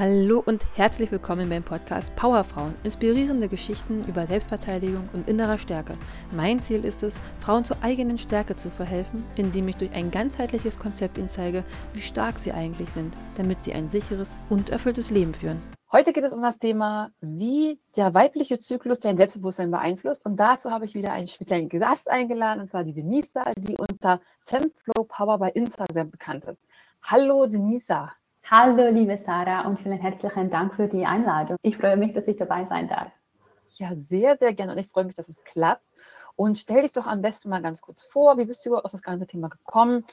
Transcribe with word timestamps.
Hallo 0.00 0.42
und 0.46 0.64
herzlich 0.76 1.12
willkommen 1.12 1.50
beim 1.50 1.62
Podcast 1.62 2.16
Powerfrauen. 2.16 2.74
Inspirierende 2.84 3.48
Geschichten 3.48 4.02
über 4.08 4.26
Selbstverteidigung 4.26 5.06
und 5.12 5.28
innerer 5.28 5.58
Stärke. 5.58 5.94
Mein 6.34 6.58
Ziel 6.58 6.86
ist 6.86 7.02
es, 7.02 7.20
Frauen 7.38 7.64
zur 7.64 7.76
eigenen 7.82 8.16
Stärke 8.16 8.56
zu 8.56 8.70
verhelfen, 8.70 9.26
indem 9.36 9.68
ich 9.68 9.76
durch 9.76 9.92
ein 9.92 10.10
ganzheitliches 10.10 10.78
Konzept 10.78 11.18
ihnen 11.18 11.28
zeige, 11.28 11.64
wie 11.92 12.00
stark 12.00 12.38
sie 12.38 12.50
eigentlich 12.50 12.88
sind, 12.88 13.12
damit 13.36 13.60
sie 13.60 13.74
ein 13.74 13.88
sicheres 13.88 14.38
und 14.48 14.70
erfülltes 14.70 15.10
Leben 15.10 15.34
führen. 15.34 15.58
Heute 15.92 16.14
geht 16.14 16.24
es 16.24 16.32
um 16.32 16.40
das 16.40 16.58
Thema, 16.58 17.10
wie 17.20 17.78
der 17.94 18.14
weibliche 18.14 18.58
Zyklus 18.58 19.00
dein 19.00 19.18
Selbstbewusstsein 19.18 19.70
beeinflusst. 19.70 20.24
Und 20.24 20.36
dazu 20.36 20.70
habe 20.70 20.86
ich 20.86 20.94
wieder 20.94 21.12
einen 21.12 21.28
speziellen 21.28 21.68
Gast 21.68 22.08
eingeladen, 22.08 22.60
und 22.60 22.68
zwar 22.68 22.84
die 22.84 22.94
Denisa, 22.94 23.52
die 23.58 23.76
unter 23.76 24.22
Femflow 24.46 25.04
Power 25.04 25.36
bei 25.36 25.50
Instagram 25.50 26.10
bekannt 26.10 26.46
ist. 26.46 26.62
Hallo 27.02 27.44
Denisa. 27.44 28.12
Hallo, 28.52 28.88
liebe 28.90 29.16
Sarah, 29.16 29.60
und 29.60 29.78
vielen 29.78 30.00
herzlichen 30.00 30.50
Dank 30.50 30.74
für 30.74 30.88
die 30.88 31.06
Einladung. 31.06 31.56
Ich 31.62 31.76
freue 31.76 31.96
mich, 31.96 32.14
dass 32.14 32.26
ich 32.26 32.36
dabei 32.36 32.64
sein 32.64 32.88
darf. 32.88 33.12
Ja, 33.76 33.92
sehr, 34.08 34.36
sehr 34.38 34.52
gerne 34.54 34.72
und 34.72 34.78
ich 34.78 34.88
freue 34.88 35.04
mich, 35.04 35.14
dass 35.14 35.28
es 35.28 35.44
klappt. 35.44 35.84
Und 36.34 36.58
stell 36.58 36.82
dich 36.82 36.90
doch 36.90 37.06
am 37.06 37.22
besten 37.22 37.48
mal 37.48 37.62
ganz 37.62 37.80
kurz 37.80 38.02
vor, 38.02 38.38
wie 38.38 38.46
bist 38.46 38.66
du 38.66 38.76
auf 38.76 38.90
das 38.90 39.02
ganze 39.02 39.28
Thema 39.28 39.50
gekommen? 39.50 40.04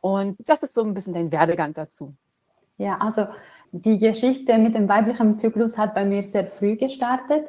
Und 0.00 0.36
das 0.46 0.62
ist 0.62 0.74
so 0.74 0.84
ein 0.84 0.94
bisschen 0.94 1.14
dein 1.14 1.32
Werdegang 1.32 1.74
dazu. 1.74 2.14
Ja, 2.78 2.96
also 2.98 3.26
die 3.72 3.98
Geschichte 3.98 4.56
mit 4.56 4.76
dem 4.76 4.88
weiblichen 4.88 5.36
Zyklus 5.36 5.76
hat 5.76 5.92
bei 5.92 6.04
mir 6.04 6.22
sehr 6.22 6.46
früh 6.46 6.76
gestartet. 6.76 7.48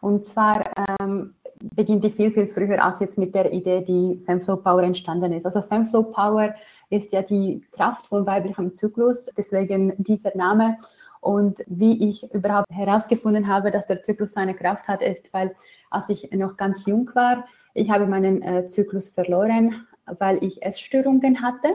Und 0.00 0.24
zwar 0.24 0.70
ähm, 1.02 1.34
beginnt 1.74 2.04
die 2.04 2.10
viel, 2.10 2.30
viel 2.30 2.48
früher 2.48 2.82
als 2.84 3.00
jetzt 3.00 3.18
mit 3.18 3.34
der 3.34 3.52
Idee, 3.52 3.82
die 3.82 4.22
Femflow 4.24 4.56
Power 4.56 4.82
entstanden 4.82 5.32
ist. 5.32 5.46
Also 5.46 5.62
Femflow 5.62 6.02
Power 6.04 6.54
ist 6.90 7.12
ja 7.12 7.22
die 7.22 7.62
Kraft 7.72 8.06
von 8.06 8.26
weiblichem 8.26 8.74
Zyklus, 8.76 9.26
deswegen 9.36 9.94
dieser 9.98 10.36
Name. 10.36 10.78
Und 11.20 11.62
wie 11.66 12.08
ich 12.08 12.30
überhaupt 12.34 12.68
herausgefunden 12.70 13.46
habe, 13.46 13.70
dass 13.70 13.86
der 13.86 14.02
Zyklus 14.02 14.32
seine 14.32 14.54
Kraft 14.54 14.88
hat, 14.88 15.02
ist, 15.02 15.32
weil 15.32 15.54
als 15.90 16.08
ich 16.08 16.30
noch 16.32 16.56
ganz 16.56 16.84
jung 16.86 17.08
war, 17.14 17.44
ich 17.74 17.90
habe 17.90 18.06
meinen 18.06 18.42
äh, 18.42 18.66
Zyklus 18.66 19.08
verloren, 19.08 19.86
weil 20.18 20.42
ich 20.42 20.62
Essstörungen 20.62 21.40
hatte. 21.40 21.68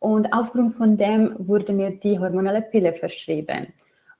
Und 0.00 0.32
aufgrund 0.32 0.74
von 0.74 0.96
dem 0.96 1.34
wurde 1.38 1.72
mir 1.72 1.90
die 1.90 2.18
hormonelle 2.18 2.62
Pille 2.62 2.92
verschrieben. 2.92 3.68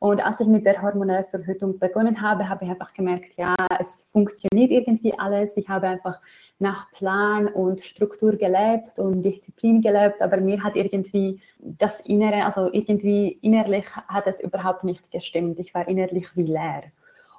Und 0.01 0.25
als 0.25 0.41
ich 0.41 0.47
mit 0.47 0.65
der 0.65 0.81
hormonellen 0.81 1.27
Verhütung 1.27 1.79
begonnen 1.79 2.23
habe, 2.23 2.49
habe 2.49 2.65
ich 2.65 2.71
einfach 2.71 2.95
gemerkt, 2.95 3.37
ja, 3.37 3.55
es 3.79 4.07
funktioniert 4.11 4.71
irgendwie 4.71 5.17
alles. 5.19 5.59
Ich 5.59 5.69
habe 5.69 5.89
einfach 5.89 6.19
nach 6.59 6.91
Plan 6.93 7.47
und 7.49 7.83
Struktur 7.83 8.33
gelebt 8.33 8.99
und 8.99 9.23
Disziplin 9.23 9.83
gelebt, 9.83 10.23
aber 10.23 10.39
mir 10.39 10.65
hat 10.65 10.75
irgendwie 10.75 11.41
das 11.59 12.01
Innere, 12.01 12.47
also 12.47 12.71
irgendwie 12.73 13.39
innerlich 13.43 13.85
hat 14.09 14.27
es 14.27 14.41
überhaupt 14.41 14.85
nicht 14.85 15.11
gestimmt. 15.11 15.59
Ich 15.59 15.75
war 15.75 15.87
innerlich 15.87 16.35
wie 16.35 16.45
leer. 16.45 16.83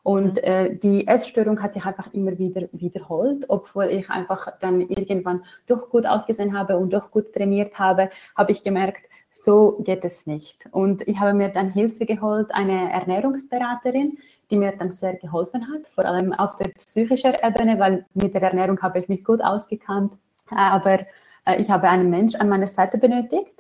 Und 0.04 0.34
mhm. 0.34 0.44
äh, 0.44 0.76
die 0.76 1.08
Essstörung 1.08 1.62
hat 1.64 1.74
sich 1.74 1.86
einfach 1.86 2.14
immer 2.14 2.38
wieder 2.38 2.68
wiederholt, 2.74 3.46
obwohl 3.48 3.86
ich 3.86 4.08
einfach 4.12 4.48
dann 4.60 4.82
irgendwann 4.82 5.44
doch 5.66 5.90
gut 5.90 6.06
ausgesehen 6.06 6.58
habe 6.58 6.78
und 6.78 6.94
doch 6.94 7.10
gut 7.10 7.34
trainiert 7.34 7.78
habe, 7.80 8.12
habe 8.36 8.52
ich 8.52 8.64
gemerkt, 8.64 9.04
so 9.44 9.82
geht 9.84 10.06
es 10.06 10.28
nicht. 10.28 10.66
Und 10.72 11.08
ich 11.08 11.20
habe 11.20 11.34
mir 11.34 11.50
dann 11.50 11.72
Hilfe 11.72 12.06
geholt, 12.06 12.54
eine 12.54 12.92
Ernährungsberaterin, 12.92 14.18
die 14.52 14.58
mir 14.58 14.74
dann 14.74 14.92
sehr 14.92 15.16
geholfen 15.16 15.68
hat, 15.72 15.88
vor 15.88 16.06
allem 16.06 16.34
auf 16.34 16.58
der 16.58 16.70
psychischen 16.70 17.34
Ebene, 17.42 17.80
weil 17.80 18.06
mit 18.14 18.34
der 18.36 18.44
Ernährung 18.44 18.80
habe 18.82 19.00
ich 19.00 19.10
mich 19.10 19.24
gut 19.24 19.42
ausgekannt. 19.42 20.14
Äh, 20.52 20.56
aber 20.56 21.00
äh, 21.46 21.60
ich 21.60 21.72
habe 21.72 21.90
einen 21.90 22.10
Mensch 22.10 22.36
an 22.36 22.50
meiner 22.50 22.68
Seite 22.68 22.98
benötigt. 22.98 23.52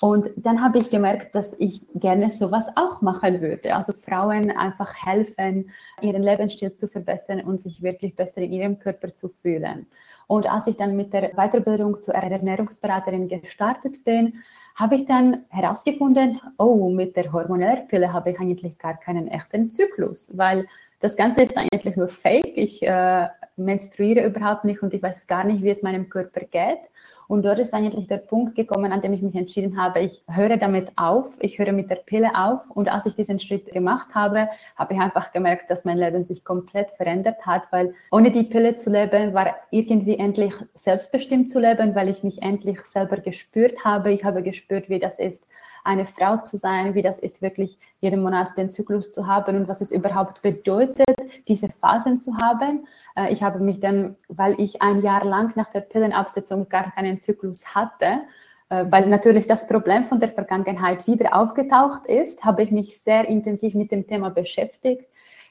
Und 0.00 0.30
dann 0.36 0.60
habe 0.64 0.78
ich 0.78 0.90
gemerkt, 0.90 1.34
dass 1.36 1.54
ich 1.60 1.82
gerne 1.94 2.30
sowas 2.30 2.66
auch 2.74 3.02
machen 3.02 3.40
würde. 3.40 3.76
Also 3.76 3.92
Frauen 3.92 4.50
einfach 4.50 4.92
helfen, 5.06 5.70
ihren 6.00 6.24
Lebensstil 6.24 6.72
zu 6.72 6.88
verbessern 6.88 7.42
und 7.42 7.62
sich 7.62 7.82
wirklich 7.82 8.16
besser 8.16 8.38
in 8.38 8.52
ihrem 8.52 8.78
Körper 8.80 9.14
zu 9.14 9.28
fühlen. 9.28 9.86
Und 10.26 10.50
als 10.50 10.66
ich 10.66 10.76
dann 10.76 10.96
mit 10.96 11.12
der 11.12 11.34
Weiterbildung 11.36 12.00
zur 12.02 12.14
Ernährungsberaterin 12.14 13.28
gestartet 13.28 14.02
bin, 14.04 14.42
habe 14.82 14.96
ich 14.96 15.06
dann 15.06 15.44
herausgefunden, 15.48 16.40
oh, 16.58 16.90
mit 16.90 17.14
der 17.14 17.32
Hormonellpille 17.32 18.12
habe 18.12 18.30
ich 18.30 18.40
eigentlich 18.40 18.76
gar 18.78 18.98
keinen 18.98 19.28
echten 19.28 19.70
Zyklus, 19.70 20.36
weil 20.36 20.66
das 20.98 21.16
Ganze 21.16 21.42
ist 21.42 21.56
eigentlich 21.56 21.96
nur 21.96 22.08
Fake. 22.08 22.56
Ich 22.56 22.82
äh, 22.82 23.28
menstruiere 23.56 24.26
überhaupt 24.26 24.64
nicht 24.64 24.82
und 24.82 24.92
ich 24.92 25.00
weiß 25.00 25.28
gar 25.28 25.44
nicht, 25.44 25.62
wie 25.62 25.70
es 25.70 25.82
meinem 25.82 26.08
Körper 26.08 26.40
geht. 26.40 26.80
Und 27.32 27.44
dort 27.44 27.58
ist 27.60 27.72
eigentlich 27.72 28.08
der 28.08 28.18
Punkt 28.18 28.56
gekommen, 28.56 28.92
an 28.92 29.00
dem 29.00 29.14
ich 29.14 29.22
mich 29.22 29.34
entschieden 29.34 29.80
habe, 29.80 30.00
ich 30.00 30.22
höre 30.28 30.58
damit 30.58 30.88
auf, 30.96 31.24
ich 31.38 31.58
höre 31.58 31.72
mit 31.72 31.88
der 31.88 31.96
Pille 31.96 32.30
auf. 32.36 32.60
Und 32.68 32.92
als 32.92 33.06
ich 33.06 33.14
diesen 33.14 33.40
Schritt 33.40 33.72
gemacht 33.72 34.08
habe, 34.14 34.48
habe 34.76 34.92
ich 34.92 35.00
einfach 35.00 35.32
gemerkt, 35.32 35.70
dass 35.70 35.86
mein 35.86 35.96
Leben 35.96 36.26
sich 36.26 36.44
komplett 36.44 36.90
verändert 36.90 37.38
hat, 37.46 37.62
weil 37.70 37.94
ohne 38.10 38.32
die 38.32 38.42
Pille 38.42 38.76
zu 38.76 38.90
leben, 38.90 39.32
war 39.32 39.56
irgendwie 39.70 40.18
endlich 40.18 40.52
selbstbestimmt 40.74 41.50
zu 41.50 41.58
leben, 41.58 41.94
weil 41.94 42.10
ich 42.10 42.22
mich 42.22 42.42
endlich 42.42 42.82
selber 42.82 43.16
gespürt 43.16 43.82
habe. 43.82 44.12
Ich 44.12 44.24
habe 44.24 44.42
gespürt, 44.42 44.90
wie 44.90 44.98
das 44.98 45.18
ist, 45.18 45.46
eine 45.84 46.04
Frau 46.04 46.36
zu 46.36 46.58
sein, 46.58 46.94
wie 46.94 47.02
das 47.02 47.18
ist, 47.18 47.40
wirklich 47.40 47.78
jeden 48.02 48.22
Monat 48.22 48.48
den 48.58 48.70
Zyklus 48.70 49.10
zu 49.10 49.26
haben 49.26 49.56
und 49.56 49.68
was 49.68 49.80
es 49.80 49.90
überhaupt 49.90 50.42
bedeutet, 50.42 51.16
diese 51.48 51.70
Phasen 51.70 52.20
zu 52.20 52.36
haben. 52.36 52.86
Äh, 53.16 53.32
ich 53.32 53.42
habe 53.42 53.60
mich 53.60 53.80
dann, 53.80 54.16
weil 54.28 54.60
ich 54.60 54.82
ein 54.82 55.02
Jahr 55.02 55.24
lang 55.24 55.52
nach 55.56 55.70
der 55.70 55.80
Pillenabsetzung 55.80 56.68
gar 56.68 56.92
keinen 56.92 57.20
Zyklus 57.20 57.74
hatte, 57.74 58.20
äh, 58.70 58.84
weil 58.88 59.06
natürlich 59.08 59.46
das 59.46 59.66
Problem 59.66 60.04
von 60.04 60.20
der 60.20 60.30
Vergangenheit 60.30 61.06
wieder 61.06 61.36
aufgetaucht 61.36 62.06
ist, 62.06 62.44
habe 62.44 62.62
ich 62.62 62.70
mich 62.70 63.00
sehr 63.00 63.28
intensiv 63.28 63.74
mit 63.74 63.90
dem 63.90 64.06
Thema 64.06 64.30
beschäftigt. 64.30 65.04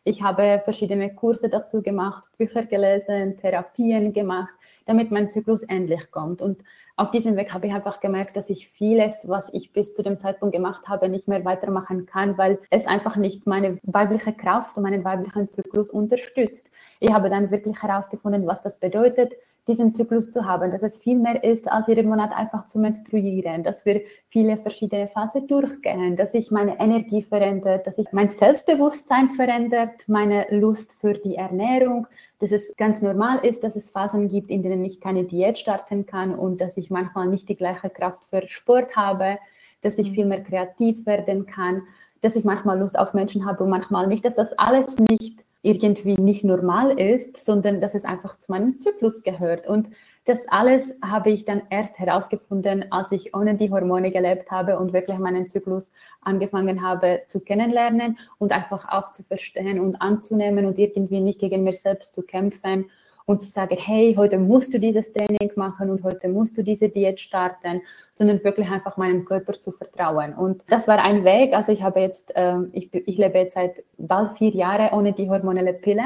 Ich 0.04 0.24
habe 0.24 0.62
verschiedene 0.64 1.14
Kurse 1.14 1.48
dazu 1.48 1.82
gemacht, 1.82 2.24
Bücher 2.38 2.64
gelesen, 2.64 3.38
Therapien 3.40 4.14
gemacht, 4.14 4.54
damit 4.88 5.12
mein 5.12 5.30
Zyklus 5.30 5.62
endlich 5.64 6.10
kommt. 6.10 6.42
Und 6.42 6.58
auf 6.96 7.12
diesem 7.12 7.36
Weg 7.36 7.54
habe 7.54 7.68
ich 7.68 7.74
einfach 7.74 8.00
gemerkt, 8.00 8.36
dass 8.36 8.50
ich 8.50 8.70
vieles, 8.70 9.28
was 9.28 9.50
ich 9.54 9.74
bis 9.74 9.94
zu 9.94 10.04
dem 10.04 10.20
Zeitpunkt 10.20 10.54
gemacht 10.54 10.88
habe, 10.88 11.10
nicht 11.10 11.28
mehr 11.28 11.44
weitermachen 11.46 12.06
kann, 12.06 12.38
weil 12.38 12.60
es 12.70 12.86
einfach 12.86 13.16
nicht 13.16 13.48
meine 13.48 13.80
weibliche 13.84 14.34
Kraft 14.34 14.78
und 14.78 14.84
meinen 14.84 15.04
weiblichen 15.04 15.50
Zyklus 15.50 15.90
unterstützt. 15.90 16.70
Ich 17.00 17.12
habe 17.12 17.30
dann 17.30 17.52
wirklich 17.52 17.82
herausgefunden, 17.82 18.46
was 18.48 18.62
das 18.62 18.78
bedeutet, 18.80 19.34
diesen 19.72 19.94
Zyklus 19.94 20.30
zu 20.32 20.46
haben, 20.46 20.72
dass 20.72 20.84
es 20.84 21.00
viel 21.00 21.18
mehr 21.18 21.44
ist, 21.44 21.72
als 21.72 21.88
jeden 21.88 22.10
Monat 22.10 22.32
einfach 22.36 22.68
zu 22.68 22.78
menstruieren, 22.78 23.64
dass 23.64 23.86
wir 23.86 24.02
viele 24.30 24.58
verschiedene 24.58 25.08
Phasen 25.08 25.48
durchgehen, 25.48 26.18
dass 26.18 26.34
sich 26.34 26.52
meine 26.52 26.80
Energie 26.80 27.22
verändert, 27.22 27.88
dass 27.88 27.96
sich 27.96 28.08
mein 28.12 28.30
Selbstbewusstsein 28.30 29.30
verändert, 29.30 29.92
meine 30.08 30.46
Lust 30.50 30.94
für 31.00 31.14
die 31.14 31.36
Ernährung, 31.36 32.08
dass 32.40 32.52
es 32.52 32.76
ganz 32.76 33.02
normal 33.02 33.40
ist, 33.46 33.64
dass 33.64 33.76
es 33.76 33.90
Phasen 33.90 34.28
gibt, 34.28 34.50
in 34.50 34.62
denen 34.62 34.84
ich 34.84 35.00
keine 35.00 35.24
Diät 35.24 35.58
starten 35.58 36.06
kann 36.06 36.36
und 36.36 36.60
dass 36.60 36.78
ich 36.78 36.90
manchmal 36.90 37.28
nicht 37.28 37.48
die 37.48 37.56
gleiche 37.56 37.90
Kraft 37.90 38.26
für 38.30 38.48
Sport 38.48 38.96
habe, 38.96 39.38
dass 39.82 39.98
ich 39.98 40.12
mhm. 40.12 40.16
viel 40.16 40.26
mehr 40.26 40.44
kreativ 40.44 41.06
werden 41.06 41.46
kann, 41.46 41.84
dass 42.22 42.36
ich 42.36 42.44
manchmal 42.44 42.80
Lust 42.80 43.00
auf 43.00 43.14
Menschen 43.14 43.46
habe 43.46 43.64
und 43.64 43.70
manchmal 43.70 44.08
nicht, 44.08 44.26
dass 44.26 44.36
das 44.36 44.54
alles 44.60 44.98
nicht 44.98 45.44
irgendwie 45.62 46.16
nicht 46.16 46.44
normal 46.44 47.00
ist, 47.00 47.44
sondern 47.44 47.82
dass 47.82 47.96
es 47.96 48.06
einfach 48.06 48.38
zu 48.38 48.52
meinem 48.52 48.78
Zyklus 48.78 49.24
gehört. 49.24 49.68
Und 49.68 49.88
das 50.26 50.48
alles 50.50 50.94
habe 51.04 51.32
ich 51.32 51.46
dann 51.46 51.64
erst 51.70 51.98
herausgefunden, 51.98 52.92
als 52.92 53.12
ich 53.12 53.36
ohne 53.36 53.56
die 53.56 53.72
Hormone 53.72 54.12
gelebt 54.12 54.52
habe 54.52 54.78
und 54.78 54.94
wirklich 54.94 55.18
meinen 55.18 55.50
Zyklus 55.50 55.90
angefangen 56.22 56.84
habe 56.84 57.22
zu 57.28 57.40
kennenlernen 57.40 58.20
und 58.38 58.52
einfach 58.52 58.88
auch 58.90 59.12
zu 59.12 59.24
verstehen 59.24 59.80
und 59.80 60.02
anzunehmen 60.02 60.66
und 60.66 60.78
irgendwie 60.78 61.22
nicht 61.22 61.40
gegen 61.40 61.64
mir 61.64 61.74
selbst 61.74 62.14
zu 62.14 62.22
kämpfen 62.22 62.90
und 63.26 63.42
zu 63.42 63.50
sagen, 63.50 63.78
hey, 63.80 64.14
heute 64.18 64.38
musst 64.38 64.74
du 64.74 64.80
dieses 64.80 65.12
Training 65.14 65.52
machen 65.56 65.90
und 65.90 66.04
heute 66.04 66.28
musst 66.28 66.58
du 66.58 66.64
diese 66.64 66.90
Diät 66.90 67.20
starten, 67.20 67.82
sondern 68.14 68.44
wirklich 68.44 68.70
einfach 68.70 68.98
meinem 68.98 69.26
Körper 69.26 69.54
zu 69.54 69.72
vertrauen. 69.72 70.34
Und 70.34 70.64
das 70.70 70.88
war 70.88 71.00
ein 71.00 71.24
Weg. 71.24 71.54
Also 71.54 71.72
ich 71.72 71.82
habe 71.82 72.02
jetzt, 72.02 72.34
ähm, 72.36 72.70
ich, 72.74 72.94
ich 72.94 73.18
lebe 73.18 73.38
jetzt 73.38 73.54
seit 73.54 73.84
bald 73.98 74.38
vier 74.38 74.52
Jahren 74.52 74.98
ohne 74.98 75.14
die 75.14 75.30
hormonelle 75.30 75.74
Pille. 75.74 76.04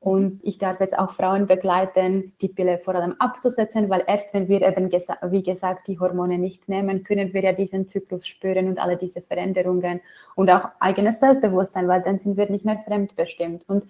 Und 0.00 0.38
ich 0.44 0.58
darf 0.58 0.78
jetzt 0.78 0.96
auch 0.96 1.10
Frauen 1.10 1.48
begleiten, 1.48 2.32
die 2.40 2.46
Pille 2.48 2.78
vor 2.78 2.94
allem 2.94 3.16
abzusetzen, 3.18 3.90
weil 3.90 4.04
erst 4.06 4.32
wenn 4.32 4.46
wir 4.46 4.62
eben, 4.62 4.90
gesa 4.90 5.16
wie 5.22 5.42
gesagt, 5.42 5.88
die 5.88 5.98
Hormone 5.98 6.38
nicht 6.38 6.68
nehmen, 6.68 7.02
können 7.02 7.34
wir 7.34 7.42
ja 7.42 7.52
diesen 7.52 7.88
Zyklus 7.88 8.24
spüren 8.24 8.68
und 8.68 8.78
alle 8.78 8.96
diese 8.96 9.22
Veränderungen 9.22 10.00
und 10.36 10.50
auch 10.50 10.68
eigenes 10.78 11.18
Selbstbewusstsein, 11.18 11.88
weil 11.88 12.02
dann 12.02 12.20
sind 12.20 12.36
wir 12.36 12.48
nicht 12.48 12.64
mehr 12.64 12.78
fremdbestimmt. 12.86 13.64
Und 13.66 13.88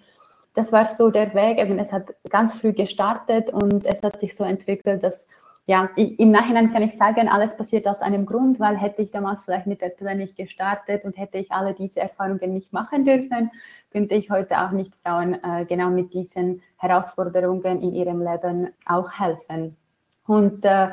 das 0.53 0.71
war 0.71 0.87
so 0.89 1.09
der 1.09 1.33
Weg. 1.33 1.59
Eben, 1.59 1.77
es 1.79 1.91
hat 1.91 2.13
ganz 2.29 2.53
früh 2.53 2.73
gestartet 2.73 3.51
und 3.51 3.85
es 3.85 4.01
hat 4.03 4.19
sich 4.19 4.35
so 4.35 4.43
entwickelt, 4.43 5.03
dass 5.03 5.27
ja, 5.69 5.87
ich, 5.95 6.19
im 6.19 6.31
Nachhinein 6.31 6.73
kann 6.73 6.81
ich 6.81 6.97
sagen, 6.97 7.29
alles 7.29 7.55
passiert 7.55 7.87
aus 7.87 8.01
einem 8.01 8.25
Grund, 8.25 8.59
weil 8.59 8.75
hätte 8.75 9.03
ich 9.03 9.11
damals 9.11 9.43
vielleicht 9.43 9.67
mit 9.67 9.81
der 9.81 9.89
Pille 9.89 10.15
nicht 10.15 10.35
gestartet 10.35 11.05
und 11.05 11.15
hätte 11.15 11.37
ich 11.37 11.51
alle 11.51 11.75
diese 11.75 11.99
Erfahrungen 11.99 12.55
nicht 12.55 12.73
machen 12.73 13.05
dürfen, 13.05 13.51
könnte 13.91 14.15
ich 14.15 14.31
heute 14.31 14.61
auch 14.61 14.71
nicht 14.71 14.95
Frauen 15.03 15.35
äh, 15.43 15.65
genau 15.65 15.91
mit 15.91 16.11
diesen 16.11 16.63
Herausforderungen 16.77 17.83
in 17.83 17.93
ihrem 17.93 18.19
Leben 18.19 18.73
auch 18.87 19.11
helfen. 19.11 19.77
Und 20.25 20.65
äh, 20.65 20.87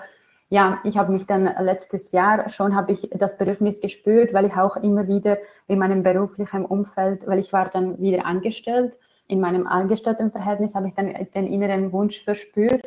ja, 0.51 0.79
ich 0.85 0.99
habe 0.99 1.11
mich 1.11 1.25
dann 1.25 1.51
letztes 1.59 2.13
Jahr 2.13 2.51
schon 2.51 2.77
habe 2.77 2.93
ich 2.93 3.09
das 3.15 3.39
Bedürfnis 3.39 3.81
gespürt, 3.81 4.35
weil 4.35 4.45
ich 4.45 4.57
auch 4.57 4.77
immer 4.77 5.09
wieder 5.09 5.39
in 5.69 5.79
meinem 5.79 6.03
beruflichen 6.03 6.67
Umfeld, 6.67 7.27
weil 7.27 7.39
ich 7.39 7.51
war 7.51 7.71
dann 7.71 7.99
wieder 7.99 8.27
angestellt, 8.27 8.93
in 9.29 9.41
meinem 9.41 9.67
Angestelltenverhältnis 9.67 10.75
habe 10.75 10.89
ich 10.89 10.95
dann 10.95 11.13
den 11.35 11.47
inneren 11.47 11.93
Wunsch 11.93 12.23
verspürt, 12.23 12.87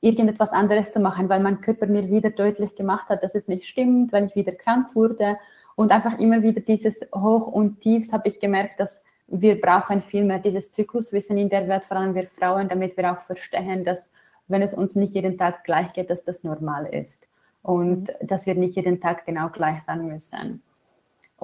irgendetwas 0.00 0.52
anderes 0.52 0.92
zu 0.92 1.00
machen, 1.00 1.28
weil 1.28 1.40
mein 1.40 1.60
Körper 1.60 1.86
mir 1.86 2.10
wieder 2.10 2.30
deutlich 2.30 2.74
gemacht 2.74 3.08
hat, 3.08 3.22
dass 3.22 3.34
es 3.34 3.48
nicht 3.48 3.66
stimmt, 3.66 4.12
weil 4.12 4.26
ich 4.26 4.36
wieder 4.36 4.52
krank 4.52 4.94
wurde 4.94 5.38
und 5.76 5.92
einfach 5.92 6.18
immer 6.18 6.42
wieder 6.42 6.60
dieses 6.60 6.96
Hoch 7.14 7.46
und 7.46 7.80
Tiefs 7.80 8.12
habe 8.12 8.28
ich 8.28 8.40
gemerkt, 8.40 8.80
dass 8.80 9.02
wir 9.26 9.60
brauchen 9.60 10.02
viel 10.02 10.24
mehr 10.24 10.38
dieses 10.38 10.70
Zykluswissen 10.72 11.38
in 11.38 11.48
der 11.48 11.66
Welt, 11.68 11.84
vor 11.84 11.96
allem 11.96 12.14
wir 12.14 12.26
Frauen, 12.26 12.68
damit 12.68 12.96
wir 12.96 13.10
auch 13.10 13.20
verstehen, 13.22 13.84
dass 13.84 14.10
wenn 14.48 14.62
es 14.62 14.74
uns 14.74 14.94
nicht 14.94 15.14
jeden 15.14 15.38
Tag 15.38 15.64
gleich 15.64 15.92
geht, 15.94 16.10
dass 16.10 16.22
das 16.22 16.44
normal 16.44 16.86
ist 16.86 17.26
und 17.62 18.02
mhm. 18.02 18.26
dass 18.26 18.46
wir 18.46 18.54
nicht 18.54 18.76
jeden 18.76 19.00
Tag 19.00 19.24
genau 19.24 19.48
gleich 19.48 19.82
sein 19.82 20.06
müssen. 20.06 20.62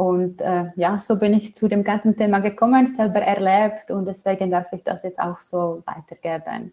Und 0.01 0.41
äh, 0.41 0.71
ja, 0.77 0.99
so 0.99 1.17
bin 1.17 1.35
ich 1.35 1.55
zu 1.55 1.69
dem 1.69 1.85
ganzen 1.85 2.17
Thema 2.17 2.39
gekommen, 2.39 2.87
selber 2.87 3.21
erlebt 3.21 3.91
und 3.91 4.07
deswegen 4.07 4.51
darf 4.51 4.73
ich 4.73 4.83
das 4.83 5.03
jetzt 5.03 5.21
auch 5.21 5.39
so 5.41 5.83
weitergeben. 5.85 6.73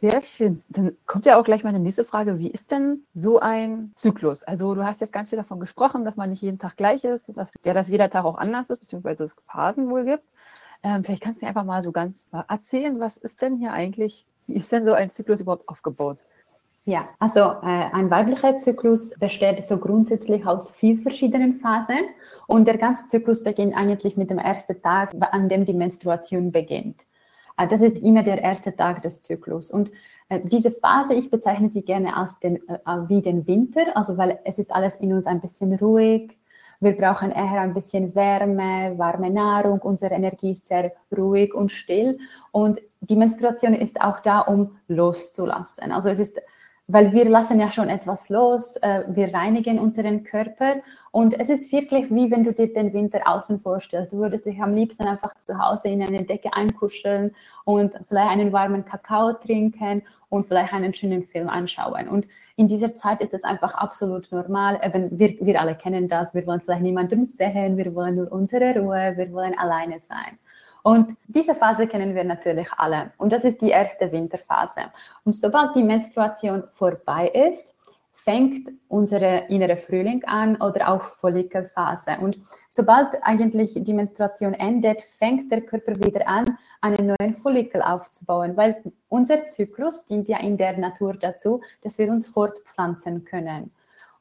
Sehr 0.00 0.20
schön. 0.22 0.60
Dann 0.68 0.96
kommt 1.06 1.24
ja 1.24 1.38
auch 1.38 1.44
gleich 1.44 1.62
meine 1.62 1.78
nächste 1.78 2.04
Frage. 2.04 2.40
Wie 2.40 2.50
ist 2.50 2.72
denn 2.72 3.04
so 3.14 3.38
ein 3.38 3.92
Zyklus? 3.94 4.42
Also 4.42 4.74
du 4.74 4.84
hast 4.84 5.02
jetzt 5.02 5.12
ganz 5.12 5.28
viel 5.28 5.38
davon 5.38 5.60
gesprochen, 5.60 6.04
dass 6.04 6.16
man 6.16 6.30
nicht 6.30 6.42
jeden 6.42 6.58
Tag 6.58 6.76
gleich 6.76 7.04
ist, 7.04 7.30
dass, 7.36 7.52
ja, 7.64 7.72
dass 7.72 7.88
jeder 7.88 8.10
Tag 8.10 8.24
auch 8.24 8.38
anders 8.38 8.70
ist, 8.70 8.80
beziehungsweise 8.80 9.22
es 9.22 9.36
Phasen 9.46 9.88
wohl 9.88 10.04
gibt. 10.04 10.24
Ähm, 10.82 11.04
vielleicht 11.04 11.22
kannst 11.22 11.40
du 11.40 11.44
dir 11.44 11.50
einfach 11.50 11.64
mal 11.64 11.84
so 11.84 11.92
ganz 11.92 12.32
erzählen, 12.48 12.98
was 12.98 13.18
ist 13.18 13.40
denn 13.40 13.56
hier 13.56 13.72
eigentlich, 13.72 14.26
wie 14.48 14.56
ist 14.56 14.72
denn 14.72 14.84
so 14.84 14.94
ein 14.94 15.10
Zyklus 15.10 15.42
überhaupt 15.42 15.68
aufgebaut? 15.68 16.18
Ja, 16.88 17.08
also 17.18 17.40
äh, 17.40 17.90
ein 17.92 18.10
weiblicher 18.10 18.58
Zyklus 18.58 19.10
besteht 19.18 19.64
so 19.64 19.76
grundsätzlich 19.76 20.46
aus 20.46 20.70
vier 20.70 20.96
verschiedenen 20.98 21.58
Phasen 21.58 21.98
und 22.46 22.68
der 22.68 22.78
ganze 22.78 23.08
Zyklus 23.08 23.42
beginnt 23.42 23.76
eigentlich 23.76 24.16
mit 24.16 24.30
dem 24.30 24.38
ersten 24.38 24.80
Tag, 24.80 25.12
an 25.32 25.48
dem 25.48 25.64
die 25.64 25.72
Menstruation 25.72 26.52
beginnt. 26.52 27.00
Äh, 27.56 27.66
das 27.66 27.80
ist 27.80 27.98
immer 27.98 28.22
der 28.22 28.40
erste 28.40 28.74
Tag 28.76 29.02
des 29.02 29.20
Zyklus 29.20 29.72
und 29.72 29.90
äh, 30.28 30.38
diese 30.44 30.70
Phase, 30.70 31.14
ich 31.14 31.28
bezeichne 31.28 31.70
sie 31.70 31.82
gerne 31.82 32.16
als 32.16 32.38
den, 32.38 32.56
äh, 32.68 32.78
wie 33.08 33.20
den 33.20 33.48
Winter, 33.48 33.96
also 33.96 34.16
weil 34.16 34.38
es 34.44 34.60
ist 34.60 34.70
alles 34.70 34.94
in 35.00 35.12
uns 35.12 35.26
ein 35.26 35.40
bisschen 35.40 35.74
ruhig, 35.74 36.38
wir 36.78 36.96
brauchen 36.96 37.32
eher 37.32 37.62
ein 37.62 37.74
bisschen 37.74 38.14
Wärme, 38.14 38.96
warme 38.96 39.30
Nahrung, 39.30 39.80
unsere 39.80 40.14
Energie 40.14 40.52
ist 40.52 40.68
sehr 40.68 40.92
ruhig 41.16 41.52
und 41.52 41.72
still 41.72 42.20
und 42.52 42.80
die 43.00 43.16
Menstruation 43.16 43.74
ist 43.74 44.00
auch 44.00 44.20
da, 44.20 44.40
um 44.40 44.76
loszulassen. 44.86 45.90
Also 45.90 46.10
es 46.10 46.20
ist 46.20 46.40
weil 46.88 47.12
wir 47.12 47.28
lassen 47.28 47.58
ja 47.58 47.70
schon 47.70 47.88
etwas 47.88 48.28
los, 48.28 48.76
äh, 48.76 49.02
wir 49.08 49.34
reinigen 49.34 49.78
unseren 49.78 50.22
Körper 50.22 50.76
und 51.10 51.38
es 51.38 51.48
ist 51.48 51.72
wirklich 51.72 52.10
wie 52.10 52.30
wenn 52.30 52.44
du 52.44 52.52
dir 52.52 52.72
den 52.72 52.92
Winter 52.92 53.20
außen 53.24 53.58
vorstellst. 53.58 54.12
Du 54.12 54.18
würdest 54.18 54.46
dich 54.46 54.60
am 54.62 54.74
liebsten 54.74 55.04
einfach 55.04 55.34
zu 55.44 55.58
Hause 55.58 55.88
in 55.88 56.02
eine 56.02 56.22
Decke 56.22 56.52
einkuscheln 56.52 57.34
und 57.64 57.94
vielleicht 58.08 58.30
einen 58.30 58.52
warmen 58.52 58.84
Kakao 58.84 59.32
trinken 59.32 60.02
und 60.28 60.46
vielleicht 60.46 60.72
einen 60.72 60.94
schönen 60.94 61.24
Film 61.24 61.48
anschauen. 61.48 62.08
Und 62.08 62.26
in 62.56 62.68
dieser 62.68 62.96
Zeit 62.96 63.20
ist 63.20 63.34
es 63.34 63.44
einfach 63.44 63.74
absolut 63.74 64.30
normal. 64.32 64.80
Eben, 64.82 65.18
wir, 65.18 65.34
wir 65.40 65.60
alle 65.60 65.74
kennen 65.74 66.08
das. 66.08 66.34
Wir 66.34 66.46
wollen 66.46 66.60
vielleicht 66.60 66.82
niemanden 66.82 67.26
sehen, 67.26 67.76
wir 67.76 67.94
wollen 67.94 68.16
nur 68.16 68.32
unsere 68.32 68.78
Ruhe, 68.78 69.12
wir 69.16 69.32
wollen 69.32 69.58
alleine 69.58 70.00
sein. 70.00 70.38
Und 70.86 71.16
diese 71.26 71.56
Phase 71.56 71.88
kennen 71.88 72.14
wir 72.14 72.22
natürlich 72.22 72.72
alle. 72.76 73.10
Und 73.18 73.32
das 73.32 73.42
ist 73.42 73.60
die 73.60 73.70
erste 73.70 74.12
Winterphase. 74.12 74.82
Und 75.24 75.34
sobald 75.34 75.74
die 75.74 75.82
Menstruation 75.82 76.62
vorbei 76.76 77.26
ist, 77.26 77.74
fängt 78.12 78.68
unsere 78.86 79.48
innere 79.48 79.78
Frühling 79.78 80.22
an 80.26 80.54
oder 80.62 80.88
auch 80.90 81.02
Follikelphase. 81.02 82.18
Und 82.20 82.38
sobald 82.70 83.08
eigentlich 83.22 83.74
die 83.74 83.92
Menstruation 83.92 84.54
endet, 84.54 85.02
fängt 85.18 85.50
der 85.50 85.62
Körper 85.62 85.96
wieder 85.96 86.28
an, 86.28 86.56
einen 86.80 87.16
neuen 87.18 87.34
Follikel 87.34 87.82
aufzubauen, 87.82 88.56
weil 88.56 88.80
unser 89.08 89.48
Zyklus 89.48 90.06
dient 90.06 90.28
ja 90.28 90.38
in 90.38 90.56
der 90.56 90.78
Natur 90.78 91.14
dazu, 91.14 91.62
dass 91.82 91.98
wir 91.98 92.08
uns 92.08 92.28
fortpflanzen 92.28 93.24
können. 93.24 93.72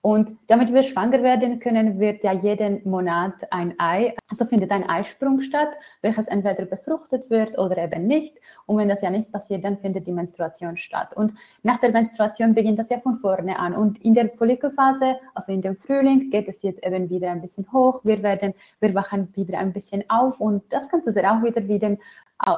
Und 0.06 0.38
damit 0.46 0.72
wir 0.72 0.84
schwanger 0.84 1.24
werden 1.24 1.57
können, 1.57 2.00
wird 2.00 2.24
ja 2.24 2.31
jeden 2.31 2.88
Monat 2.88 3.34
ein 3.50 3.74
Ei, 3.80 4.13
also 4.30 4.46
findet 4.46 4.69
ein 4.69 4.88
Eisprung 4.88 5.42
statt, 5.42 5.69
welches 6.04 6.28
entweder 6.28 6.66
befruchtet 6.66 7.31
wird 7.31 7.57
oder 7.57 7.75
eben 7.80 8.06
nicht. 8.06 8.38
Und 8.68 8.78
wenn 8.78 8.88
das 8.88 9.02
ja 9.02 9.10
nicht 9.10 9.31
passiert, 9.31 9.66
dann 9.66 9.80
findet 9.80 10.06
die 10.06 10.12
Menstruation 10.12 10.78
statt. 10.78 11.18
Und 11.18 11.34
nach 11.63 11.80
der 11.80 11.90
Menstruation 11.90 12.54
beginnt 12.54 12.78
das 12.78 12.90
ja 12.90 13.00
von 13.00 13.16
vorne 13.16 13.57
an. 13.57 13.74
Und 13.74 13.98
in 14.06 14.13
der 14.13 14.30
Follikelphase, 14.30 15.16
also 15.34 15.52
in 15.52 15.63
dem 15.63 15.75
Frühling, 15.75 16.30
geht 16.30 16.50
es 16.50 16.62
jetzt 16.62 16.86
eben 16.86 17.10
wieder 17.10 17.31
ein 17.31 17.42
bisschen 17.42 17.66
hoch. 17.74 18.02
Wir 18.04 18.22
werden, 18.22 18.54
wir 18.81 18.94
wachen 18.94 19.36
wieder 19.36 19.57
ein 19.57 19.74
bisschen 19.74 20.07
auf. 20.07 20.40
Und 20.40 20.72
das 20.72 20.88
kannst 20.88 21.07
du 21.07 21.13
dir 21.13 21.31
auch 21.31 21.42
wieder 21.42 21.68
wie 21.68 21.80
den 21.80 21.98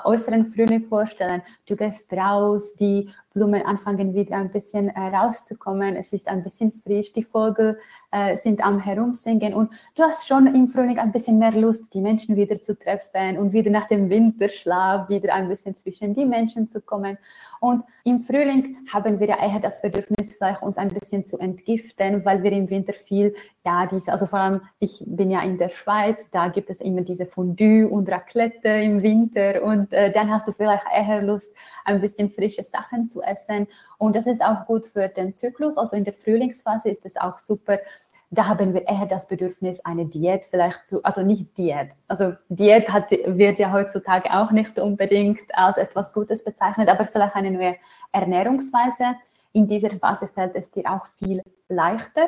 äußeren 0.06 0.46
Frühling 0.48 0.84
vorstellen. 0.84 1.42
Du 1.68 1.76
gehst 1.76 2.12
raus, 2.12 2.76
die 2.80 3.10
Blumen 3.34 3.62
anfangen 3.64 4.16
wieder 4.16 4.36
ein 4.36 4.52
bisschen 4.52 4.90
äh, 4.90 5.00
rauszukommen. 5.00 5.96
Es 5.96 6.12
ist 6.12 6.28
ein 6.28 6.44
bisschen 6.44 6.72
frisch, 6.84 7.14
die 7.14 7.24
Vögel 7.24 7.80
äh, 8.12 8.36
sind 8.36 8.66
am 8.66 8.80
Herumsingen 8.80 9.54
und 9.54 9.72
du 9.96 10.04
hast 10.04 10.28
schon 10.28 10.48
im 10.48 10.68
Frühling 10.68 10.98
ein 10.98 11.12
bisschen 11.12 11.38
mehr 11.38 11.52
Lust, 11.52 11.94
die 11.94 12.02
Menschen 12.02 12.36
wieder 12.36 12.60
zu 12.60 12.78
treffen 12.78 13.38
und 13.38 13.54
wieder 13.54 13.70
nach 13.70 13.88
dem 13.88 14.10
Winterschlaf 14.10 15.08
wieder 15.10 15.36
ein 15.36 15.48
bisschen 15.48 15.76
zwischen 15.76 16.16
die 16.16 16.26
Menschen 16.26 16.68
zu 16.70 16.82
kommen. 16.82 17.18
Und 17.60 17.84
im 18.04 18.22
Frühling 18.22 18.78
haben 18.92 19.20
wir 19.20 19.28
ja 19.28 19.38
eher 19.40 19.60
das 19.60 19.82
Bedürfnis, 19.82 20.36
vielleicht 20.36 20.62
uns 20.62 20.78
ein 20.78 20.90
bisschen 20.90 21.26
zu 21.26 21.38
entgiften, 21.40 22.24
weil 22.26 22.44
wir 22.44 22.52
im 22.52 22.70
Winter 22.70 22.94
viel, 22.94 23.36
ja, 23.66 23.86
diese, 23.86 24.12
also 24.12 24.26
vor 24.28 24.40
allem, 24.40 24.62
ich 24.80 25.04
bin 25.06 25.32
ja 25.32 25.42
in 25.42 25.58
der 25.58 25.70
Schweiz, 25.70 26.30
da 26.32 26.48
gibt 26.48 26.70
es 26.70 26.80
immer 26.82 27.02
diese 27.02 27.26
Fondue 27.26 27.88
und 27.88 28.10
Raclette 28.10 28.70
im 28.70 29.02
Winter 29.02 29.64
und 29.64 29.92
äh, 29.94 30.12
dann 30.12 30.32
hast 30.32 30.48
du 30.48 30.52
vielleicht 30.52 30.84
eher 30.94 31.22
Lust, 31.22 31.54
ein 31.86 32.02
bisschen 32.02 32.30
frische 32.30 32.64
Sachen 32.64 33.08
zu 33.08 33.22
essen. 33.22 33.68
Und 33.98 34.16
das 34.16 34.28
ist 34.28 34.42
auch 34.42 34.66
gut 34.66 34.86
für 34.86 35.08
den 35.08 35.34
Zyklus. 35.34 35.78
Also 35.78 35.96
in 35.96 36.04
der 36.04 36.14
Frühlingsphase 36.14 36.90
ist 36.90 37.06
es 37.06 37.18
auch 37.18 37.40
super. 37.40 37.80
Da 38.30 38.48
haben 38.48 38.74
wir 38.74 38.88
eher 38.88 39.06
das 39.06 39.28
Bedürfnis, 39.28 39.80
eine 39.86 40.06
Diät 40.06 40.46
vielleicht 40.46 40.86
zu, 40.88 41.02
also 41.04 41.22
nicht 41.22 41.58
Diät. 41.58 41.92
Also 42.08 42.34
Diät 42.50 42.90
hat, 42.90 43.10
wird 43.12 43.58
ja 43.58 43.72
heutzutage 43.72 44.32
auch 44.34 44.52
nicht 44.52 44.78
unbedingt 44.80 45.40
als 45.54 45.78
etwas 45.78 46.12
Gutes 46.12 46.44
bezeichnet, 46.44 46.90
aber 46.90 47.06
vielleicht 47.06 47.36
eine 47.36 47.52
neue 47.52 47.76
Ernährungsweise. 48.12 49.16
In 49.54 49.68
dieser 49.68 49.92
Phase 49.92 50.28
fällt 50.28 50.56
es 50.56 50.70
dir 50.72 50.92
auch 50.92 51.08
viel 51.18 51.42
leichter, 51.70 52.28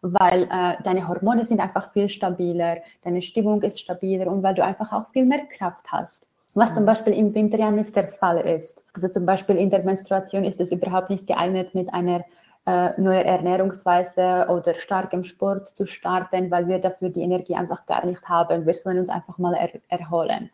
weil 0.00 0.44
äh, 0.44 0.82
deine 0.82 1.06
Hormone 1.06 1.44
sind 1.44 1.60
einfach 1.60 1.92
viel 1.92 2.08
stabiler, 2.08 2.78
deine 3.02 3.20
Stimmung 3.20 3.62
ist 3.62 3.80
stabiler 3.80 4.28
und 4.28 4.42
weil 4.42 4.54
du 4.54 4.64
einfach 4.64 4.90
auch 4.92 5.10
viel 5.10 5.26
mehr 5.26 5.44
Kraft 5.46 5.84
hast 5.92 6.26
was 6.56 6.72
zum 6.72 6.86
Beispiel 6.86 7.12
im 7.12 7.34
Winter 7.34 7.58
ja 7.58 7.70
nicht 7.70 7.94
der 7.94 8.08
Fall 8.08 8.38
ist. 8.38 8.82
Also 8.94 9.08
zum 9.08 9.26
Beispiel 9.26 9.56
in 9.56 9.68
der 9.68 9.84
Menstruation 9.84 10.42
ist 10.42 10.58
es 10.58 10.72
überhaupt 10.72 11.10
nicht 11.10 11.26
geeignet, 11.26 11.74
mit 11.74 11.92
einer 11.92 12.24
äh, 12.66 13.00
neuen 13.00 13.24
Ernährungsweise 13.24 14.46
oder 14.48 14.74
starkem 14.74 15.24
Sport 15.24 15.68
zu 15.68 15.86
starten, 15.86 16.50
weil 16.50 16.66
wir 16.66 16.80
dafür 16.80 17.10
die 17.10 17.22
Energie 17.22 17.54
einfach 17.54 17.86
gar 17.86 18.04
nicht 18.04 18.28
haben. 18.28 18.66
Wir 18.66 18.74
sollen 18.74 18.98
uns 18.98 19.08
einfach 19.08 19.38
mal 19.38 19.54
er 19.54 19.70
erholen. 19.88 20.50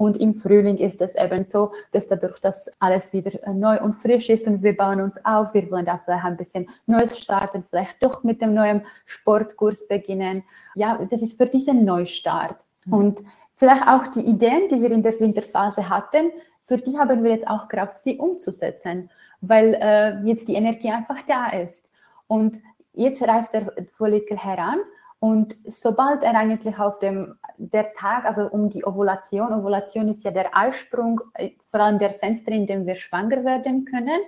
Und 0.00 0.16
im 0.18 0.34
Frühling 0.34 0.78
ist 0.78 1.02
es 1.02 1.14
eben 1.14 1.44
so, 1.44 1.72
dass 1.92 2.08
dadurch, 2.08 2.40
dass 2.40 2.70
alles 2.78 3.12
wieder 3.12 3.32
äh, 3.46 3.52
neu 3.52 3.78
und 3.82 3.96
frisch 3.96 4.30
ist 4.30 4.46
und 4.46 4.62
wir 4.62 4.74
bauen 4.74 5.02
uns 5.02 5.22
auf, 5.26 5.52
wir 5.52 5.70
wollen 5.70 5.84
da 5.84 6.00
vielleicht 6.02 6.24
ein 6.24 6.38
bisschen 6.38 6.70
Neues 6.86 7.18
starten, 7.18 7.62
vielleicht 7.68 8.02
doch 8.02 8.24
mit 8.24 8.40
dem 8.40 8.54
neuen 8.54 8.86
Sportkurs 9.04 9.86
beginnen. 9.86 10.42
Ja, 10.74 10.98
das 11.10 11.20
ist 11.20 11.36
für 11.36 11.44
diesen 11.44 11.84
Neustart. 11.84 12.56
Mhm. 12.86 12.94
Und 12.94 13.18
vielleicht 13.56 13.86
auch 13.86 14.06
die 14.06 14.22
Ideen, 14.22 14.70
die 14.70 14.80
wir 14.80 14.90
in 14.90 15.02
der 15.02 15.20
Winterphase 15.20 15.90
hatten, 15.90 16.30
für 16.66 16.78
die 16.78 16.98
haben 16.98 17.22
wir 17.22 17.32
jetzt 17.32 17.46
auch 17.46 17.68
Kraft, 17.68 17.96
sie 17.96 18.16
umzusetzen, 18.16 19.10
weil 19.40 19.74
äh, 19.74 20.18
jetzt 20.26 20.48
die 20.48 20.54
Energie 20.54 20.90
einfach 20.90 21.22
da 21.26 21.50
ist. 21.50 21.88
Und 22.26 22.58
jetzt 22.92 23.22
reift 23.22 23.54
der 23.54 23.72
Follikel 23.96 24.36
heran 24.36 24.78
und 25.20 25.54
sobald 25.66 26.22
er 26.22 26.34
eigentlich 26.34 26.78
auf 26.78 26.98
dem 26.98 27.34
der 27.58 27.92
Tag, 27.92 28.24
also 28.24 28.48
um 28.48 28.70
die 28.70 28.86
Ovulation, 28.86 29.52
Ovulation 29.52 30.08
ist 30.08 30.24
ja 30.24 30.30
der 30.30 30.56
Eisprung, 30.56 31.20
äh, 31.34 31.50
vor 31.70 31.80
allem 31.80 31.98
der 31.98 32.14
Fenster, 32.14 32.52
in 32.52 32.66
dem 32.66 32.86
wir 32.86 32.94
schwanger 32.94 33.44
werden 33.44 33.84
können, 33.84 34.20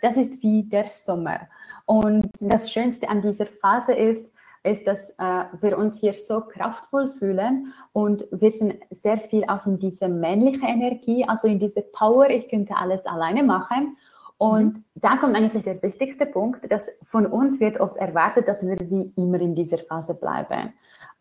das 0.00 0.16
ist 0.16 0.40
wie 0.42 0.62
der 0.62 0.88
Sommer. 0.88 1.40
Und 1.86 2.30
das 2.38 2.70
Schönste 2.70 3.08
an 3.08 3.20
dieser 3.20 3.46
Phase 3.46 3.92
ist, 3.92 4.30
ist, 4.62 4.86
dass 4.86 5.10
äh, 5.18 5.44
wir 5.60 5.76
uns 5.76 5.98
hier 5.98 6.12
so 6.12 6.40
kraftvoll 6.40 7.08
fühlen 7.08 7.72
und 7.92 8.24
wir 8.30 8.50
sind 8.50 8.74
sehr 8.90 9.18
viel 9.18 9.44
auch 9.48 9.66
in 9.66 9.78
diese 9.78 10.08
männliche 10.08 10.66
Energie, 10.66 11.24
also 11.26 11.48
in 11.48 11.58
diese 11.58 11.82
Power, 11.82 12.30
ich 12.30 12.48
könnte 12.48 12.76
alles 12.76 13.06
alleine 13.06 13.42
machen. 13.42 13.96
Und 14.38 14.74
mhm. 14.74 14.84
da 14.94 15.16
kommt 15.16 15.34
eigentlich 15.34 15.64
der 15.64 15.82
wichtigste 15.82 16.24
Punkt, 16.24 16.70
dass 16.70 16.88
von 17.10 17.26
uns 17.26 17.58
wird 17.58 17.80
oft 17.80 17.96
erwartet, 17.96 18.46
dass 18.46 18.64
wir 18.64 18.78
wie 18.88 19.12
immer 19.16 19.40
in 19.40 19.56
dieser 19.56 19.78
Phase 19.78 20.14
bleiben. 20.14 20.72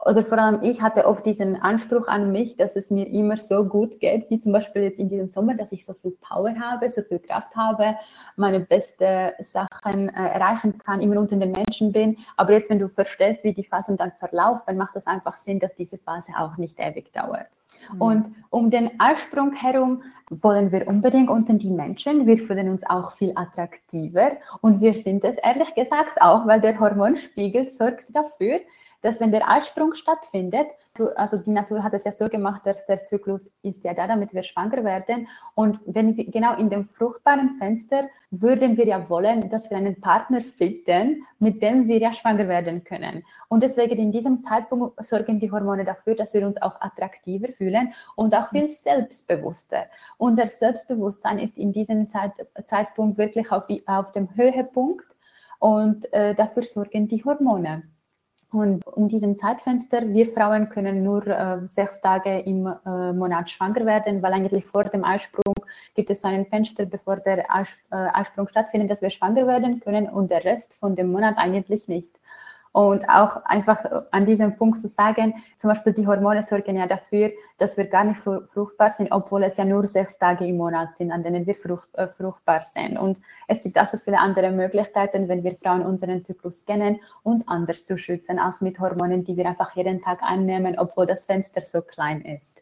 oder 0.05 0.23
vor 0.23 0.37
allem 0.37 0.61
ich 0.61 0.83
hatte 0.83 1.07
oft 1.07 1.25
diesen 1.25 1.59
Anspruch 1.59 2.07
an 2.07 2.31
mich, 2.31 2.57
dass 2.57 2.75
es 2.75 2.91
mir 2.91 3.07
immer 3.07 3.37
so 3.37 3.65
gut 3.65 3.99
geht, 3.99 4.29
wie 4.29 4.39
zum 4.39 4.51
Beispiel 4.51 4.83
jetzt 4.83 4.99
in 4.99 5.09
diesem 5.09 5.27
Sommer, 5.27 5.55
dass 5.55 5.71
ich 5.71 5.83
so 5.83 5.93
viel 5.93 6.11
Power 6.21 6.53
habe, 6.59 6.91
so 6.91 7.01
viel 7.01 7.17
Kraft 7.17 7.55
habe, 7.55 7.95
meine 8.35 8.59
besten 8.59 9.31
Sachen 9.43 10.09
äh, 10.09 10.27
erreichen 10.29 10.77
kann, 10.77 11.01
immer 11.01 11.19
unter 11.19 11.35
den 11.37 11.51
Menschen 11.51 11.91
bin. 11.91 12.17
Aber 12.37 12.53
jetzt, 12.53 12.69
wenn 12.69 12.79
du 12.79 12.87
verstehst, 12.87 13.43
wie 13.43 13.53
die 13.53 13.63
Phasen 13.63 13.97
dann 13.97 14.11
verlaufen, 14.11 14.77
macht 14.77 14.95
das 14.95 15.07
einfach 15.07 15.37
Sinn, 15.39 15.59
dass 15.59 15.75
diese 15.75 15.97
Phase 15.97 16.33
auch 16.37 16.57
nicht 16.57 16.79
ewig 16.79 17.11
dauert. 17.11 17.47
Mhm. 17.93 18.01
Und 18.01 18.35
um 18.49 18.69
den 18.69 18.99
Eisprung 18.99 19.53
herum 19.53 20.03
wollen 20.29 20.71
wir 20.71 20.87
unbedingt 20.87 21.29
unter 21.29 21.53
die 21.53 21.71
Menschen. 21.71 22.27
Wir 22.27 22.37
fühlen 22.37 22.69
uns 22.69 22.83
auch 22.85 23.15
viel 23.15 23.31
attraktiver 23.35 24.31
und 24.61 24.81
wir 24.81 24.93
sind 24.93 25.23
es 25.23 25.37
ehrlich 25.37 25.73
gesagt 25.73 26.21
auch, 26.21 26.45
weil 26.45 26.59
der 26.59 26.79
Hormonspiegel 26.79 27.71
sorgt 27.71 28.05
dafür, 28.09 28.59
dass 29.01 29.19
wenn 29.19 29.31
der 29.31 29.49
Eisprung 29.49 29.93
stattfindet, 29.93 30.67
also 31.15 31.37
die 31.37 31.51
Natur 31.51 31.83
hat 31.83 31.93
es 31.93 32.03
ja 32.03 32.11
so 32.11 32.27
gemacht, 32.27 32.61
dass 32.65 32.85
der 32.85 33.03
Zyklus 33.03 33.49
ist 33.61 33.83
ja 33.83 33.93
da, 33.93 34.07
damit 34.07 34.33
wir 34.33 34.43
schwanger 34.43 34.83
werden. 34.83 35.27
Und 35.55 35.79
wenn 35.85 36.17
wir 36.17 36.25
genau 36.25 36.55
in 36.55 36.69
dem 36.69 36.87
fruchtbaren 36.87 37.57
Fenster 37.59 38.09
würden 38.31 38.75
wir 38.77 38.85
ja 38.85 39.09
wollen, 39.09 39.49
dass 39.49 39.69
wir 39.69 39.77
einen 39.77 40.01
Partner 40.01 40.41
finden, 40.41 41.23
mit 41.39 41.61
dem 41.61 41.87
wir 41.87 41.99
ja 41.99 42.11
schwanger 42.11 42.47
werden 42.47 42.83
können. 42.83 43.23
Und 43.47 43.63
deswegen 43.63 43.97
in 43.97 44.11
diesem 44.11 44.41
Zeitpunkt 44.41 45.05
sorgen 45.05 45.39
die 45.39 45.51
Hormone 45.51 45.85
dafür, 45.85 46.15
dass 46.15 46.33
wir 46.33 46.45
uns 46.45 46.61
auch 46.61 46.81
attraktiver 46.81 47.53
fühlen 47.53 47.93
und 48.15 48.35
auch 48.35 48.49
viel 48.49 48.67
selbstbewusster. 48.67 49.85
Unser 50.17 50.47
Selbstbewusstsein 50.47 51.39
ist 51.39 51.57
in 51.57 51.71
diesem 51.71 52.09
Zeit, 52.09 52.33
Zeitpunkt 52.65 53.17
wirklich 53.17 53.51
auf, 53.51 53.65
auf 53.85 54.11
dem 54.11 54.35
Höhepunkt 54.35 55.05
und 55.59 56.11
äh, 56.13 56.35
dafür 56.35 56.63
sorgen 56.63 57.07
die 57.07 57.23
Hormone. 57.23 57.83
Und 58.51 58.81
in 58.95 59.09
diesem 59.09 59.37
Zeitfenster, 59.37 60.07
wir 60.07 60.27
Frauen 60.31 60.69
können 60.69 61.03
nur 61.03 61.27
äh, 61.27 61.59
sechs 61.69 61.99
Tage 61.99 62.39
im 62.39 62.65
äh, 62.65 63.11
Monat 63.11 63.49
schwanger 63.49 63.85
werden, 63.85 64.21
weil 64.21 64.31
eigentlich 64.31 64.65
vor 64.65 64.85
dem 64.85 65.03
Eisprung 65.03 65.53
gibt 65.95 66.09
es 66.09 66.21
so 66.21 66.29
ein 66.29 66.45
Fenster, 66.45 66.85
bevor 66.85 67.17
der 67.17 67.39
äh, 67.39 67.43
Eisprung 67.91 68.47
stattfindet, 68.47 68.89
dass 68.89 69.01
wir 69.01 69.09
schwanger 69.09 69.47
werden 69.47 69.81
können 69.81 70.07
und 70.07 70.31
der 70.31 70.45
Rest 70.45 70.73
von 70.75 70.95
dem 70.95 71.11
Monat 71.11 71.37
eigentlich 71.37 71.89
nicht. 71.89 72.16
Und 72.77 73.09
auch 73.09 73.43
einfach 73.45 73.83
an 74.11 74.27
diesem 74.27 74.55
Punkt 74.55 74.81
zu 74.81 74.87
sagen, 74.87 75.33
zum 75.57 75.69
Beispiel 75.69 75.93
die 75.93 76.05
Hormone 76.05 76.43
sorgen 76.43 76.75
ja 76.75 76.85
dafür, 76.85 77.31
dass 77.57 77.75
wir 77.75 77.85
gar 77.85 78.03
nicht 78.03 78.19
fruchtbar 78.19 78.91
sind, 78.91 79.11
obwohl 79.11 79.41
es 79.41 79.57
ja 79.57 79.65
nur 79.65 79.87
sechs 79.87 80.19
Tage 80.19 80.45
im 80.45 80.57
Monat 80.57 80.95
sind, 80.95 81.11
an 81.11 81.23
denen 81.23 81.47
wir 81.47 81.55
frucht, 81.55 81.89
äh, 81.93 82.07
fruchtbar 82.07 82.65
sind. 82.75 82.99
Und 82.99 83.17
es 83.47 83.63
gibt 83.63 83.79
auch 83.79 83.87
so 83.87 83.97
viele 83.97 84.19
andere 84.19 84.51
Möglichkeiten, 84.51 85.27
wenn 85.27 85.43
wir 85.43 85.55
Frauen 85.55 85.81
unseren 85.81 86.23
Zyklus 86.23 86.67
kennen, 86.67 86.99
uns 87.23 87.47
anders 87.47 87.83
zu 87.83 87.97
schützen 87.97 88.37
als 88.37 88.61
mit 88.61 88.79
Hormonen, 88.79 89.23
die 89.23 89.35
wir 89.35 89.47
einfach 89.47 89.75
jeden 89.75 89.99
Tag 90.03 90.21
einnehmen, 90.21 90.77
obwohl 90.77 91.07
das 91.07 91.25
Fenster 91.25 91.63
so 91.63 91.81
klein 91.81 92.21
ist. 92.21 92.61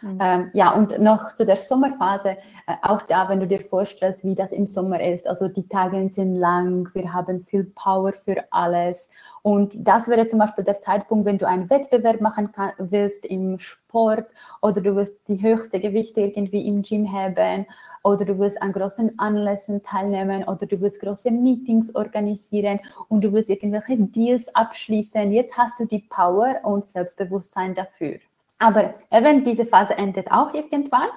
Mhm. 0.00 0.18
Ähm, 0.20 0.50
ja, 0.52 0.72
und 0.72 0.98
noch 1.00 1.34
zu 1.34 1.44
der 1.44 1.56
Sommerphase, 1.56 2.36
äh, 2.66 2.74
auch 2.82 3.02
da, 3.02 3.28
wenn 3.28 3.40
du 3.40 3.46
dir 3.46 3.60
vorstellst, 3.60 4.24
wie 4.24 4.34
das 4.34 4.52
im 4.52 4.66
Sommer 4.66 5.00
ist, 5.00 5.26
also 5.26 5.48
die 5.48 5.68
Tage 5.68 6.08
sind 6.10 6.36
lang, 6.36 6.88
wir 6.94 7.12
haben 7.12 7.44
viel 7.44 7.64
Power 7.74 8.12
für 8.12 8.44
alles. 8.50 9.08
Und 9.42 9.72
das 9.74 10.08
wäre 10.08 10.28
zum 10.28 10.38
Beispiel 10.38 10.64
der 10.64 10.80
Zeitpunkt, 10.80 11.24
wenn 11.24 11.38
du 11.38 11.48
einen 11.48 11.70
Wettbewerb 11.70 12.20
machen 12.20 12.52
kann, 12.52 12.72
willst 12.78 13.24
im 13.24 13.58
Sport 13.58 14.26
oder 14.62 14.80
du 14.80 14.94
willst 14.94 15.16
die 15.28 15.40
höchste 15.40 15.80
Gewichte 15.80 16.20
irgendwie 16.20 16.66
im 16.66 16.82
Gym 16.82 17.10
haben 17.12 17.66
oder 18.02 18.24
du 18.24 18.38
willst 18.38 18.60
an 18.62 18.72
großen 18.72 19.18
Anlässen 19.18 19.82
teilnehmen 19.82 20.44
oder 20.44 20.66
du 20.66 20.80
willst 20.80 21.00
große 21.00 21.30
Meetings 21.30 21.94
organisieren 21.94 22.80
und 23.08 23.22
du 23.22 23.32
willst 23.32 23.50
irgendwelche 23.50 23.96
Deals 23.96 24.54
abschließen. 24.54 25.32
Jetzt 25.32 25.56
hast 25.56 25.80
du 25.80 25.86
die 25.86 26.04
Power 26.08 26.56
und 26.62 26.86
Selbstbewusstsein 26.86 27.74
dafür. 27.74 28.18
Aber 28.58 28.94
eben 29.10 29.44
diese 29.44 29.66
Phase 29.66 29.96
endet 29.96 30.30
auch 30.30 30.52
irgendwann. 30.52 31.08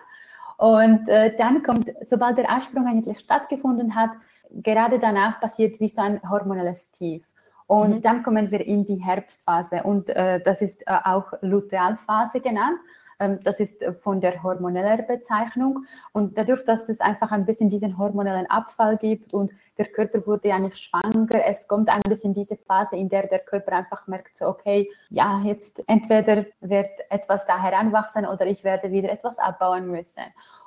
Und 0.58 1.10
äh, 1.10 1.36
dann 1.36 1.64
kommt, 1.64 1.92
sobald 2.04 2.38
der 2.38 2.52
Eisprung 2.52 2.86
eigentlich 2.86 3.20
stattgefunden 3.20 3.96
hat, 3.96 4.12
gerade 4.52 5.00
danach 5.00 5.40
passiert 5.40 5.80
wie 5.80 5.88
so 5.88 6.02
ein 6.02 6.22
hormonelles 6.30 6.92
Tief. 6.92 7.24
Und 7.66 7.96
mhm. 7.96 8.02
dann 8.02 8.22
kommen 8.22 8.52
wir 8.52 8.60
in 8.66 8.86
die 8.86 8.98
Herbstphase 8.98 9.84
und 9.84 10.10
äh, 10.10 10.42
das 10.42 10.62
ist 10.62 10.86
äh, 10.88 10.98
auch 11.06 11.32
Lutealphase 11.42 12.42
genannt. 12.42 12.78
Ähm, 13.20 13.40
das 13.44 13.60
ist 13.60 13.84
von 14.02 14.20
der 14.20 14.44
hormonellen 14.44 15.08
Bezeichnung. 15.08 15.86
Und 16.12 16.38
dadurch, 16.38 16.66
dass 16.66 16.90
es 16.90 17.00
einfach 17.00 17.32
ein 17.32 17.46
bisschen 17.46 17.70
diesen 17.70 17.98
hormonellen 17.98 18.50
Abfall 18.50 18.98
gibt 18.98 19.34
und 19.34 19.52
der 19.78 19.86
Körper 19.86 20.26
wurde 20.28 20.50
ja 20.50 20.60
nicht 20.60 20.78
schwanger, 20.78 21.46
es 21.46 21.68
kommt 21.68 21.90
ein 21.90 22.02
bisschen 22.02 22.34
diese 22.34 22.58
Phase, 22.58 22.96
in 22.98 23.10
der 23.10 23.28
der 23.28 23.40
Körper 23.40 23.74
einfach 23.74 24.06
merkt, 24.08 24.38
so, 24.38 24.48
okay, 24.48 24.90
ja, 25.10 25.42
jetzt 25.44 25.84
entweder 25.88 26.46
wird 26.60 26.90
etwas 27.10 27.46
da 27.48 27.62
heranwachsen 27.62 28.26
oder 28.26 28.46
ich 28.46 28.64
werde 28.64 28.92
wieder 28.92 29.12
etwas 29.12 29.40
abbauen 29.40 29.88
müssen. 29.90 30.24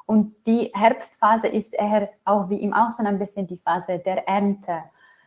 Und 0.06 0.34
die 0.46 0.70
Herbstphase 0.75 1.49
ist 1.49 1.75
eher 1.75 2.11
auch 2.25 2.50
wie 2.50 2.62
im 2.62 2.73
Außen 2.75 3.06
ein 3.06 3.18
bisschen 3.18 3.46
die 3.46 3.58
Phase 3.58 3.99
der 3.99 4.26
Ernte, 4.26 4.84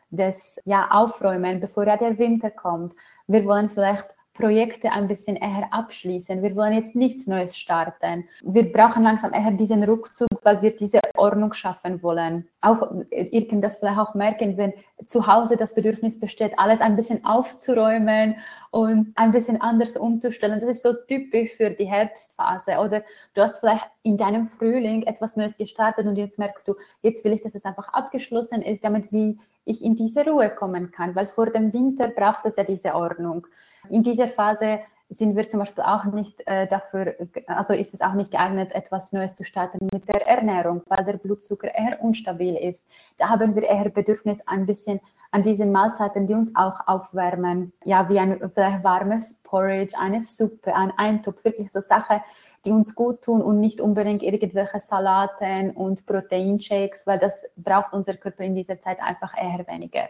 des 0.10 0.60
ja, 0.66 0.90
Aufräumen, 0.92 1.60
bevor 1.60 1.86
ja 1.86 1.98
der 1.98 2.18
Winter 2.18 2.50
kommt. 2.50 2.94
Wir 3.28 3.46
wollen 3.46 3.70
vielleicht 3.70 4.08
Projekte 4.38 4.92
ein 4.92 5.08
bisschen 5.08 5.36
eher 5.36 5.68
abschließen. 5.72 6.42
Wir 6.42 6.56
wollen 6.56 6.74
jetzt 6.74 6.96
nichts 6.96 7.28
Neues 7.28 7.58
starten. 7.58 8.28
Wir 8.44 8.72
brauchen 8.72 9.04
langsam 9.04 9.34
eher 9.34 9.52
diesen 9.52 9.84
Rückzug, 9.84 10.30
weil 10.44 10.62
wir 10.62 10.76
diese 10.76 11.00
Ordnung 11.16 11.54
schaffen 11.54 12.02
wollen. 12.04 12.48
Auch 12.62 12.92
ihr 13.12 13.48
könnt 13.48 13.64
das 13.64 13.80
vielleicht 13.80 14.00
auch 14.00 14.14
merken, 14.14 14.58
wenn 14.58 14.74
zu 15.06 15.28
Hause 15.28 15.58
das 15.58 15.76
Bedürfnis 15.76 16.20
besteht, 16.20 16.58
alles 16.58 16.82
ein 16.82 16.96
bisschen 16.96 17.24
aufzuräumen 17.24 18.36
und 18.72 19.14
ein 19.16 19.32
bisschen 19.32 19.62
anders 19.62 19.96
umzustellen. 19.96 20.60
Das 20.60 20.70
ist 20.70 20.84
so 20.84 20.94
typisch 20.94 21.52
für 21.54 21.70
die 21.70 21.86
Herbstphase. 21.86 22.80
Oder 22.80 23.04
du 23.34 23.42
hast 23.42 23.60
vielleicht 23.60 23.86
in 24.04 24.18
deinem 24.18 24.48
Frühling 24.48 25.04
etwas 25.04 25.36
Neues 25.36 25.56
gestartet 25.58 26.08
und 26.08 26.16
jetzt 26.16 26.40
merkst 26.40 26.68
du, 26.68 26.76
jetzt 27.04 27.24
will 27.24 27.34
ich, 27.34 27.42
dass 27.42 27.56
es 27.56 27.66
einfach 27.66 27.90
abgeschlossen 27.94 28.62
ist, 28.62 28.84
damit 28.84 29.12
wie 29.12 29.40
ich 29.66 29.84
in 29.84 29.96
diese 29.96 30.26
Ruhe 30.26 30.50
kommen 30.50 30.92
kann, 30.92 31.16
weil 31.16 31.28
vor 31.28 31.48
dem 31.52 31.74
Winter 31.74 32.08
braucht 32.08 32.46
es 32.46 32.56
ja 32.56 32.64
diese 32.64 32.96
Ordnung. 32.96 33.46
In 33.90 34.02
dieser 34.02 34.28
Phase 34.28 34.80
sind 35.10 35.36
wir 35.36 35.50
zum 35.50 35.60
Beispiel 35.62 35.84
auch 35.84 36.04
nicht 36.06 36.46
äh, 36.48 36.68
dafür, 36.68 37.16
also 37.48 37.74
ist 37.74 37.94
es 37.94 38.02
auch 38.02 38.14
nicht 38.14 38.32
geeignet, 38.32 38.74
etwas 38.74 39.14
Neues 39.14 39.36
zu 39.36 39.46
starten 39.46 39.88
mit 39.92 40.08
der 40.08 40.28
Ernährung, 40.28 40.82
weil 40.88 41.06
der 41.06 41.18
Blutzucker 41.18 41.74
eher 41.74 42.02
unstabil 42.02 42.56
ist. 42.56 42.86
Da 43.18 43.30
haben 43.30 43.56
wir 43.56 43.64
eher 43.64 43.90
Bedürfnis 43.90 44.46
ein 44.46 44.66
bisschen 44.66 45.00
an 45.32 45.44
diesen 45.44 45.72
Mahlzeiten, 45.72 46.28
die 46.28 46.34
uns 46.34 46.56
auch 46.56 46.88
aufwärmen. 46.88 47.74
Ja, 47.86 48.10
wie 48.10 48.20
ein 48.20 48.40
vielleicht 48.54 48.84
warmes 48.84 49.36
Porridge, 49.44 49.96
eine 49.98 50.26
Suppe, 50.26 50.76
ein 50.76 50.92
Eintopf, 50.98 51.44
wirklich 51.44 51.72
so 51.72 51.82
Sachen, 51.82 52.22
die 52.66 52.72
uns 52.72 52.96
gut 52.96 53.22
tun 53.22 53.42
und 53.42 53.60
nicht 53.60 53.80
unbedingt 53.80 54.24
irgendwelche 54.24 54.82
Salaten 54.82 55.72
und 55.72 56.06
Proteinshakes, 56.06 57.08
weil 57.08 57.20
das 57.20 57.46
braucht 57.56 57.94
unser 57.94 58.16
Körper 58.16 58.44
in 58.44 58.56
dieser 58.56 58.80
Zeit 58.82 59.00
einfach 59.02 59.34
eher 59.38 59.66
weniger. 59.68 60.08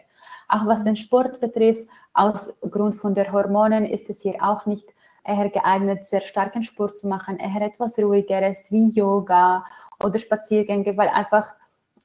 Auch 0.47 0.65
was 0.65 0.83
den 0.83 0.95
Sport 0.95 1.39
betrifft, 1.39 1.87
aus 2.13 2.53
Grund 2.69 2.95
von 2.95 3.15
der 3.15 3.31
Hormonen 3.31 3.85
ist 3.85 4.09
es 4.09 4.21
hier 4.21 4.35
auch 4.41 4.65
nicht 4.65 4.87
eher 5.23 5.49
geeignet, 5.49 6.05
sehr 6.05 6.21
starken 6.21 6.63
Sport 6.63 6.97
zu 6.97 7.07
machen, 7.07 7.37
eher 7.37 7.61
etwas 7.61 7.97
ruhigeres 7.97 8.71
wie 8.71 8.89
Yoga 8.89 9.65
oder 10.03 10.17
Spaziergänge, 10.19 10.95
weil 10.95 11.09
einfach 11.09 11.53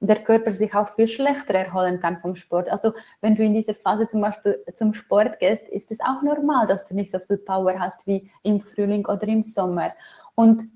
der 0.01 0.17
Körper 0.17 0.51
sich 0.51 0.75
auch 0.75 0.89
viel 0.91 1.07
schlechter 1.07 1.55
erholen 1.55 2.01
kann 2.01 2.19
vom 2.19 2.35
Sport. 2.35 2.69
Also 2.69 2.93
wenn 3.21 3.37
du 3.37 3.45
in 3.45 3.55
dieser 3.55 3.75
Phase 3.75 4.09
zum 4.09 4.21
Beispiel 4.21 4.61
zum 4.75 4.95
Sport 4.95 5.39
gehst, 5.39 5.69
ist 5.69 5.93
es 5.93 6.01
auch 6.01 6.23
normal, 6.23 6.67
dass 6.67 6.89
du 6.89 6.95
nicht 6.97 7.13
so 7.13 7.21
viel 7.21 7.39
Power 7.39 7.79
hast 7.79 8.05
wie 8.07 8.29
im 8.43 8.61
Frühling 8.61 9.07
oder 9.07 9.29
im 9.29 9.45
Sommer. 9.45 9.93
Und 10.35 10.69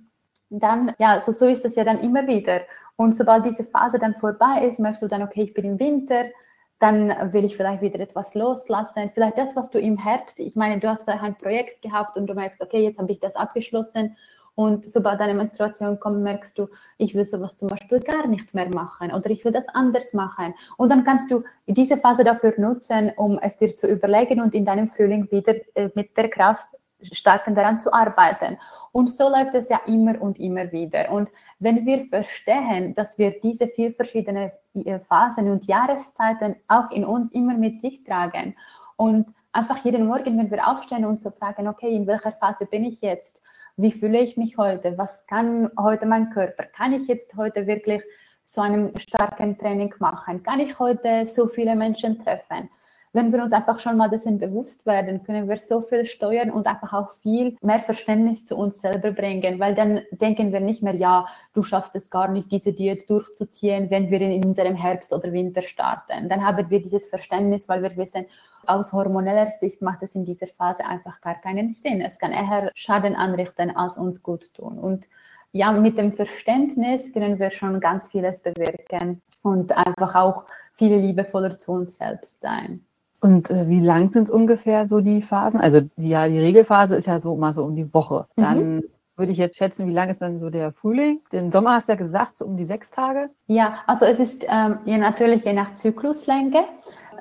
dann, 0.49 0.95
ja, 0.99 1.21
so, 1.21 1.33
so 1.33 1.47
ist 1.47 1.65
es 1.65 1.75
ja 1.75 1.83
dann 1.83 1.99
immer 2.01 2.25
wieder. 2.29 2.61
Und 2.95 3.17
sobald 3.17 3.45
diese 3.45 3.65
Phase 3.65 3.99
dann 3.99 4.15
vorbei 4.15 4.65
ist, 4.69 4.79
merkst 4.79 5.03
du 5.03 5.09
dann, 5.09 5.23
okay, 5.23 5.43
ich 5.43 5.55
bin 5.55 5.65
im 5.65 5.81
Winter, 5.81 6.27
dann 6.79 7.33
will 7.33 7.45
ich 7.45 7.57
vielleicht 7.57 7.83
wieder 7.83 8.01
etwas 8.01 8.35
loslassen. 8.35 9.11
Vielleicht 9.15 9.39
das, 9.39 9.57
was 9.57 9.71
du 9.71 9.79
im 9.79 9.97
Herbst, 9.97 10.39
ich 10.39 10.55
meine, 10.57 10.79
du 10.79 10.89
hast 10.89 11.05
vielleicht 11.05 11.23
ein 11.23 11.37
Projekt 11.37 11.83
gehabt 11.83 12.17
und 12.17 12.27
du 12.27 12.35
merkst, 12.35 12.63
okay, 12.63 12.83
jetzt 12.83 12.99
habe 12.99 13.13
ich 13.13 13.21
das 13.21 13.35
abgeschlossen. 13.35 14.17
Und 14.55 14.91
sobald 14.91 15.21
deine 15.21 15.35
Menstruation 15.35 16.01
kommt, 16.01 16.23
merkst 16.23 16.59
du, 16.59 16.69
ich 16.97 17.15
will 17.15 17.27
sowas 17.27 17.59
zum 17.59 17.69
Beispiel 17.69 18.01
gar 18.01 18.27
nicht 18.27 18.55
mehr 18.55 18.69
machen 18.71 19.13
oder 19.13 19.29
ich 19.29 19.45
will 19.45 19.53
das 19.53 19.69
anders 19.69 20.15
machen. 20.15 20.55
Und 20.79 20.91
dann 20.91 21.05
kannst 21.05 21.31
du 21.31 21.45
diese 21.67 21.99
Phase 21.99 22.25
dafür 22.25 22.55
nutzen, 22.57 23.13
um 23.17 23.39
es 23.39 23.59
dir 23.59 23.77
zu 23.77 23.87
überlegen 23.87 24.41
und 24.41 24.55
in 24.55 24.65
deinem 24.65 24.89
Frühling 24.89 25.31
wieder 25.31 25.55
äh, 25.75 25.91
mit 25.95 26.17
der 26.17 26.31
Kraft 26.31 26.67
starten 27.13 27.55
daran 27.55 27.79
zu 27.79 27.93
arbeiten. 27.93 28.59
Und 28.93 29.11
so 29.11 29.29
läuft 29.29 29.55
es 29.55 29.69
ja 29.69 29.81
immer 29.87 30.21
und 30.21 30.39
immer 30.39 30.71
wieder. 30.73 31.11
Und 31.11 31.29
wenn 31.59 31.85
wir 31.87 32.07
verstehen, 32.07 32.95
dass 32.95 33.19
wir 33.19 33.41
diese 33.41 33.69
vier 33.69 33.93
verschiedenen 33.93 34.51
äh, 34.75 34.99
Phasen 35.01 35.51
und 35.51 35.67
Jahreszeiten 35.67 36.57
auch 36.69 36.91
in 36.91 37.05
uns 37.05 37.33
immer 37.33 37.55
mit 37.55 37.81
sich 37.81 38.05
tragen 38.05 38.55
und 38.97 39.27
einfach 39.53 39.79
jeden 39.79 40.07
Morgen, 40.07 40.39
wenn 40.39 40.51
wir 40.51 40.69
aufstehen 40.69 41.05
und 41.05 41.23
so 41.23 41.31
fragen, 41.31 41.69
okay, 41.69 41.95
in 41.95 42.07
welcher 42.07 42.33
Phase 42.33 42.67
bin 42.67 42.85
ich 42.85 43.01
jetzt? 43.01 43.41
Wie 43.77 43.93
fühle 43.93 44.21
ich 44.21 44.37
mich 44.37 44.57
heute? 44.57 44.97
Was 44.97 45.27
kann 45.27 45.71
heute 45.79 46.07
mein 46.07 46.31
Körper? 46.31 46.65
Kann 46.65 46.93
ich 46.93 47.07
jetzt 47.09 47.37
heute 47.37 47.67
wirklich 47.67 48.03
so 48.45 48.61
einen 48.61 48.99
starken 48.99 49.59
Training 49.59 49.95
machen? 49.99 50.43
Kann 50.43 50.61
ich 50.61 50.79
heute 50.79 51.27
so 51.27 51.49
viele 51.49 51.75
Menschen 51.75 52.23
treffen? 52.23 52.71
Wenn 53.17 53.33
wir 53.33 53.43
uns 53.43 53.53
einfach 53.55 53.81
schon 53.81 53.97
mal 53.97 54.11
dessen 54.11 54.39
bewusst 54.39 54.85
werden, 54.85 55.23
können 55.25 55.49
wir 55.49 55.57
so 55.57 55.81
viel 55.81 56.05
steuern 56.05 56.51
und 56.51 56.67
einfach 56.67 56.93
auch 56.93 57.13
viel 57.23 57.57
mehr 57.63 57.81
Verständnis 57.81 58.45
zu 58.45 58.57
uns 58.57 58.83
selber 58.83 59.11
bringen, 59.11 59.59
weil 59.59 59.75
dann 59.75 60.03
denken 60.11 60.53
wir 60.53 60.61
nicht 60.61 60.83
mehr, 60.83 60.95
ja, 60.95 61.27
du 61.55 61.63
schaffst 61.63 61.97
es 61.97 62.11
gar 62.11 62.29
nicht, 62.29 62.53
diese 62.53 62.75
Diät 62.75 63.09
durchzuziehen, 63.09 63.89
wenn 63.89 64.11
wir 64.11 64.21
in 64.21 64.45
unserem 64.45 64.75
Herbst 64.77 65.15
oder 65.15 65.33
Winter 65.33 65.63
starten. 65.63 66.29
Dann 66.29 66.45
haben 66.45 66.69
wir 66.69 66.83
dieses 66.83 67.09
Verständnis, 67.09 67.71
weil 67.71 67.83
wir 67.83 67.97
wissen, 67.97 68.27
aus 68.67 68.93
hormoneller 68.93 69.47
Sicht 69.47 69.81
macht 69.81 70.03
es 70.03 70.15
in 70.15 70.27
dieser 70.27 70.49
Phase 70.49 70.85
einfach 70.85 71.19
gar 71.23 71.37
keinen 71.37 71.73
Sinn. 71.73 72.03
Es 72.03 72.19
kann 72.19 72.33
eher 72.33 72.71
Schaden 72.75 73.17
anrichten, 73.17 73.75
als 73.75 73.97
uns 73.97 74.23
gut 74.23 74.53
tun. 74.53 74.79
Und 74.79 75.07
ja, 75.53 75.73
mit 75.73 75.97
dem 75.97 76.13
Verständnis 76.13 77.15
können 77.15 77.39
wir 77.39 77.49
schon 77.49 77.81
ganz 77.81 78.11
vieles 78.11 78.43
bewirken 78.43 79.23
und 79.43 79.75
einfach 79.75 80.15
auch 80.15 80.45
viel 80.75 80.95
liebevoller 80.95 81.59
zu 81.59 81.73
uns 81.73 81.97
selbst 81.97 82.43
sein. 82.43 82.83
Und 83.21 83.51
äh, 83.51 83.69
wie 83.69 83.81
lang 83.81 84.11
sind 84.11 84.25
es 84.25 84.31
ungefähr 84.31 84.87
so 84.87 85.01
die 85.01 85.23
Phasen? 85.23 85.61
Also 85.61 85.81
die, 85.97 86.09
ja, 86.09 86.29
die 86.29 86.39
Regelphase 86.39 86.97
ist 86.97 87.07
ja 87.07 87.21
so 87.21 87.37
mal 87.37 87.53
so 87.53 87.65
um 87.65 87.75
die 87.75 87.93
Woche. 87.93 88.27
Mhm. 88.37 88.43
Dann 88.43 88.75
mhm. 88.77 88.85
würde 89.17 89.33
ich 89.33 89.39
jetzt 89.39 89.57
schätzen, 89.57 89.87
wie 89.87 89.93
lang 89.93 90.11
ist 90.11 90.23
dann 90.23 90.39
so 90.41 90.51
der 90.51 90.73
Frühling? 90.73 91.21
Den 91.33 91.51
Sommer 91.51 91.75
hast 91.75 91.89
du 91.89 91.93
ja 91.93 91.99
gesagt, 91.99 92.37
so 92.37 92.45
um 92.45 92.57
die 92.57 92.65
sechs 92.65 92.91
Tage. 92.91 93.31
Ja, 93.47 93.79
also 93.87 94.05
es 94.05 94.19
ist 94.19 94.45
ähm, 94.45 94.79
ja, 94.85 94.99
natürlich 94.99 95.45
je 95.45 95.53
nach 95.53 95.75
Zykluslänge. 95.75 96.65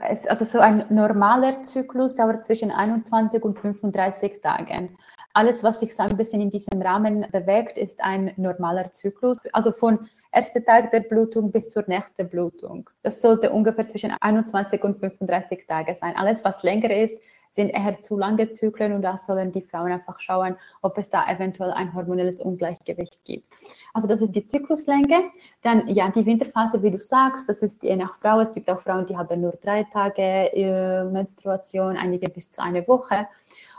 Es, 0.10 0.28
also 0.28 0.46
so 0.46 0.60
ein 0.60 0.86
normaler 0.90 1.64
Zyklus 1.64 2.16
dauert 2.16 2.44
zwischen 2.44 2.72
21 2.72 3.42
und 3.44 3.58
35 3.58 4.42
Tagen. 4.42 4.90
Alles, 5.34 5.64
was 5.64 5.82
sich 5.82 5.96
so 5.96 6.04
ein 6.04 6.16
bisschen 6.16 6.42
in 6.42 6.50
diesem 6.50 6.82
Rahmen 6.82 7.26
bewegt, 7.32 7.78
ist 7.78 8.02
ein 8.02 8.32
normaler 8.38 8.92
Zyklus. 8.94 9.40
Also 9.52 9.72
von 9.72 10.08
erster 10.36 10.64
Tag 10.64 10.92
der 10.92 11.00
Blutung 11.00 11.52
bis 11.52 11.70
zur 11.70 11.84
nächsten 11.88 12.30
Blutung. 12.30 12.90
Das 13.04 13.22
sollte 13.22 13.52
ungefähr 13.52 13.88
zwischen 13.88 14.12
21 14.20 14.84
und 14.84 15.00
35 15.00 15.66
Tage 15.68 15.96
sein. 15.96 16.16
Alles, 16.18 16.44
was 16.44 16.62
länger 16.62 16.92
ist, 16.96 17.20
sind 17.52 17.70
eher 17.70 18.02
zu 18.02 18.18
lange 18.18 18.50
Zyklen 18.50 18.92
und 18.92 19.02
da 19.02 19.18
sollen 19.18 19.54
die 19.54 19.62
Frauen 19.62 19.94
einfach 19.94 20.20
schauen, 20.20 20.58
ob 20.82 20.98
es 20.98 21.10
da 21.10 21.26
eventuell 21.26 21.72
ein 21.72 21.94
hormonelles 21.94 22.42
Ungleichgewicht 22.42 23.24
gibt. 23.24 23.48
Also 23.94 24.10
das 24.10 24.22
ist 24.22 24.36
die 24.36 24.46
Zykluslänge. 24.46 25.32
Dann 25.62 25.88
ja, 25.88 26.10
die 26.10 26.26
Winterphase, 26.26 26.84
wie 26.84 26.92
du 26.92 27.00
sagst, 27.00 27.48
das 27.48 27.60
ist 27.60 27.82
je 27.82 27.96
nach 27.96 28.16
Frau. 28.16 28.42
Es 28.42 28.54
gibt 28.54 28.70
auch 28.70 28.82
Frauen, 28.82 29.06
die 29.06 29.16
haben 29.16 29.40
nur 29.40 29.54
drei 29.64 29.84
Tage 29.84 30.22
äh, 30.22 31.06
Menstruation, 31.06 31.96
einige 31.96 32.30
bis 32.30 32.52
zu 32.52 32.62
eine 32.62 32.86
Woche. 32.90 33.26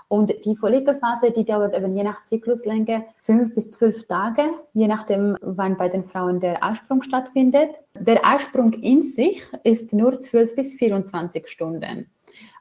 Und 0.08 0.32
die 0.44 0.54
Follikelphase, 0.54 1.32
die 1.32 1.44
dauert 1.44 1.74
eben 1.74 1.92
je 1.92 2.04
nach 2.04 2.24
Zykluslänge 2.26 3.04
fünf 3.24 3.54
bis 3.54 3.70
zwölf 3.72 4.06
Tage, 4.06 4.42
je 4.72 4.86
nachdem, 4.86 5.36
wann 5.40 5.76
bei 5.76 5.88
den 5.88 6.04
Frauen 6.04 6.38
der 6.38 6.62
Eisprung 6.62 7.02
stattfindet. 7.02 7.70
Der 7.94 8.24
Eisprung 8.24 8.72
in 8.72 9.02
sich 9.02 9.42
ist 9.64 9.92
nur 9.92 10.20
12 10.20 10.54
bis 10.54 10.74
24 10.74 11.48
Stunden. 11.48 12.08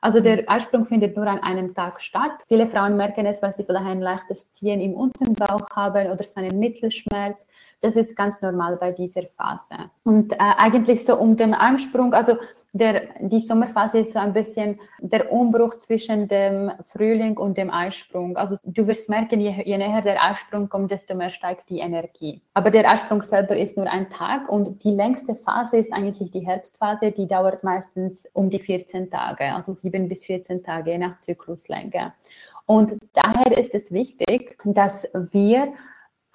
Also 0.02 0.20
der 0.20 0.50
Eisprung 0.50 0.86
findet 0.86 1.16
nur 1.16 1.28
an 1.28 1.40
einem 1.40 1.74
Tag 1.74 2.02
statt. 2.02 2.44
Viele 2.48 2.68
Frauen 2.68 2.96
merken 2.96 3.26
es, 3.26 3.42
weil 3.42 3.56
sie 3.56 3.64
vielleicht 3.64 3.88
ein 3.88 4.02
leichtes 4.02 4.52
Ziehen 4.52 4.80
im 4.82 4.94
Unterbauch 4.94 5.68
haben 5.76 6.12
oder 6.12 6.24
so 6.24 6.40
einen 6.40 6.60
Mittelschmerz. 6.60 7.48
Das 7.82 7.96
ist 7.96 8.16
ganz 8.16 8.42
normal 8.42 8.78
bei 8.78 8.92
dieser 8.92 9.24
Phase. 9.24 9.90
Und 10.04 10.34
äh, 10.34 10.38
eigentlich 10.40 11.06
so 11.06 11.18
um 11.18 11.36
den 11.36 11.54
Eisprung, 11.54 12.14
also 12.14 12.38
der, 12.76 13.04
die 13.22 13.40
Sommerphase 13.40 14.00
ist 14.00 14.12
so 14.12 14.20
ein 14.20 14.34
bisschen 14.34 14.78
der 15.00 15.32
Umbruch 15.32 15.76
zwischen 15.76 16.28
dem 16.28 16.72
Frühling 16.90 17.38
und 17.38 17.58
dem 17.58 17.70
Eisprung. 17.70 18.36
Also 18.36 18.58
du 18.66 18.86
wirst 18.86 19.08
merken, 19.08 19.40
je, 19.40 19.64
je 19.64 19.78
näher 19.78 20.02
der 20.02 20.22
Eisprung 20.22 20.68
kommt, 20.68 20.92
desto 20.92 21.16
mehr 21.16 21.30
steigt 21.30 21.70
die 21.70 21.80
Energie. 21.80 22.42
Aber 22.54 22.72
der 22.72 22.90
Eisprung 22.92 23.22
selber 23.22 23.56
ist 23.56 23.78
nur 23.78 23.90
ein 23.90 24.10
Tag 24.10 24.50
und 24.50 24.84
die 24.84 24.92
längste 24.92 25.36
Phase 25.36 25.78
ist 25.78 25.94
eigentlich 25.94 26.32
die 26.32 26.46
Herbstphase, 26.46 27.14
die 27.14 27.30
dauert 27.30 27.64
meistens 27.64 28.28
um 28.34 28.50
die 28.50 28.60
14 28.60 29.10
Tage, 29.10 29.54
also 29.54 29.72
7 29.72 30.10
bis 30.10 30.26
14 30.26 30.62
Tage 30.62 31.00
nach 31.00 31.18
Zykluslänge. 31.20 32.12
Und 32.66 33.00
daher 33.14 33.58
ist 33.58 33.74
es 33.74 33.94
wichtig, 33.94 34.58
dass 34.66 35.08
wir 35.32 35.72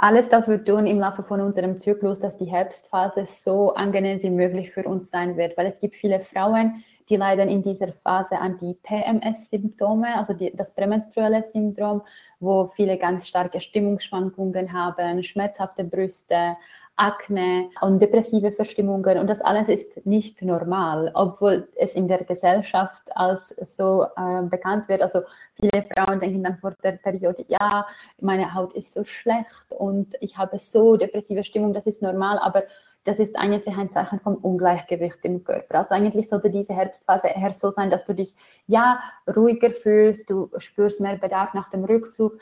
alles 0.02 0.30
dafür 0.30 0.64
tun 0.64 0.86
im 0.86 0.98
Laufe 0.98 1.22
von 1.22 1.42
unserem 1.42 1.78
Zyklus, 1.78 2.20
dass 2.20 2.38
die 2.38 2.46
Herbstphase 2.46 3.26
so 3.26 3.74
angenehm 3.74 4.22
wie 4.22 4.30
möglich 4.30 4.70
für 4.70 4.84
uns 4.84 5.10
sein 5.10 5.36
wird, 5.36 5.58
weil 5.58 5.66
es 5.66 5.78
gibt 5.78 5.94
viele 5.94 6.20
Frauen, 6.20 6.82
die 7.10 7.16
leiden 7.16 7.50
in 7.50 7.62
dieser 7.62 7.92
Phase 7.92 8.38
an 8.38 8.56
die 8.56 8.74
PMS-Symptome, 8.82 10.16
also 10.16 10.32
die, 10.32 10.56
das 10.56 10.74
prämenstruelle 10.74 11.44
Syndrom, 11.44 12.00
wo 12.38 12.68
viele 12.68 12.96
ganz 12.96 13.28
starke 13.28 13.60
Stimmungsschwankungen 13.60 14.72
haben, 14.72 15.22
schmerzhafte 15.22 15.84
Brüste, 15.84 16.56
Akne 17.00 17.70
und 17.80 18.00
depressive 18.00 18.52
Verstimmungen. 18.52 19.18
Und 19.18 19.26
das 19.26 19.40
alles 19.40 19.68
ist 19.68 20.04
nicht 20.04 20.42
normal, 20.42 21.10
obwohl 21.14 21.66
es 21.76 21.94
in 21.94 22.08
der 22.08 22.24
Gesellschaft 22.24 23.02
als 23.16 23.54
so 23.62 24.04
äh, 24.16 24.42
bekannt 24.42 24.88
wird. 24.88 25.00
Also 25.00 25.22
viele 25.54 25.82
Frauen 25.82 26.20
denken 26.20 26.44
dann 26.44 26.58
vor 26.58 26.74
der 26.82 26.92
Periode, 26.92 27.44
ja, 27.48 27.86
meine 28.20 28.52
Haut 28.54 28.74
ist 28.74 28.92
so 28.92 29.04
schlecht 29.04 29.66
und 29.70 30.14
ich 30.20 30.36
habe 30.36 30.58
so 30.58 30.96
depressive 30.96 31.42
Stimmung, 31.42 31.72
das 31.72 31.86
ist 31.86 32.02
normal, 32.02 32.38
aber 32.38 32.64
das 33.04 33.18
ist 33.18 33.34
eigentlich 33.36 33.76
ein 33.76 33.90
Zeichen 33.90 34.20
von 34.20 34.36
Ungleichgewicht 34.36 35.18
im 35.22 35.42
Körper. 35.42 35.78
Also 35.78 35.94
eigentlich 35.94 36.28
sollte 36.28 36.50
diese 36.50 36.74
Herbstphase 36.74 37.28
eher 37.28 37.54
so 37.54 37.70
sein, 37.70 37.90
dass 37.90 38.04
du 38.04 38.14
dich 38.14 38.34
ja 38.66 39.00
ruhiger 39.34 39.70
fühlst, 39.70 40.28
du 40.28 40.50
spürst 40.58 41.00
mehr 41.00 41.16
Bedarf 41.16 41.54
nach 41.54 41.70
dem 41.70 41.84
Rückzug 41.84 42.32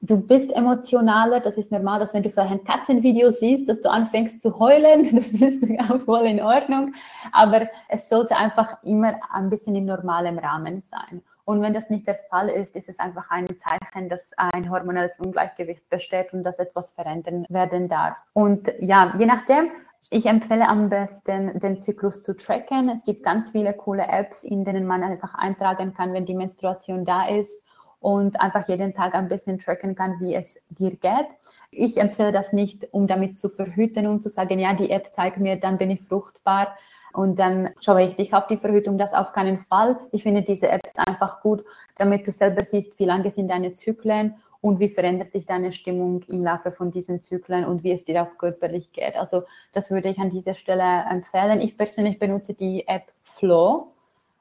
du 0.00 0.16
bist 0.16 0.54
emotionaler, 0.54 1.40
das 1.40 1.56
ist 1.56 1.72
normal, 1.72 2.00
dass 2.00 2.14
wenn 2.14 2.22
du 2.22 2.30
vielleicht 2.30 2.52
ein 2.52 2.64
Katzenvideo 2.64 3.30
siehst, 3.30 3.68
dass 3.68 3.80
du 3.80 3.90
anfängst 3.90 4.40
zu 4.40 4.58
heulen, 4.58 5.08
das 5.16 5.28
ist 5.32 5.64
voll 6.04 6.26
in 6.26 6.40
Ordnung, 6.40 6.94
aber 7.32 7.68
es 7.88 8.08
sollte 8.08 8.36
einfach 8.36 8.82
immer 8.82 9.14
ein 9.32 9.50
bisschen 9.50 9.74
im 9.74 9.86
normalen 9.86 10.38
Rahmen 10.38 10.82
sein. 10.82 11.22
Und 11.44 11.62
wenn 11.62 11.74
das 11.74 11.90
nicht 11.90 12.08
der 12.08 12.18
Fall 12.28 12.48
ist, 12.48 12.74
ist 12.74 12.88
es 12.88 12.98
einfach 12.98 13.30
ein 13.30 13.46
Zeichen, 13.46 14.08
dass 14.08 14.30
ein 14.36 14.68
hormonelles 14.68 15.20
Ungleichgewicht 15.20 15.88
besteht 15.88 16.32
und 16.32 16.42
dass 16.42 16.58
etwas 16.58 16.90
verändern 16.90 17.46
werden 17.48 17.88
darf. 17.88 18.16
Und 18.32 18.72
ja, 18.80 19.14
je 19.16 19.26
nachdem, 19.26 19.70
ich 20.10 20.26
empfehle 20.26 20.68
am 20.68 20.88
besten, 20.88 21.58
den 21.60 21.80
Zyklus 21.80 22.22
zu 22.22 22.36
tracken. 22.36 22.88
Es 22.88 23.04
gibt 23.04 23.22
ganz 23.22 23.50
viele 23.50 23.74
coole 23.74 24.06
Apps, 24.08 24.42
in 24.42 24.64
denen 24.64 24.86
man 24.86 25.04
einfach 25.04 25.34
eintragen 25.34 25.94
kann, 25.94 26.12
wenn 26.12 26.26
die 26.26 26.34
Menstruation 26.34 27.04
da 27.04 27.28
ist 27.28 27.62
und 28.06 28.40
einfach 28.40 28.68
jeden 28.68 28.94
Tag 28.94 29.16
ein 29.16 29.28
bisschen 29.28 29.58
tracken 29.58 29.96
kann, 29.96 30.20
wie 30.20 30.36
es 30.36 30.60
dir 30.68 30.90
geht. 30.90 31.26
Ich 31.72 31.96
empfehle 31.96 32.30
das 32.30 32.52
nicht, 32.52 32.86
um 32.92 33.08
damit 33.08 33.40
zu 33.40 33.48
verhüten 33.48 34.06
und 34.06 34.22
zu 34.22 34.30
sagen, 34.30 34.60
ja, 34.60 34.74
die 34.74 34.92
App 34.92 35.10
zeigt 35.12 35.38
mir, 35.38 35.56
dann 35.56 35.76
bin 35.76 35.90
ich 35.90 36.02
fruchtbar 36.02 36.76
und 37.12 37.36
dann 37.40 37.70
schaue 37.80 38.04
ich 38.04 38.14
dich 38.14 38.32
auf 38.32 38.46
die 38.46 38.58
Verhütung. 38.58 38.96
Das 38.96 39.12
auf 39.12 39.32
keinen 39.32 39.58
Fall. 39.58 39.98
Ich 40.12 40.22
finde 40.22 40.42
diese 40.42 40.68
Apps 40.68 40.92
einfach 40.94 41.42
gut, 41.42 41.64
damit 41.96 42.24
du 42.28 42.30
selber 42.30 42.64
siehst, 42.64 42.96
wie 43.00 43.06
lange 43.06 43.32
sind 43.32 43.48
deine 43.48 43.72
Zyklen 43.72 44.36
und 44.60 44.78
wie 44.78 44.88
verändert 44.88 45.32
sich 45.32 45.44
deine 45.44 45.72
Stimmung 45.72 46.22
im 46.28 46.44
Laufe 46.44 46.70
von 46.70 46.92
diesen 46.92 47.24
Zyklen 47.24 47.64
und 47.64 47.82
wie 47.82 47.90
es 47.90 48.04
dir 48.04 48.22
auch 48.22 48.38
körperlich 48.38 48.92
geht. 48.92 49.16
Also 49.16 49.42
das 49.72 49.90
würde 49.90 50.10
ich 50.10 50.18
an 50.18 50.30
dieser 50.30 50.54
Stelle 50.54 51.04
empfehlen. 51.10 51.60
Ich 51.60 51.76
persönlich 51.76 52.20
benutze 52.20 52.54
die 52.54 52.86
App 52.86 53.02
Flow. 53.24 53.88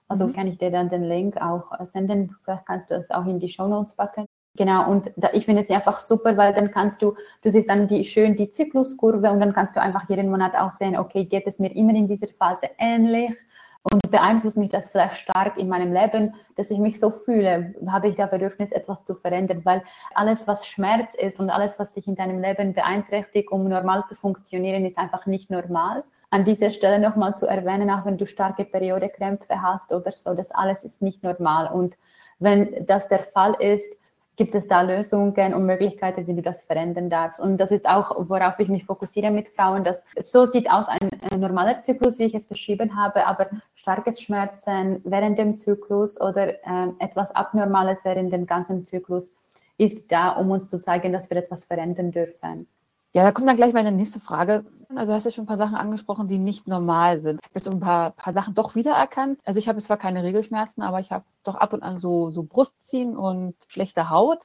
Also 0.07 0.27
mhm. 0.27 0.33
kann 0.33 0.47
ich 0.47 0.57
dir 0.57 0.71
dann 0.71 0.89
den 0.89 1.03
Link 1.03 1.37
auch 1.37 1.71
äh, 1.79 1.85
senden. 1.85 2.35
Vielleicht 2.43 2.65
kannst 2.65 2.91
du 2.91 2.95
es 2.95 3.09
auch 3.11 3.25
in 3.25 3.39
die 3.39 3.49
Show 3.49 3.67
Notes 3.67 3.95
packen. 3.95 4.25
Genau, 4.57 4.89
und 4.89 5.11
da, 5.17 5.29
ich 5.33 5.45
finde 5.45 5.63
es 5.63 5.69
einfach 5.69 5.99
super, 5.99 6.37
weil 6.37 6.53
dann 6.53 6.71
kannst 6.71 7.01
du, 7.01 7.13
du 7.43 7.51
siehst 7.51 7.69
dann 7.69 7.89
die, 7.89 8.05
schön 8.05 8.37
die 8.37 8.49
Zykluskurve 8.49 9.29
und 9.29 9.41
dann 9.41 9.53
kannst 9.53 9.75
du 9.75 9.81
einfach 9.81 10.07
jeden 10.07 10.29
Monat 10.29 10.55
auch 10.55 10.71
sehen, 10.71 10.97
okay, 10.97 11.25
geht 11.25 11.45
es 11.45 11.59
mir 11.59 11.75
immer 11.75 11.93
in 11.93 12.07
dieser 12.07 12.27
Phase 12.27 12.69
ähnlich 12.77 13.31
und 13.83 14.09
beeinflusst 14.09 14.55
mich 14.55 14.69
das 14.71 14.87
vielleicht 14.87 15.17
stark 15.17 15.57
in 15.57 15.67
meinem 15.67 15.91
Leben, 15.93 16.33
dass 16.55 16.71
ich 16.71 16.79
mich 16.79 17.01
so 17.01 17.11
fühle, 17.11 17.75
habe 17.87 18.07
ich 18.07 18.15
da 18.15 18.27
Bedürfnis, 18.27 18.71
etwas 18.71 19.03
zu 19.03 19.13
verändern, 19.15 19.61
weil 19.65 19.83
alles, 20.13 20.47
was 20.47 20.65
Schmerz 20.65 21.13
ist 21.15 21.39
und 21.41 21.49
alles, 21.49 21.77
was 21.77 21.91
dich 21.91 22.07
in 22.07 22.15
deinem 22.15 22.39
Leben 22.39 22.73
beeinträchtigt, 22.73 23.51
um 23.51 23.67
normal 23.67 24.05
zu 24.07 24.15
funktionieren, 24.15 24.85
ist 24.85 24.97
einfach 24.97 25.25
nicht 25.25 25.51
normal 25.51 26.05
an 26.35 26.43
dieser 26.43 26.69
Stelle 26.69 26.99
nochmal 26.99 27.37
zu 27.37 27.47
erwähnen, 27.47 27.89
auch 27.89 28.05
wenn 28.05 28.17
du 28.17 28.27
starke 28.27 28.65
Periodekrämpfe 28.65 29.61
hast 29.61 29.93
oder 29.93 30.11
so, 30.11 30.33
das 30.33 30.51
alles 30.51 30.83
ist 30.83 31.01
nicht 31.01 31.23
normal. 31.23 31.71
Und 31.71 31.95
wenn 32.39 32.85
das 32.85 33.07
der 33.07 33.19
Fall 33.19 33.53
ist, 33.53 33.89
gibt 34.35 34.53
es 34.53 34.67
da 34.67 34.81
Lösungen 34.81 35.53
und 35.53 35.65
Möglichkeiten, 35.65 36.27
wie 36.27 36.35
du 36.35 36.41
das 36.41 36.63
verändern 36.63 37.09
darfst. 37.09 37.39
Und 37.39 37.55
das 37.55 37.71
ist 37.71 37.85
auch, 37.85 38.27
worauf 38.27 38.59
ich 38.59 38.67
mich 38.67 38.83
fokussiere 38.83 39.31
mit 39.31 39.47
Frauen, 39.47 39.85
dass 39.85 40.03
so 40.21 40.45
sieht 40.45 40.69
aus 40.69 40.89
ein, 40.89 41.09
ein 41.31 41.39
normaler 41.39 41.81
Zyklus, 41.81 42.19
wie 42.19 42.25
ich 42.25 42.35
es 42.35 42.43
beschrieben 42.43 42.97
habe, 42.97 43.25
aber 43.25 43.47
starkes 43.73 44.19
Schmerzen 44.19 44.99
während 45.05 45.39
dem 45.39 45.57
Zyklus 45.57 46.19
oder 46.19 46.49
äh, 46.49 46.89
etwas 46.99 47.33
Abnormales 47.33 47.99
während 48.03 48.33
dem 48.33 48.45
ganzen 48.45 48.83
Zyklus 48.83 49.31
ist 49.77 50.11
da, 50.11 50.31
um 50.31 50.51
uns 50.51 50.67
zu 50.67 50.81
zeigen, 50.81 51.13
dass 51.13 51.29
wir 51.29 51.37
etwas 51.37 51.63
verändern 51.63 52.11
dürfen. 52.11 52.67
Ja, 53.15 53.23
da 53.23 53.31
kommt 53.31 53.47
dann 53.47 53.55
gleich 53.55 53.71
meine 53.71 53.93
nächste 53.93 54.19
Frage. 54.19 54.65
Also 54.95 55.11
du 55.11 55.15
hast 55.15 55.25
ja 55.25 55.31
schon 55.31 55.43
ein 55.45 55.47
paar 55.47 55.57
Sachen 55.57 55.75
angesprochen, 55.75 56.27
die 56.27 56.37
nicht 56.37 56.67
normal 56.67 57.19
sind. 57.19 57.39
Ich 57.41 57.49
habe 57.49 57.59
jetzt 57.59 57.67
ein 57.67 57.79
paar, 57.79 58.11
paar 58.11 58.33
Sachen 58.33 58.53
doch 58.53 58.75
wiedererkannt. 58.75 59.39
Also 59.45 59.59
ich 59.59 59.67
habe 59.67 59.81
zwar 59.81 59.97
keine 59.97 60.23
Regelschmerzen, 60.23 60.83
aber 60.83 60.99
ich 60.99 61.11
habe 61.11 61.23
doch 61.43 61.55
ab 61.55 61.73
und 61.73 61.83
an 61.83 61.97
so, 61.99 62.31
so 62.31 62.43
Brustziehen 62.43 63.17
und 63.17 63.55
schlechte 63.67 64.09
Haut. 64.09 64.39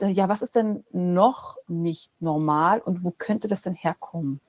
Ja, 0.00 0.28
was 0.28 0.40
ist 0.40 0.54
denn 0.54 0.82
noch 0.92 1.56
nicht 1.68 2.10
normal 2.20 2.80
und 2.80 3.04
wo 3.04 3.10
könnte 3.10 3.48
das 3.48 3.60
denn 3.60 3.74
herkommen? 3.74 4.40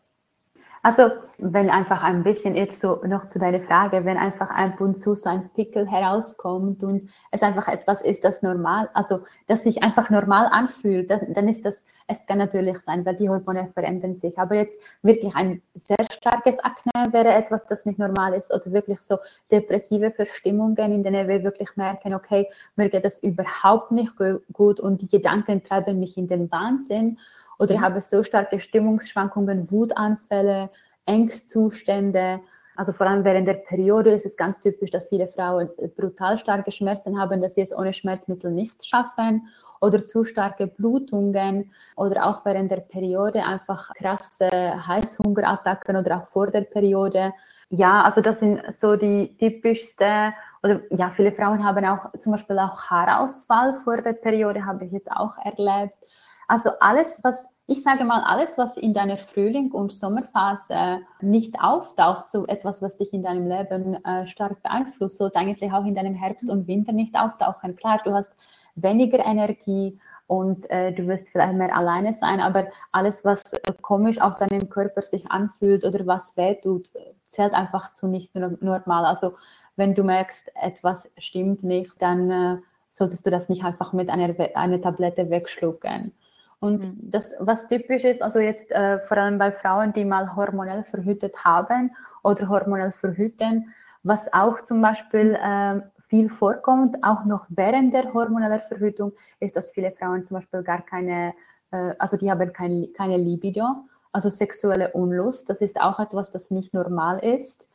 Also, 0.83 1.11
wenn 1.37 1.69
einfach 1.69 2.01
ein 2.01 2.23
bisschen 2.23 2.55
jetzt 2.55 2.79
so 2.79 3.01
noch 3.05 3.27
zu 3.27 3.37
deiner 3.37 3.59
Frage, 3.59 4.03
wenn 4.03 4.17
einfach 4.17 4.49
ein 4.49 4.73
und 4.79 4.97
zu 4.97 5.13
so 5.13 5.29
ein 5.29 5.47
Pickel 5.55 5.87
herauskommt 5.87 6.81
und 6.81 7.07
es 7.29 7.43
einfach 7.43 7.67
etwas 7.67 8.01
ist, 8.01 8.23
das 8.23 8.41
normal, 8.41 8.89
also 8.95 9.19
das 9.47 9.61
sich 9.61 9.83
einfach 9.83 10.09
normal 10.09 10.47
anfühlt, 10.51 11.11
dann, 11.11 11.33
dann 11.35 11.47
ist 11.47 11.65
das, 11.65 11.83
es 12.07 12.25
kann 12.25 12.39
natürlich 12.39 12.79
sein, 12.79 13.05
weil 13.05 13.15
die 13.15 13.29
Hormone 13.29 13.67
verändern 13.67 14.17
sich. 14.17 14.39
Aber 14.39 14.55
jetzt 14.55 14.75
wirklich 15.03 15.35
ein 15.35 15.61
sehr 15.75 16.03
starkes 16.11 16.57
Akne 16.59 17.13
wäre 17.13 17.31
etwas, 17.31 17.63
das 17.67 17.85
nicht 17.85 17.99
normal 17.99 18.33
ist 18.33 18.51
oder 18.51 18.71
wirklich 18.71 19.01
so 19.01 19.19
depressive 19.51 20.09
Verstimmungen, 20.09 20.91
in 20.91 21.03
denen 21.03 21.27
wir 21.27 21.43
wirklich 21.43 21.75
merken, 21.75 22.15
okay, 22.15 22.49
mir 22.75 22.89
geht 22.89 23.05
das 23.05 23.19
überhaupt 23.19 23.91
nicht 23.91 24.15
gut 24.51 24.79
und 24.79 25.03
die 25.03 25.07
Gedanken 25.07 25.63
treiben 25.63 25.99
mich 25.99 26.17
in 26.17 26.27
den 26.27 26.51
Wahnsinn 26.51 27.19
oder 27.61 27.75
ich 27.75 27.79
mhm. 27.79 27.85
habe 27.85 28.01
so 28.01 28.23
starke 28.23 28.59
Stimmungsschwankungen, 28.59 29.69
Wutanfälle, 29.71 30.71
Ängstzustände. 31.05 32.39
Also 32.75 32.91
vor 32.91 33.05
allem 33.05 33.23
während 33.23 33.47
der 33.47 33.53
Periode 33.53 34.11
ist 34.11 34.25
es 34.25 34.35
ganz 34.35 34.59
typisch, 34.59 34.89
dass 34.89 35.09
viele 35.09 35.27
Frauen 35.27 35.69
brutal 35.95 36.39
starke 36.39 36.71
Schmerzen 36.71 37.21
haben, 37.21 37.39
dass 37.39 37.53
sie 37.53 37.61
es 37.61 37.71
ohne 37.71 37.93
Schmerzmittel 37.93 38.49
nicht 38.49 38.83
schaffen 38.83 39.47
oder 39.79 40.03
zu 40.07 40.23
starke 40.23 40.65
Blutungen 40.65 41.71
oder 41.95 42.25
auch 42.25 42.43
während 42.45 42.71
der 42.71 42.77
Periode 42.77 43.45
einfach 43.45 43.93
krasse 43.93 44.49
Heißhungerattacken 44.87 45.95
oder 45.97 46.17
auch 46.17 46.27
vor 46.29 46.47
der 46.47 46.61
Periode. 46.61 47.31
Ja, 47.69 48.01
also 48.01 48.21
das 48.21 48.39
sind 48.39 48.59
so 48.73 48.95
die 48.95 49.37
typischsten 49.37 50.33
oder 50.63 50.81
ja, 50.89 51.11
viele 51.11 51.31
Frauen 51.31 51.63
haben 51.63 51.85
auch 51.85 52.11
zum 52.19 52.31
Beispiel 52.31 52.57
auch 52.57 52.89
Haarausfall 52.89 53.75
vor 53.83 53.97
der 54.01 54.13
Periode, 54.13 54.65
habe 54.65 54.85
ich 54.85 54.91
jetzt 54.91 55.11
auch 55.11 55.37
erlebt. 55.37 56.00
Also 56.47 56.71
alles, 56.79 57.19
was, 57.23 57.47
ich 57.67 57.83
sage 57.83 58.03
mal, 58.03 58.21
alles, 58.23 58.57
was 58.57 58.77
in 58.77 58.93
deiner 58.93 59.17
Frühling- 59.17 59.71
und 59.71 59.91
Sommerphase 59.91 60.99
nicht 61.21 61.55
auftaucht, 61.61 62.29
so 62.29 62.45
etwas, 62.47 62.81
was 62.81 62.97
dich 62.97 63.13
in 63.13 63.23
deinem 63.23 63.47
Leben 63.47 64.03
äh, 64.05 64.27
stark 64.27 64.61
beeinflusst, 64.63 65.17
sollte 65.17 65.39
eigentlich 65.39 65.71
auch 65.71 65.85
in 65.85 65.95
deinem 65.95 66.15
Herbst 66.15 66.49
und 66.49 66.67
Winter 66.67 66.91
nicht 66.91 67.17
auftauchen. 67.17 67.75
Klar, 67.75 68.01
du 68.03 68.13
hast 68.13 68.31
weniger 68.75 69.25
Energie 69.25 69.99
und 70.27 70.69
äh, 70.69 70.93
du 70.93 71.07
wirst 71.07 71.27
vielleicht 71.29 71.55
mehr 71.55 71.75
alleine 71.75 72.13
sein, 72.13 72.39
aber 72.39 72.67
alles, 72.91 73.25
was 73.25 73.43
komisch 73.81 74.21
auf 74.21 74.35
deinem 74.35 74.69
Körper 74.69 75.01
sich 75.01 75.29
anfühlt 75.29 75.83
oder 75.83 76.07
was 76.07 76.37
wehtut, 76.37 76.89
zählt 77.29 77.53
einfach 77.53 77.93
zu 77.93 78.07
nicht 78.07 78.33
normal. 78.35 79.05
Also 79.05 79.33
wenn 79.75 79.95
du 79.95 80.03
merkst, 80.03 80.51
etwas 80.55 81.09
stimmt 81.17 81.63
nicht, 81.63 82.01
dann 82.01 82.31
äh, 82.31 82.57
solltest 82.91 83.25
du 83.25 83.31
das 83.31 83.49
nicht 83.49 83.63
einfach 83.63 83.93
mit 83.93 84.09
einer, 84.09 84.33
einer 84.55 84.79
Tablette 84.81 85.29
wegschlucken. 85.29 86.13
Und 86.61 86.83
mhm. 86.83 86.97
das, 87.09 87.33
was 87.39 87.67
typisch 87.67 88.03
ist, 88.03 88.21
also 88.21 88.37
jetzt 88.37 88.71
äh, 88.71 88.99
vor 88.99 89.17
allem 89.17 89.39
bei 89.39 89.51
Frauen, 89.51 89.93
die 89.93 90.05
mal 90.05 90.35
hormonell 90.35 90.83
verhütet 90.83 91.43
haben 91.43 91.91
oder 92.23 92.47
hormonell 92.47 92.91
verhüten, 92.91 93.73
was 94.03 94.31
auch 94.31 94.61
zum 94.61 94.79
Beispiel 94.79 95.35
äh, 95.41 95.81
viel 96.07 96.29
vorkommt, 96.29 97.03
auch 97.03 97.25
noch 97.25 97.47
während 97.49 97.95
der 97.95 98.13
hormonellen 98.13 98.61
Verhütung, 98.61 99.11
ist, 99.39 99.55
dass 99.55 99.71
viele 99.71 99.91
Frauen 99.91 100.23
zum 100.27 100.37
Beispiel 100.37 100.61
gar 100.61 100.83
keine, 100.83 101.33
äh, 101.71 101.95
also 101.97 102.15
die 102.15 102.29
haben 102.29 102.53
kein, 102.53 102.89
keine 102.95 103.17
Libido, 103.17 103.65
also 104.11 104.29
sexuelle 104.29 104.91
Unlust. 104.91 105.49
Das 105.49 105.61
ist 105.61 105.81
auch 105.81 105.99
etwas, 105.99 106.29
das 106.29 106.51
nicht 106.51 106.75
normal 106.75 107.17
ist. 107.19 107.67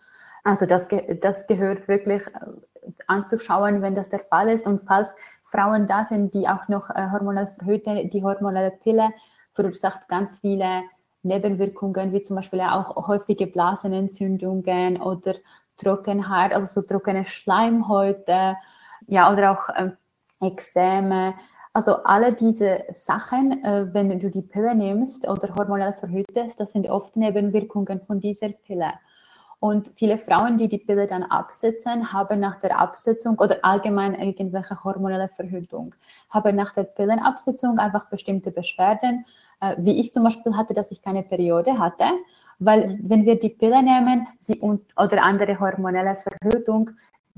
Also 0.45 0.65
das, 0.65 0.87
das 1.23 1.49
gehört 1.49 1.89
wirklich 1.89 2.23
äh, 2.25 2.91
anzuschauen, 3.09 3.83
wenn 3.83 3.97
das 3.97 4.11
der 4.11 4.21
Fall 4.21 4.49
ist. 4.49 4.65
Und 4.65 4.83
falls 4.87 5.13
Frauen 5.47 5.87
da 5.87 6.05
sind, 6.05 6.35
die 6.35 6.49
auch 6.49 6.69
noch 6.69 6.91
äh, 6.91 7.11
hormonell 7.11 7.49
verhüten. 7.59 8.11
Die 8.11 8.23
hormonelle 8.23 8.71
Pille 8.71 9.11
verursacht 9.53 10.09
ganz 10.09 10.39
viele 10.41 10.83
Nebenwirkungen, 11.23 12.13
wie 12.13 12.23
zum 12.23 12.37
Beispiel 12.37 12.61
auch 12.61 13.09
häufige 13.09 13.47
Blasenentzündungen 13.47 15.01
oder 15.01 15.35
Trockenheit, 15.77 16.53
also 16.53 16.81
so 16.81 16.87
trockene 16.87 17.27
Schleimhäute, 17.27 18.57
ja, 19.07 19.33
oder 19.33 19.53
auch 19.53 19.69
äh, 19.75 19.91
Ekzeme. 20.41 21.35
Also 21.73 22.03
alle 22.05 22.33
diese 22.33 22.85
Sachen, 22.95 23.63
äh, 23.65 23.93
wenn 23.93 24.19
du 24.19 24.31
die 24.31 24.43
Pille 24.43 24.75
nimmst 24.75 25.29
oder 25.29 25.55
hormonell 25.55 25.93
verhütest, 25.93 26.59
das 26.59 26.73
sind 26.73 26.89
oft 26.89 27.17
Nebenwirkungen 27.17 28.01
von 28.07 28.21
dieser 28.21 28.49
Pille. 28.49 28.93
Und 29.59 29.91
viele 29.97 30.19
Frauen, 30.19 30.59
die 30.59 30.69
die 30.69 30.79
Pille 30.79 31.07
dann 31.07 31.23
absetzen, 31.23 32.13
haben 32.13 32.41
nach 32.41 32.61
der 32.61 32.79
Absetzung 32.79 33.39
oder 33.39 33.59
allgemein 33.63 34.15
irgendwelche 34.15 34.85
hormonelle 34.85 35.29
Verhütung, 35.29 35.95
haben 36.31 36.57
nach 36.57 36.75
der 36.75 36.85
Pillenabsetzung 36.85 37.79
einfach 37.79 38.07
bestimmte 38.11 38.51
Beschwerden, 38.51 39.25
äh, 39.61 39.75
wie 39.79 39.99
ich 40.01 40.13
zum 40.13 40.25
Beispiel 40.25 40.57
hatte, 40.57 40.75
dass 40.75 40.91
ich 40.91 41.01
keine 41.01 41.23
Periode 41.23 41.79
hatte, 41.79 42.05
weil 42.59 42.89
mhm. 42.89 42.99
wenn 43.03 43.25
wir 43.25 43.39
die 43.39 43.49
Pille 43.49 43.83
nehmen 43.83 44.27
sie 44.41 44.59
und, 44.61 44.83
oder 44.97 45.23
andere 45.23 45.59
hormonelle 45.59 46.17
Verhütung, 46.17 46.91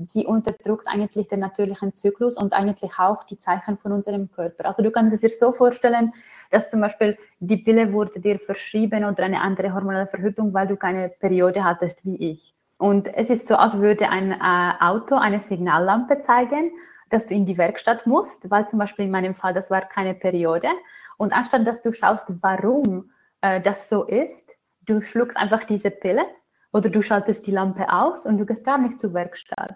sie 0.05 0.25
unterdrückt 0.25 0.87
eigentlich 0.87 1.27
den 1.27 1.41
natürlichen 1.41 1.93
Zyklus 1.93 2.37
und 2.37 2.53
eigentlich 2.53 2.91
auch 2.97 3.23
die 3.25 3.37
Zeichen 3.37 3.77
von 3.77 3.91
unserem 3.91 4.31
Körper. 4.31 4.65
Also 4.65 4.81
du 4.81 4.91
kannst 4.91 5.13
es 5.13 5.21
dir 5.21 5.29
so 5.29 5.51
vorstellen, 5.51 6.13
dass 6.51 6.69
zum 6.69 6.81
Beispiel 6.81 7.17
die 7.39 7.57
Pille 7.57 7.91
wurde 7.91 8.19
dir 8.19 8.39
verschrieben 8.39 9.03
oder 9.03 9.23
eine 9.23 9.41
andere 9.41 9.73
hormonelle 9.73 10.07
Verhütung, 10.07 10.53
weil 10.53 10.67
du 10.67 10.77
keine 10.77 11.09
Periode 11.09 11.63
hattest 11.63 12.05
wie 12.05 12.31
ich. 12.31 12.53
Und 12.77 13.13
es 13.13 13.29
ist 13.29 13.47
so, 13.49 13.55
als 13.55 13.73
würde 13.73 14.09
ein 14.09 14.31
äh, 14.31 14.73
Auto 14.79 15.15
eine 15.15 15.41
Signallampe 15.41 16.19
zeigen, 16.19 16.71
dass 17.09 17.25
du 17.25 17.33
in 17.33 17.45
die 17.45 17.57
Werkstatt 17.57 18.07
musst, 18.07 18.49
weil 18.49 18.67
zum 18.69 18.79
Beispiel 18.79 19.05
in 19.05 19.11
meinem 19.11 19.35
Fall, 19.35 19.53
das 19.53 19.69
war 19.69 19.81
keine 19.81 20.13
Periode. 20.13 20.69
Und 21.17 21.33
anstatt 21.33 21.67
dass 21.67 21.81
du 21.81 21.91
schaust, 21.91 22.27
warum 22.41 23.09
äh, 23.41 23.59
das 23.59 23.89
so 23.89 24.05
ist, 24.05 24.49
du 24.85 25.01
schluckst 25.01 25.35
einfach 25.35 25.65
diese 25.65 25.91
Pille 25.91 26.25
oder 26.71 26.89
du 26.89 27.01
schaltest 27.01 27.45
die 27.45 27.51
Lampe 27.51 27.91
aus 27.91 28.25
und 28.25 28.37
du 28.37 28.45
gehst 28.45 28.63
gar 28.63 28.77
nicht 28.77 28.99
zur 28.99 29.13
Werkstatt. 29.13 29.75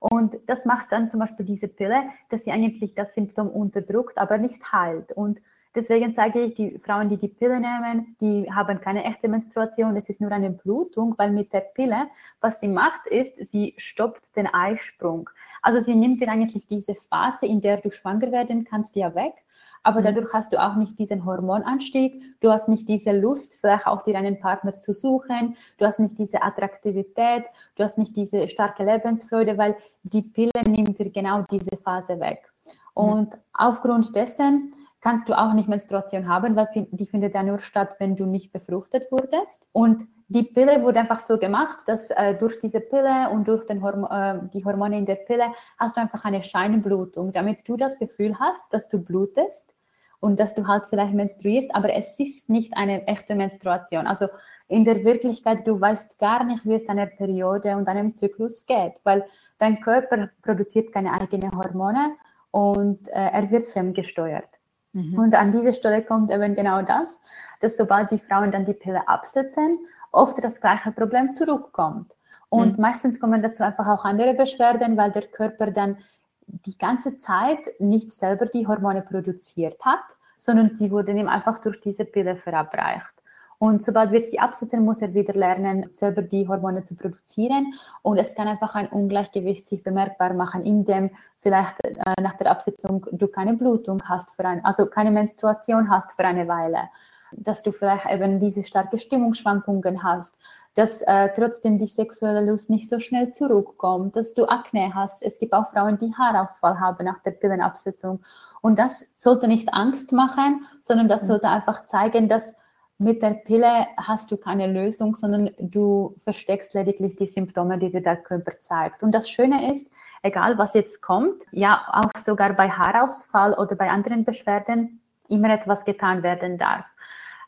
Und 0.00 0.36
das 0.46 0.64
macht 0.64 0.92
dann 0.92 1.10
zum 1.10 1.20
Beispiel 1.20 1.44
diese 1.44 1.68
Pille, 1.68 2.02
dass 2.30 2.44
sie 2.44 2.52
eigentlich 2.52 2.94
das 2.94 3.14
Symptom 3.14 3.48
unterdrückt, 3.48 4.18
aber 4.18 4.38
nicht 4.38 4.72
heilt. 4.72 5.12
Und 5.12 5.38
deswegen 5.74 6.12
sage 6.12 6.40
ich, 6.40 6.54
die 6.54 6.78
Frauen, 6.78 7.08
die 7.08 7.16
die 7.16 7.28
Pille 7.28 7.60
nehmen, 7.60 8.16
die 8.20 8.52
haben 8.52 8.80
keine 8.80 9.04
echte 9.04 9.28
Menstruation, 9.28 9.96
es 9.96 10.08
ist 10.08 10.20
nur 10.20 10.30
eine 10.30 10.50
Blutung, 10.50 11.14
weil 11.18 11.30
mit 11.30 11.52
der 11.52 11.60
Pille, 11.60 12.06
was 12.40 12.60
sie 12.60 12.68
macht, 12.68 13.06
ist, 13.06 13.36
sie 13.50 13.74
stoppt 13.76 14.36
den 14.36 14.46
Eisprung. 14.46 15.28
Also 15.62 15.80
sie 15.80 15.96
nimmt 15.96 16.20
dir 16.20 16.28
eigentlich 16.28 16.66
diese 16.68 16.94
Phase, 16.94 17.46
in 17.46 17.60
der 17.60 17.78
du 17.78 17.90
schwanger 17.90 18.30
werden 18.30 18.64
kannst, 18.64 18.94
ja 18.94 19.14
weg 19.14 19.34
aber 19.82 20.00
mhm. 20.00 20.04
dadurch 20.04 20.32
hast 20.32 20.52
du 20.52 20.62
auch 20.62 20.76
nicht 20.76 20.98
diesen 20.98 21.24
Hormonanstieg, 21.24 22.22
du 22.40 22.50
hast 22.50 22.68
nicht 22.68 22.88
diese 22.88 23.12
Lust, 23.12 23.58
vielleicht 23.60 23.86
auch 23.86 24.02
dir 24.02 24.16
einen 24.16 24.40
Partner 24.40 24.78
zu 24.80 24.94
suchen, 24.94 25.56
du 25.78 25.86
hast 25.86 25.98
nicht 25.98 26.18
diese 26.18 26.42
Attraktivität, 26.42 27.44
du 27.76 27.84
hast 27.84 27.98
nicht 27.98 28.16
diese 28.16 28.48
starke 28.48 28.84
Lebensfreude, 28.84 29.58
weil 29.58 29.76
die 30.02 30.22
Pille 30.22 30.50
nimmt 30.66 30.98
dir 30.98 31.10
genau 31.10 31.44
diese 31.50 31.76
Phase 31.76 32.20
weg. 32.20 32.52
Mhm. 32.64 32.72
Und 32.94 33.30
mhm. 33.30 33.40
aufgrund 33.52 34.14
dessen 34.14 34.74
kannst 35.00 35.28
du 35.28 35.38
auch 35.38 35.52
nicht 35.52 35.68
Menstruation 35.68 36.28
haben, 36.28 36.56
weil 36.56 36.68
die 36.90 37.06
findet 37.06 37.34
ja 37.34 37.42
nur 37.42 37.58
statt, 37.58 37.96
wenn 37.98 38.16
du 38.16 38.26
nicht 38.26 38.52
befruchtet 38.52 39.10
wurdest. 39.12 39.66
Und 39.72 40.06
die 40.28 40.42
Pille 40.42 40.82
wurde 40.82 41.00
einfach 41.00 41.20
so 41.20 41.38
gemacht, 41.38 41.78
dass 41.86 42.10
äh, 42.10 42.34
durch 42.34 42.60
diese 42.60 42.80
Pille 42.80 43.30
und 43.30 43.48
durch 43.48 43.64
Horm 43.82 44.06
äh, 44.10 44.48
die 44.52 44.64
Hormone 44.64 44.98
in 44.98 45.06
der 45.06 45.14
Pille 45.14 45.46
hast 45.78 45.96
du 45.96 46.00
einfach 46.02 46.24
eine 46.24 46.42
Scheinblutung, 46.42 47.32
damit 47.32 47.66
du 47.66 47.76
das 47.76 47.98
Gefühl 47.98 48.38
hast, 48.38 48.72
dass 48.72 48.88
du 48.88 49.02
blutest 49.02 49.72
und 50.20 50.38
dass 50.38 50.54
du 50.54 50.66
halt 50.66 50.84
vielleicht 50.86 51.14
menstruierst, 51.14 51.74
aber 51.74 51.94
es 51.94 52.18
ist 52.18 52.50
nicht 52.50 52.76
eine 52.76 53.06
echte 53.06 53.34
Menstruation. 53.34 54.06
Also 54.06 54.26
in 54.68 54.84
der 54.84 55.02
Wirklichkeit, 55.02 55.66
du 55.66 55.80
weißt 55.80 56.18
gar 56.18 56.44
nicht, 56.44 56.64
wie 56.66 56.74
es 56.74 56.84
deiner 56.84 57.06
Periode 57.06 57.76
und 57.76 57.86
deinem 57.86 58.14
Zyklus 58.14 58.66
geht, 58.66 58.94
weil 59.04 59.24
dein 59.58 59.80
Körper 59.80 60.28
produziert 60.42 60.92
keine 60.92 61.12
eigenen 61.12 61.56
Hormone 61.56 62.16
und 62.50 63.08
äh, 63.08 63.12
er 63.12 63.50
wird 63.50 63.66
fremdgesteuert. 63.66 64.48
Mhm. 64.92 65.18
Und 65.18 65.34
an 65.34 65.52
dieser 65.52 65.72
Stelle 65.72 66.02
kommt 66.02 66.30
eben 66.30 66.54
genau 66.54 66.82
das, 66.82 67.18
dass 67.60 67.76
sobald 67.76 68.10
die 68.10 68.18
Frauen 68.18 68.52
dann 68.52 68.66
die 68.66 68.74
Pille 68.74 69.06
absetzen, 69.08 69.78
oft 70.12 70.42
das 70.42 70.60
gleiche 70.60 70.92
Problem 70.92 71.32
zurückkommt. 71.32 72.12
Und 72.48 72.76
mhm. 72.78 72.82
meistens 72.82 73.20
kommen 73.20 73.42
dazu 73.42 73.62
einfach 73.62 73.86
auch 73.86 74.04
andere 74.04 74.34
Beschwerden, 74.34 74.96
weil 74.96 75.12
der 75.12 75.26
Körper 75.26 75.70
dann 75.70 75.98
die 76.46 76.78
ganze 76.78 77.16
Zeit 77.16 77.58
nicht 77.78 78.12
selber 78.14 78.46
die 78.46 78.66
Hormone 78.66 79.02
produziert 79.02 79.78
hat, 79.84 80.04
sondern 80.38 80.74
sie 80.74 80.90
wurden 80.90 81.18
ihm 81.18 81.28
einfach 81.28 81.58
durch 81.58 81.80
diese 81.80 82.04
Pille 82.04 82.36
verabreicht. 82.36 83.18
Und 83.58 83.82
sobald 83.82 84.12
wir 84.12 84.20
sie 84.20 84.38
absetzen, 84.38 84.84
muss 84.84 85.02
er 85.02 85.12
wieder 85.14 85.34
lernen, 85.34 85.88
selber 85.90 86.22
die 86.22 86.46
Hormone 86.46 86.84
zu 86.84 86.94
produzieren. 86.94 87.74
Und 88.02 88.16
es 88.18 88.34
kann 88.36 88.46
einfach 88.46 88.76
ein 88.76 88.86
Ungleichgewicht 88.86 89.66
sich 89.66 89.82
bemerkbar 89.82 90.32
machen, 90.32 90.62
indem 90.62 91.10
vielleicht 91.40 91.84
äh, 91.84 91.94
nach 92.20 92.34
der 92.34 92.52
Absetzung 92.52 93.04
du 93.10 93.26
keine 93.26 93.54
Blutung 93.54 94.00
hast, 94.08 94.30
für 94.30 94.44
ein, 94.44 94.64
also 94.64 94.86
keine 94.86 95.10
Menstruation 95.10 95.90
hast 95.90 96.12
für 96.12 96.24
eine 96.24 96.46
Weile. 96.46 96.88
Dass 97.32 97.62
du 97.62 97.72
vielleicht 97.72 98.06
eben 98.10 98.40
diese 98.40 98.62
starke 98.62 98.98
Stimmungsschwankungen 98.98 100.02
hast, 100.02 100.34
dass 100.74 101.02
äh, 101.02 101.30
trotzdem 101.34 101.78
die 101.78 101.88
sexuelle 101.88 102.48
Lust 102.48 102.70
nicht 102.70 102.88
so 102.88 103.00
schnell 103.00 103.32
zurückkommt, 103.32 104.14
dass 104.14 104.34
du 104.34 104.46
Akne 104.46 104.94
hast. 104.94 105.24
Es 105.24 105.38
gibt 105.40 105.52
auch 105.52 105.70
Frauen, 105.72 105.98
die 105.98 106.14
Haarausfall 106.16 106.78
haben 106.78 107.04
nach 107.04 107.20
der 107.24 107.32
Pillenabsetzung. 107.32 108.20
Und 108.60 108.78
das 108.78 109.04
sollte 109.16 109.48
nicht 109.48 109.74
Angst 109.74 110.12
machen, 110.12 110.66
sondern 110.82 111.08
das 111.08 111.22
mhm. 111.22 111.26
sollte 111.26 111.48
einfach 111.48 111.86
zeigen, 111.86 112.28
dass 112.28 112.54
mit 112.98 113.22
der 113.22 113.30
Pille 113.30 113.86
hast 113.96 114.30
du 114.30 114.36
keine 114.36 114.66
Lösung, 114.66 115.16
sondern 115.16 115.50
du 115.58 116.14
versteckst 116.22 116.74
lediglich 116.74 117.16
die 117.16 117.26
Symptome, 117.26 117.78
die 117.78 117.90
dir 117.90 118.00
der 118.00 118.16
Körper 118.16 118.52
zeigt. 118.60 119.02
Und 119.02 119.12
das 119.12 119.28
Schöne 119.28 119.72
ist, 119.72 119.88
egal 120.22 120.58
was 120.58 120.74
jetzt 120.74 121.00
kommt, 121.00 121.42
ja 121.52 121.80
auch 121.92 122.10
sogar 122.24 122.52
bei 122.52 122.68
Haarausfall 122.70 123.54
oder 123.54 123.76
bei 123.76 123.88
anderen 123.90 124.24
Beschwerden, 124.24 125.00
immer 125.28 125.50
etwas 125.50 125.84
getan 125.84 126.22
werden 126.22 126.58
darf. 126.58 126.86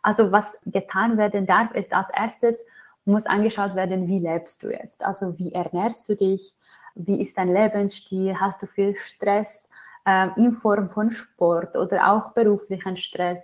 Also 0.02 0.32
was 0.32 0.56
getan 0.66 1.18
werden 1.18 1.46
darf, 1.46 1.72
ist 1.72 1.92
als 1.92 2.08
erstes, 2.10 2.64
muss 3.04 3.26
angeschaut 3.26 3.74
werden, 3.74 4.06
wie 4.06 4.18
lebst 4.18 4.62
du 4.62 4.70
jetzt? 4.70 5.04
Also 5.04 5.38
wie 5.38 5.52
ernährst 5.52 6.08
du 6.08 6.16
dich? 6.16 6.54
Wie 6.94 7.20
ist 7.22 7.38
dein 7.38 7.52
Lebensstil? 7.52 8.38
Hast 8.38 8.62
du 8.62 8.66
viel 8.66 8.96
Stress 8.96 9.68
äh, 10.06 10.28
in 10.36 10.52
Form 10.52 10.90
von 10.90 11.10
Sport 11.10 11.76
oder 11.76 12.12
auch 12.12 12.32
beruflichen 12.32 12.96
Stress? 12.96 13.40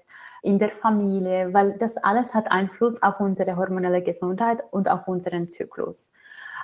in 0.46 0.60
der 0.60 0.70
Familie, 0.70 1.52
weil 1.52 1.76
das 1.78 1.96
alles 1.96 2.32
hat 2.32 2.52
Einfluss 2.52 3.02
auf 3.02 3.18
unsere 3.18 3.56
hormonelle 3.56 4.00
Gesundheit 4.00 4.62
und 4.70 4.88
auf 4.88 5.08
unseren 5.08 5.50
Zyklus. 5.50 6.12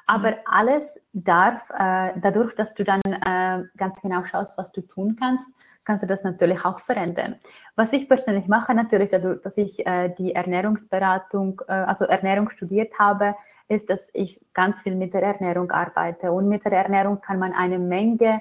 Aber 0.06 0.30
mhm. 0.30 0.36
alles 0.44 1.00
darf, 1.12 1.68
äh, 1.70 2.12
dadurch, 2.20 2.54
dass 2.54 2.74
du 2.74 2.84
dann 2.84 3.00
äh, 3.00 3.64
ganz 3.76 4.00
genau 4.00 4.24
schaust, 4.24 4.56
was 4.56 4.70
du 4.70 4.82
tun 4.82 5.16
kannst, 5.18 5.44
kannst 5.84 6.02
du 6.02 6.06
das 6.06 6.22
natürlich 6.22 6.64
auch 6.64 6.80
verändern. 6.80 7.36
Was 7.76 7.92
ich 7.92 8.08
persönlich 8.08 8.46
mache, 8.48 8.74
natürlich 8.74 9.10
dadurch, 9.10 9.42
dass 9.42 9.56
ich 9.56 9.86
äh, 9.86 10.14
die 10.18 10.34
Ernährungsberatung, 10.34 11.62
äh, 11.68 11.72
also 11.72 12.04
Ernährung 12.04 12.50
studiert 12.50 12.98
habe, 12.98 13.34
ist, 13.68 13.88
dass 13.90 14.00
ich 14.12 14.40
ganz 14.52 14.80
viel 14.82 14.94
mit 14.94 15.14
der 15.14 15.22
Ernährung 15.22 15.70
arbeite. 15.70 16.32
Und 16.32 16.48
mit 16.48 16.64
der 16.64 16.72
Ernährung 16.72 17.20
kann 17.20 17.38
man 17.38 17.52
eine 17.52 17.78
Menge 17.78 18.40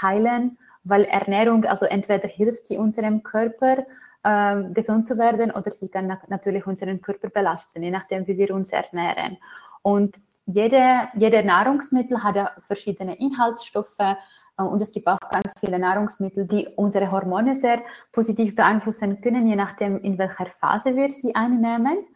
heilen, 0.00 0.58
weil 0.84 1.04
Ernährung, 1.04 1.64
also 1.64 1.86
entweder 1.86 2.28
hilft 2.28 2.66
sie 2.66 2.78
unserem 2.78 3.22
Körper, 3.22 3.84
ähm, 4.24 4.72
gesund 4.72 5.06
zu 5.06 5.18
werden 5.18 5.50
oder 5.50 5.70
sie 5.70 5.88
kann 5.88 6.16
natürlich 6.28 6.66
unseren 6.66 7.00
Körper 7.02 7.28
belasten, 7.28 7.82
je 7.82 7.90
nachdem, 7.90 8.26
wie 8.26 8.38
wir 8.38 8.54
uns 8.54 8.70
ernähren. 8.70 9.36
Und 9.82 10.16
jede, 10.46 11.08
jede 11.14 11.44
Nahrungsmittel 11.44 12.22
hat 12.22 12.36
ja 12.36 12.50
verschiedene 12.66 13.16
Inhaltsstoffe 13.16 14.16
und 14.56 14.82
es 14.82 14.92
gibt 14.92 15.06
auch 15.06 15.18
ganz 15.30 15.54
viele 15.58 15.78
Nahrungsmittel, 15.78 16.46
die 16.46 16.68
unsere 16.76 17.10
Hormone 17.10 17.56
sehr 17.56 17.82
positiv 18.12 18.54
beeinflussen 18.54 19.20
können, 19.20 19.46
je 19.46 19.56
nachdem, 19.56 19.98
in 20.00 20.18
welcher 20.18 20.46
Phase 20.46 20.94
wir 20.94 21.08
sie 21.08 21.34
einnehmen. 21.34 22.06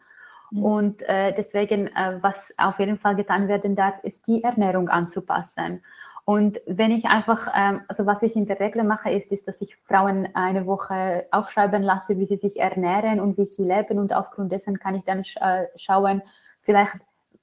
Mhm. 0.51 0.63
Und 0.63 1.01
äh, 1.03 1.33
deswegen, 1.35 1.87
äh, 1.87 2.17
was 2.21 2.53
auf 2.57 2.79
jeden 2.79 2.97
Fall 2.97 3.15
getan 3.15 3.47
werden 3.47 3.75
darf, 3.75 3.95
ist 4.03 4.27
die 4.27 4.43
Ernährung 4.43 4.89
anzupassen. 4.89 5.81
Und 6.25 6.59
wenn 6.65 6.91
ich 6.91 7.05
einfach, 7.05 7.53
ähm, 7.55 7.81
also 7.87 8.05
was 8.05 8.21
ich 8.21 8.35
in 8.35 8.45
der 8.45 8.59
Regel 8.59 8.83
mache, 8.83 9.09
ist, 9.09 9.31
ist, 9.31 9.47
dass 9.47 9.61
ich 9.61 9.77
Frauen 9.77 10.27
eine 10.33 10.65
Woche 10.65 11.25
aufschreiben 11.31 11.81
lasse, 11.81 12.17
wie 12.19 12.25
sie 12.25 12.35
sich 12.35 12.59
ernähren 12.59 13.21
und 13.21 13.37
wie 13.37 13.45
sie 13.45 13.63
leben. 13.63 13.97
Und 13.97 14.13
aufgrund 14.13 14.51
dessen 14.51 14.77
kann 14.77 14.95
ich 14.95 15.05
dann 15.05 15.21
äh, 15.21 15.67
schauen, 15.77 16.21
vielleicht, 16.63 16.97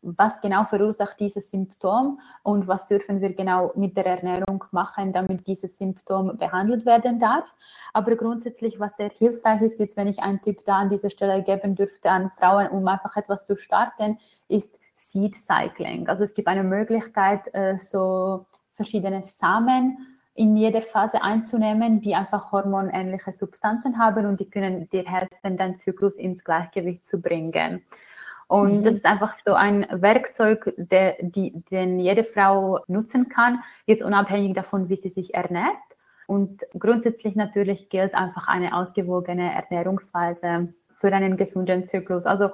was 0.04 0.40
genau 0.40 0.64
verursacht 0.64 1.18
dieses 1.18 1.50
Symptom 1.50 2.20
und 2.42 2.68
was 2.68 2.86
dürfen 2.86 3.20
wir 3.20 3.32
genau 3.34 3.72
mit 3.74 3.96
der 3.96 4.06
Ernährung 4.06 4.64
machen, 4.70 5.12
damit 5.12 5.46
dieses 5.46 5.78
Symptom 5.78 6.36
behandelt 6.36 6.86
werden 6.86 7.18
darf. 7.18 7.52
Aber 7.92 8.14
grundsätzlich, 8.16 8.78
was 8.78 8.96
sehr 8.96 9.10
hilfreich 9.10 9.62
ist, 9.62 9.80
jetzt 9.80 9.96
wenn 9.96 10.06
ich 10.06 10.20
einen 10.20 10.40
Tipp 10.40 10.64
da 10.64 10.76
an 10.76 10.90
dieser 10.90 11.10
Stelle 11.10 11.42
geben 11.42 11.74
dürfte 11.74 12.10
an 12.10 12.30
Frauen, 12.38 12.68
um 12.68 12.86
einfach 12.86 13.16
etwas 13.16 13.44
zu 13.44 13.56
starten, 13.56 14.18
ist 14.48 14.78
Seed 14.96 15.34
Cycling. 15.34 16.08
Also 16.08 16.24
es 16.24 16.34
gibt 16.34 16.48
eine 16.48 16.62
Möglichkeit, 16.62 17.52
äh, 17.52 17.78
so 17.78 18.46
verschiedene 18.72 19.22
Samen 19.22 19.98
in 20.34 20.56
jeder 20.56 20.82
Phase 20.82 21.22
einzunehmen, 21.22 22.00
die 22.00 22.14
einfach 22.14 22.50
hormonähnliche 22.50 23.32
Substanzen 23.32 23.98
haben 23.98 24.26
und 24.26 24.40
die 24.40 24.50
können 24.50 24.88
dir 24.90 25.04
helfen, 25.04 25.56
deinen 25.56 25.76
Zyklus 25.78 26.16
ins 26.16 26.42
Gleichgewicht 26.42 27.06
zu 27.06 27.20
bringen. 27.20 27.84
Und 28.46 28.80
mhm. 28.80 28.85
das 28.85 28.94
ist 28.94 29.07
einfach 29.07 29.35
so 29.44 29.54
ein 29.54 29.87
Werkzeug, 29.90 30.72
der, 30.76 31.16
die, 31.20 31.52
den 31.70 31.98
jede 32.00 32.24
Frau 32.24 32.80
nutzen 32.88 33.28
kann, 33.28 33.62
jetzt 33.87 34.02
unabhängig 34.02 34.54
davon, 34.54 34.88
wie 34.88 34.96
sie 34.96 35.09
sich 35.09 35.35
ernährt. 35.35 35.76
Und 36.26 36.62
grundsätzlich 36.78 37.37
natürlich 37.37 37.88
gilt 37.88 38.14
einfach 38.14 38.48
eine 38.48 38.76
ausgewogene 38.76 39.52
Ernährungsweise 39.54 40.72
für 40.98 41.12
einen 41.12 41.37
gesunden 41.37 41.87
Zyklus. 41.87 42.24
Also 42.24 42.50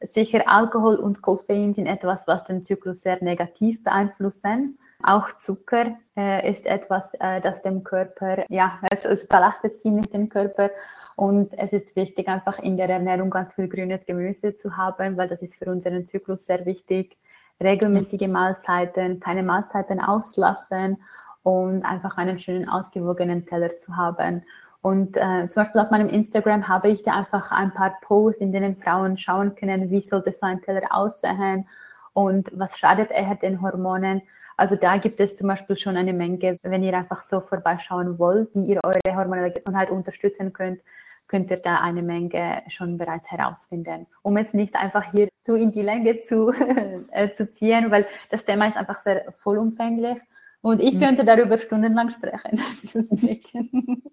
sicher 0.00 0.48
Alkohol 0.48 0.96
und 0.96 1.22
Koffein 1.22 1.74
sind 1.74 1.86
etwas, 1.86 2.26
was 2.26 2.44
den 2.44 2.64
Zyklus 2.64 3.02
sehr 3.02 3.22
negativ 3.22 3.82
beeinflussen. 3.84 4.78
Auch 5.02 5.36
Zucker 5.38 5.96
äh, 6.16 6.48
ist 6.50 6.66
etwas, 6.66 7.14
äh, 7.14 7.40
das 7.40 7.62
dem 7.62 7.82
Körper, 7.82 8.44
ja, 8.48 8.78
es, 8.90 9.04
es 9.04 9.26
belastet 9.26 9.80
ziemlich 9.80 10.10
den 10.10 10.28
Körper. 10.28 10.70
Und 11.16 11.52
es 11.58 11.72
ist 11.72 11.94
wichtig, 11.94 12.28
einfach 12.28 12.58
in 12.58 12.76
der 12.76 12.88
Ernährung 12.88 13.30
ganz 13.30 13.54
viel 13.54 13.68
grünes 13.68 14.06
Gemüse 14.06 14.54
zu 14.54 14.76
haben, 14.76 15.16
weil 15.16 15.28
das 15.28 15.42
ist 15.42 15.54
für 15.54 15.70
unseren 15.70 16.06
Zyklus 16.06 16.46
sehr 16.46 16.64
wichtig. 16.66 17.16
Regelmäßige 17.62 18.28
Mahlzeiten, 18.28 19.20
keine 19.20 19.42
Mahlzeiten 19.42 20.00
auslassen 20.00 20.98
und 21.42 21.84
einfach 21.84 22.16
einen 22.16 22.38
schönen 22.38 22.68
ausgewogenen 22.68 23.46
Teller 23.46 23.76
zu 23.78 23.96
haben. 23.96 24.42
Und 24.80 25.16
äh, 25.16 25.48
zum 25.48 25.62
Beispiel 25.62 25.80
auf 25.80 25.90
meinem 25.90 26.08
Instagram 26.08 26.66
habe 26.66 26.88
ich 26.88 27.02
da 27.02 27.12
einfach 27.14 27.52
ein 27.52 27.72
paar 27.72 27.96
Posts, 28.02 28.40
in 28.40 28.52
denen 28.52 28.74
Frauen 28.74 29.16
schauen 29.16 29.54
können, 29.54 29.90
wie 29.90 30.00
sollte 30.00 30.32
so 30.32 30.44
ein 30.44 30.60
Teller 30.60 30.88
aussehen 30.90 31.68
und 32.14 32.50
was 32.52 32.76
schadet 32.78 33.10
er 33.12 33.36
den 33.36 33.62
Hormonen. 33.62 34.22
Also 34.62 34.76
da 34.76 34.96
gibt 34.96 35.18
es 35.18 35.36
zum 35.36 35.48
Beispiel 35.48 35.76
schon 35.76 35.96
eine 35.96 36.12
Menge, 36.12 36.56
wenn 36.62 36.84
ihr 36.84 36.96
einfach 36.96 37.22
so 37.22 37.40
vorbeischauen 37.40 38.20
wollt, 38.20 38.48
wie 38.54 38.66
ihr 38.66 38.80
eure 38.84 39.16
hormonelle 39.16 39.50
Gesundheit 39.50 39.90
unterstützen 39.90 40.52
könnt, 40.52 40.80
könnt 41.26 41.50
ihr 41.50 41.56
da 41.56 41.80
eine 41.80 42.00
Menge 42.00 42.62
schon 42.68 42.96
bereits 42.96 43.28
herausfinden. 43.28 44.06
Um 44.22 44.36
es 44.36 44.54
nicht 44.54 44.76
einfach 44.76 45.10
hier 45.10 45.26
zu 45.42 45.56
in 45.56 45.72
die 45.72 45.82
Länge 45.82 46.20
zu, 46.20 46.52
äh, 47.10 47.32
zu 47.32 47.50
ziehen, 47.50 47.90
weil 47.90 48.06
das 48.30 48.44
Thema 48.44 48.68
ist 48.68 48.76
einfach 48.76 49.00
sehr 49.00 49.32
vollumfänglich. 49.38 50.18
Und 50.60 50.80
ich 50.80 50.94
mhm. 50.94 51.00
könnte 51.00 51.24
darüber 51.24 51.58
stundenlang 51.58 52.10
sprechen. 52.10 52.62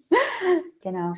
genau. 0.82 1.14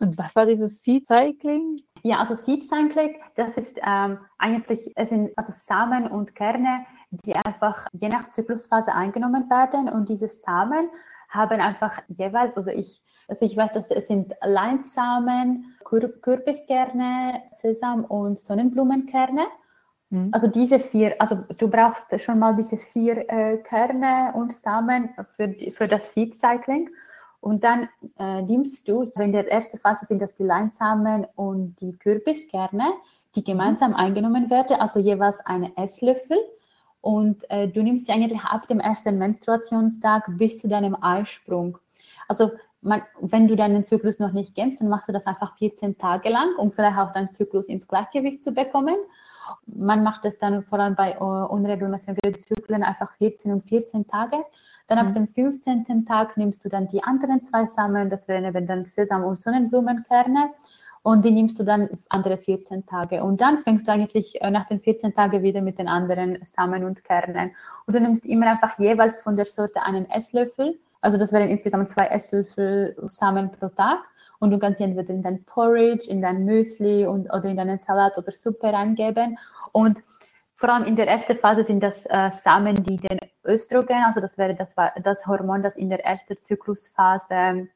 Und 0.00 0.18
was 0.18 0.34
war 0.34 0.44
dieses 0.44 0.82
Seed 0.82 1.06
Cycling? 1.06 1.80
Ja, 2.02 2.18
also 2.18 2.34
Seed 2.34 2.64
Cycling, 2.64 3.14
das 3.36 3.56
ist 3.56 3.78
ähm, 3.86 4.18
eigentlich, 4.38 4.90
es 4.96 5.10
sind 5.10 5.30
also 5.36 5.52
Samen 5.54 6.08
und 6.08 6.34
Kerne, 6.34 6.84
die 7.12 7.36
einfach 7.36 7.86
je 7.92 8.08
nach 8.08 8.30
Zyklusphase 8.30 8.94
eingenommen 8.94 9.48
werden. 9.50 9.88
Und 9.88 10.08
diese 10.08 10.28
Samen 10.28 10.88
haben 11.28 11.60
einfach 11.60 12.02
jeweils, 12.08 12.56
also 12.56 12.70
ich, 12.70 13.02
also 13.28 13.44
ich 13.44 13.56
weiß, 13.56 13.72
dass 13.72 13.90
es 13.90 14.08
sind 14.08 14.32
Leinsamen, 14.42 15.76
Kürbiskerne, 15.84 17.42
Sesam 17.52 18.04
und 18.04 18.40
Sonnenblumenkerne. 18.40 19.46
Mhm. 20.10 20.28
Also 20.32 20.46
diese 20.46 20.80
vier, 20.80 21.14
also 21.18 21.38
du 21.58 21.68
brauchst 21.68 22.18
schon 22.20 22.38
mal 22.38 22.56
diese 22.56 22.78
vier 22.78 23.30
äh, 23.30 23.58
Kerne 23.58 24.32
und 24.34 24.52
Samen 24.52 25.10
für, 25.36 25.54
für 25.74 25.86
das 25.86 26.14
Seed 26.14 26.34
Cycling. 26.34 26.88
Und 27.40 27.64
dann 27.64 27.88
äh, 28.18 28.40
nimmst 28.42 28.86
du, 28.86 29.10
in 29.18 29.32
der 29.32 29.50
ersten 29.50 29.78
Phase 29.78 30.06
sind 30.06 30.22
das 30.22 30.34
die 30.34 30.44
Leinsamen 30.44 31.26
und 31.34 31.74
die 31.80 31.96
Kürbiskerne, 31.96 32.92
die 33.34 33.42
gemeinsam 33.42 33.94
eingenommen 33.94 34.48
werden, 34.48 34.80
also 34.80 35.00
jeweils 35.00 35.40
eine 35.44 35.76
Esslöffel. 35.76 36.38
Und 37.02 37.50
äh, 37.50 37.68
du 37.68 37.82
nimmst 37.82 38.06
sie 38.06 38.12
eigentlich 38.12 38.40
ab 38.40 38.68
dem 38.68 38.80
ersten 38.80 39.18
Menstruationstag 39.18 40.24
bis 40.38 40.58
zu 40.58 40.68
deinem 40.68 40.96
Eisprung. 41.02 41.76
Also 42.28 42.52
man, 42.80 43.02
wenn 43.20 43.48
du 43.48 43.56
deinen 43.56 43.84
Zyklus 43.84 44.20
noch 44.20 44.32
nicht 44.32 44.54
kennst, 44.54 44.80
dann 44.80 44.88
machst 44.88 45.08
du 45.08 45.12
das 45.12 45.26
einfach 45.26 45.58
14 45.58 45.98
Tage 45.98 46.28
lang, 46.28 46.48
um 46.56 46.70
vielleicht 46.70 46.98
auch 46.98 47.12
deinen 47.12 47.32
Zyklus 47.32 47.66
ins 47.66 47.88
Gleichgewicht 47.88 48.44
zu 48.44 48.52
bekommen. 48.52 48.94
Man 49.66 50.04
macht 50.04 50.24
es 50.24 50.38
dann 50.38 50.62
vor 50.62 50.78
allem 50.78 50.94
bei 50.94 51.20
uh, 51.20 51.46
unregelmäßigen 51.46 52.38
Zyklen 52.40 52.84
einfach 52.84 53.12
14 53.16 53.52
und 53.52 53.64
14 53.64 54.06
Tage. 54.06 54.36
Dann 54.86 54.98
mhm. 54.98 55.08
ab 55.08 55.14
dem 55.14 55.26
15. 55.26 56.06
Tag 56.06 56.36
nimmst 56.36 56.64
du 56.64 56.68
dann 56.68 56.86
die 56.86 57.02
anderen 57.02 57.42
zwei 57.42 57.66
Samen, 57.66 58.10
das 58.10 58.28
wären 58.28 58.44
eben 58.44 58.66
dann 58.66 58.84
Sesam- 58.86 59.24
und 59.24 59.40
Sonnenblumenkerne 59.40 60.50
und 61.02 61.24
die 61.24 61.32
nimmst 61.32 61.58
du 61.58 61.64
dann 61.64 61.88
andere 62.10 62.38
14 62.38 62.86
Tage. 62.86 63.24
Und 63.24 63.40
dann 63.40 63.58
fängst 63.58 63.88
du 63.88 63.92
eigentlich 63.92 64.40
äh, 64.40 64.50
nach 64.50 64.68
den 64.68 64.80
14 64.80 65.14
Tagen 65.14 65.42
wieder 65.42 65.60
mit 65.60 65.78
den 65.78 65.88
anderen 65.88 66.38
Samen 66.44 66.84
und 66.84 67.02
Kernen. 67.02 67.52
Und 67.86 67.94
du 67.94 68.00
nimmst 68.00 68.24
immer 68.24 68.50
einfach 68.50 68.78
jeweils 68.78 69.20
von 69.20 69.36
der 69.36 69.46
Sorte 69.46 69.82
einen 69.82 70.08
Esslöffel. 70.08 70.78
Also 71.00 71.18
das 71.18 71.32
wären 71.32 71.48
insgesamt 71.48 71.90
zwei 71.90 72.06
Esslöffel 72.06 72.96
Samen 73.08 73.50
pro 73.50 73.68
Tag. 73.68 73.98
Und 74.38 74.52
du 74.52 74.58
kannst 74.58 74.78
sie 74.78 74.84
entweder 74.84 75.10
in 75.10 75.22
dein 75.22 75.44
Porridge, 75.44 76.08
in 76.08 76.22
dein 76.22 76.44
Müsli 76.44 77.06
und, 77.06 77.26
oder 77.32 77.44
in 77.46 77.56
deinen 77.56 77.78
Salat 77.78 78.16
oder 78.16 78.30
Suppe 78.30 78.72
reingeben. 78.72 79.38
Und 79.72 79.98
vor 80.54 80.68
allem 80.68 80.84
in 80.84 80.94
der 80.94 81.08
ersten 81.08 81.36
Phase 81.36 81.64
sind 81.64 81.82
das 81.82 82.06
äh, 82.06 82.30
Samen, 82.44 82.84
die 82.84 82.98
den 82.98 83.18
Östrogen, 83.44 84.04
also 84.04 84.20
das 84.20 84.38
wäre 84.38 84.54
das, 84.54 84.76
das 85.02 85.26
Hormon, 85.26 85.64
das 85.64 85.74
in 85.74 85.90
der 85.90 86.04
ersten 86.04 86.40
Zyklusphase 86.40 87.68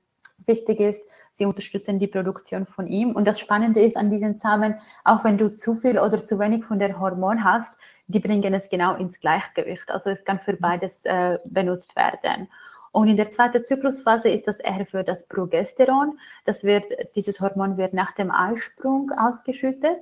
wichtig 0.46 0.80
ist. 0.80 1.02
Sie 1.32 1.44
unterstützen 1.44 1.98
die 1.98 2.06
Produktion 2.06 2.66
von 2.66 2.86
ihm. 2.86 3.12
Und 3.12 3.26
das 3.26 3.38
Spannende 3.38 3.80
ist 3.80 3.96
an 3.96 4.10
diesen 4.10 4.36
Samen, 4.36 4.74
auch 5.04 5.24
wenn 5.24 5.38
du 5.38 5.54
zu 5.54 5.74
viel 5.74 5.98
oder 5.98 6.24
zu 6.24 6.38
wenig 6.38 6.64
von 6.64 6.78
der 6.78 6.98
Hormon 6.98 7.44
hast, 7.44 7.72
die 8.08 8.20
bringen 8.20 8.54
es 8.54 8.68
genau 8.68 8.94
ins 8.94 9.18
Gleichgewicht. 9.20 9.90
Also 9.90 10.10
es 10.10 10.24
kann 10.24 10.38
für 10.38 10.52
mhm. 10.52 10.60
beides 10.60 11.04
äh, 11.04 11.38
benutzt 11.44 11.94
werden. 11.96 12.48
Und 12.92 13.08
in 13.08 13.18
der 13.18 13.30
zweiten 13.30 13.64
Zyklusphase 13.64 14.30
ist 14.30 14.48
das 14.48 14.58
eher 14.58 14.86
für 14.86 15.02
das 15.02 15.26
Progesteron. 15.26 16.18
Das 16.46 16.64
wird, 16.64 16.84
dieses 17.14 17.40
Hormon 17.40 17.76
wird 17.76 17.92
nach 17.92 18.12
dem 18.12 18.30
Eisprung 18.30 19.10
ausgeschüttet. 19.10 19.98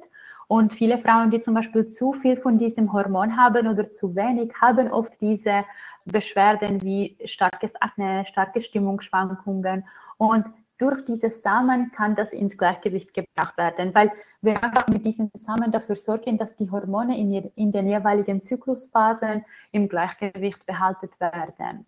Und 0.46 0.72
viele 0.72 0.98
Frauen, 0.98 1.30
die 1.30 1.42
zum 1.42 1.54
Beispiel 1.54 1.88
zu 1.88 2.12
viel 2.12 2.36
von 2.36 2.58
diesem 2.58 2.92
Hormon 2.92 3.36
haben 3.36 3.66
oder 3.66 3.90
zu 3.90 4.14
wenig, 4.14 4.52
haben 4.60 4.92
oft 4.92 5.20
diese 5.20 5.64
Beschwerden 6.04 6.82
wie 6.82 7.16
starkes 7.24 7.74
Akne, 7.80 8.24
starke 8.26 8.60
Stimmungsschwankungen. 8.60 9.84
Und 10.18 10.44
durch 10.78 11.04
diese 11.04 11.30
Samen 11.30 11.92
kann 11.92 12.16
das 12.16 12.32
ins 12.32 12.58
Gleichgewicht 12.58 13.14
gebracht 13.14 13.56
werden, 13.56 13.94
weil 13.94 14.10
wir 14.42 14.62
einfach 14.62 14.88
mit 14.88 15.06
diesen 15.06 15.30
Samen 15.38 15.70
dafür 15.70 15.96
sorgen, 15.96 16.36
dass 16.36 16.56
die 16.56 16.70
Hormone 16.70 17.16
in, 17.18 17.32
in 17.32 17.70
den 17.70 17.86
jeweiligen 17.86 18.42
Zyklusphasen 18.42 19.44
im 19.70 19.88
Gleichgewicht 19.88 20.66
behalten 20.66 21.08
werden. 21.18 21.86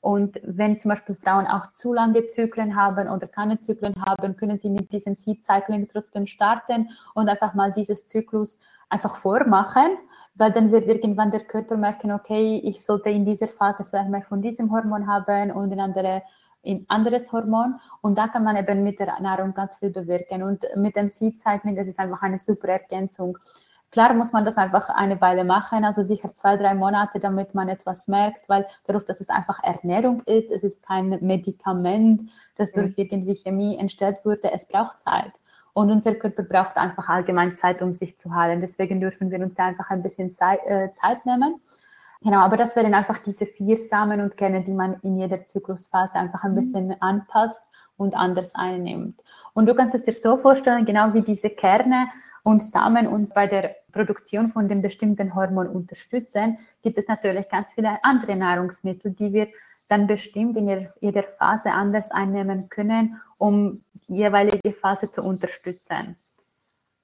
Und 0.00 0.38
wenn 0.42 0.78
zum 0.78 0.90
Beispiel 0.90 1.14
Frauen 1.14 1.46
auch 1.46 1.72
zu 1.72 1.94
lange 1.94 2.26
Zyklen 2.26 2.76
haben 2.76 3.08
oder 3.08 3.26
keine 3.26 3.58
Zyklen 3.58 3.94
haben, 4.06 4.36
können 4.36 4.58
sie 4.58 4.68
mit 4.68 4.92
diesem 4.92 5.14
Seed 5.14 5.42
Cycling 5.44 5.88
trotzdem 5.90 6.26
starten 6.26 6.90
und 7.14 7.28
einfach 7.30 7.54
mal 7.54 7.72
dieses 7.72 8.06
Zyklus 8.06 8.60
einfach 8.90 9.16
vormachen, 9.16 9.96
weil 10.34 10.52
dann 10.52 10.70
wird 10.70 10.88
irgendwann 10.88 11.30
der 11.30 11.40
Körper 11.40 11.78
merken, 11.78 12.12
okay, 12.12 12.60
ich 12.62 12.84
sollte 12.84 13.08
in 13.08 13.24
dieser 13.24 13.48
Phase 13.48 13.86
vielleicht 13.88 14.10
mehr 14.10 14.20
von 14.20 14.42
diesem 14.42 14.70
Hormon 14.70 15.06
haben 15.06 15.50
und 15.50 15.72
in 15.72 15.80
andere 15.80 16.22
in 16.64 16.84
anderes 16.88 17.30
Hormon 17.32 17.78
und 18.00 18.16
da 18.16 18.28
kann 18.28 18.44
man 18.44 18.56
eben 18.56 18.82
mit 18.82 18.98
der 18.98 19.20
Nahrung 19.20 19.54
ganz 19.54 19.76
viel 19.76 19.90
bewirken 19.90 20.42
und 20.42 20.64
mit 20.76 20.96
dem 20.96 21.10
Seed 21.10 21.40
Cycling, 21.40 21.76
das 21.76 21.86
ist 21.86 21.98
einfach 21.98 22.22
eine 22.22 22.38
super 22.38 22.68
Ergänzung. 22.68 23.38
Klar 23.90 24.12
muss 24.14 24.32
man 24.32 24.44
das 24.44 24.56
einfach 24.56 24.88
eine 24.88 25.20
Weile 25.20 25.44
machen, 25.44 25.84
also 25.84 26.02
sicher 26.02 26.34
zwei, 26.34 26.56
drei 26.56 26.74
Monate, 26.74 27.20
damit 27.20 27.54
man 27.54 27.68
etwas 27.68 28.08
merkt, 28.08 28.48
weil 28.48 28.66
dadurch, 28.86 29.04
dass 29.04 29.20
es 29.20 29.28
einfach 29.28 29.62
Ernährung 29.62 30.20
ist, 30.26 30.50
es 30.50 30.64
ist 30.64 30.82
kein 30.82 31.10
Medikament, 31.20 32.28
das 32.56 32.72
durch 32.72 32.94
irgendwie 32.96 33.36
Chemie 33.36 33.78
entstellt 33.78 34.16
wurde, 34.24 34.50
es 34.52 34.66
braucht 34.66 35.00
Zeit. 35.02 35.30
Und 35.74 35.92
unser 35.92 36.14
Körper 36.14 36.42
braucht 36.42 36.76
einfach 36.76 37.08
allgemein 37.08 37.56
Zeit, 37.56 37.82
um 37.82 37.94
sich 37.94 38.18
zu 38.18 38.34
heilen. 38.34 38.60
Deswegen 38.60 39.00
dürfen 39.00 39.30
wir 39.30 39.38
uns 39.40 39.54
da 39.54 39.66
einfach 39.66 39.90
ein 39.90 40.02
bisschen 40.02 40.32
Zeit, 40.32 40.60
äh, 40.66 40.88
Zeit 41.00 41.24
nehmen. 41.26 41.60
Genau, 42.24 42.38
aber 42.38 42.56
das 42.56 42.74
wären 42.74 42.94
einfach 42.94 43.18
diese 43.18 43.44
vier 43.44 43.76
Samen 43.76 44.22
und 44.22 44.38
Kerne, 44.38 44.62
die 44.62 44.72
man 44.72 44.98
in 45.02 45.18
jeder 45.18 45.44
Zyklusphase 45.44 46.14
einfach 46.14 46.42
ein 46.42 46.52
mhm. 46.52 46.60
bisschen 46.60 47.02
anpasst 47.02 47.62
und 47.98 48.16
anders 48.16 48.54
einnimmt. 48.54 49.22
Und 49.52 49.66
du 49.66 49.74
kannst 49.74 49.94
es 49.94 50.04
dir 50.04 50.14
so 50.14 50.38
vorstellen, 50.38 50.86
genau 50.86 51.12
wie 51.12 51.20
diese 51.20 51.50
Kerne 51.50 52.08
und 52.42 52.62
Samen 52.62 53.06
uns 53.08 53.34
bei 53.34 53.46
der 53.46 53.76
Produktion 53.92 54.48
von 54.48 54.68
dem 54.70 54.80
bestimmten 54.80 55.34
Hormon 55.34 55.68
unterstützen, 55.68 56.58
gibt 56.82 56.96
es 56.96 57.06
natürlich 57.08 57.46
ganz 57.50 57.74
viele 57.74 58.02
andere 58.02 58.36
Nahrungsmittel, 58.36 59.12
die 59.12 59.34
wir 59.34 59.48
dann 59.88 60.06
bestimmt 60.06 60.56
in 60.56 60.88
jeder 61.00 61.24
Phase 61.24 61.72
anders 61.72 62.10
einnehmen 62.10 62.70
können, 62.70 63.20
um 63.36 63.84
die 64.08 64.16
jeweilige 64.16 64.72
Phase 64.72 65.10
zu 65.10 65.22
unterstützen. 65.22 66.16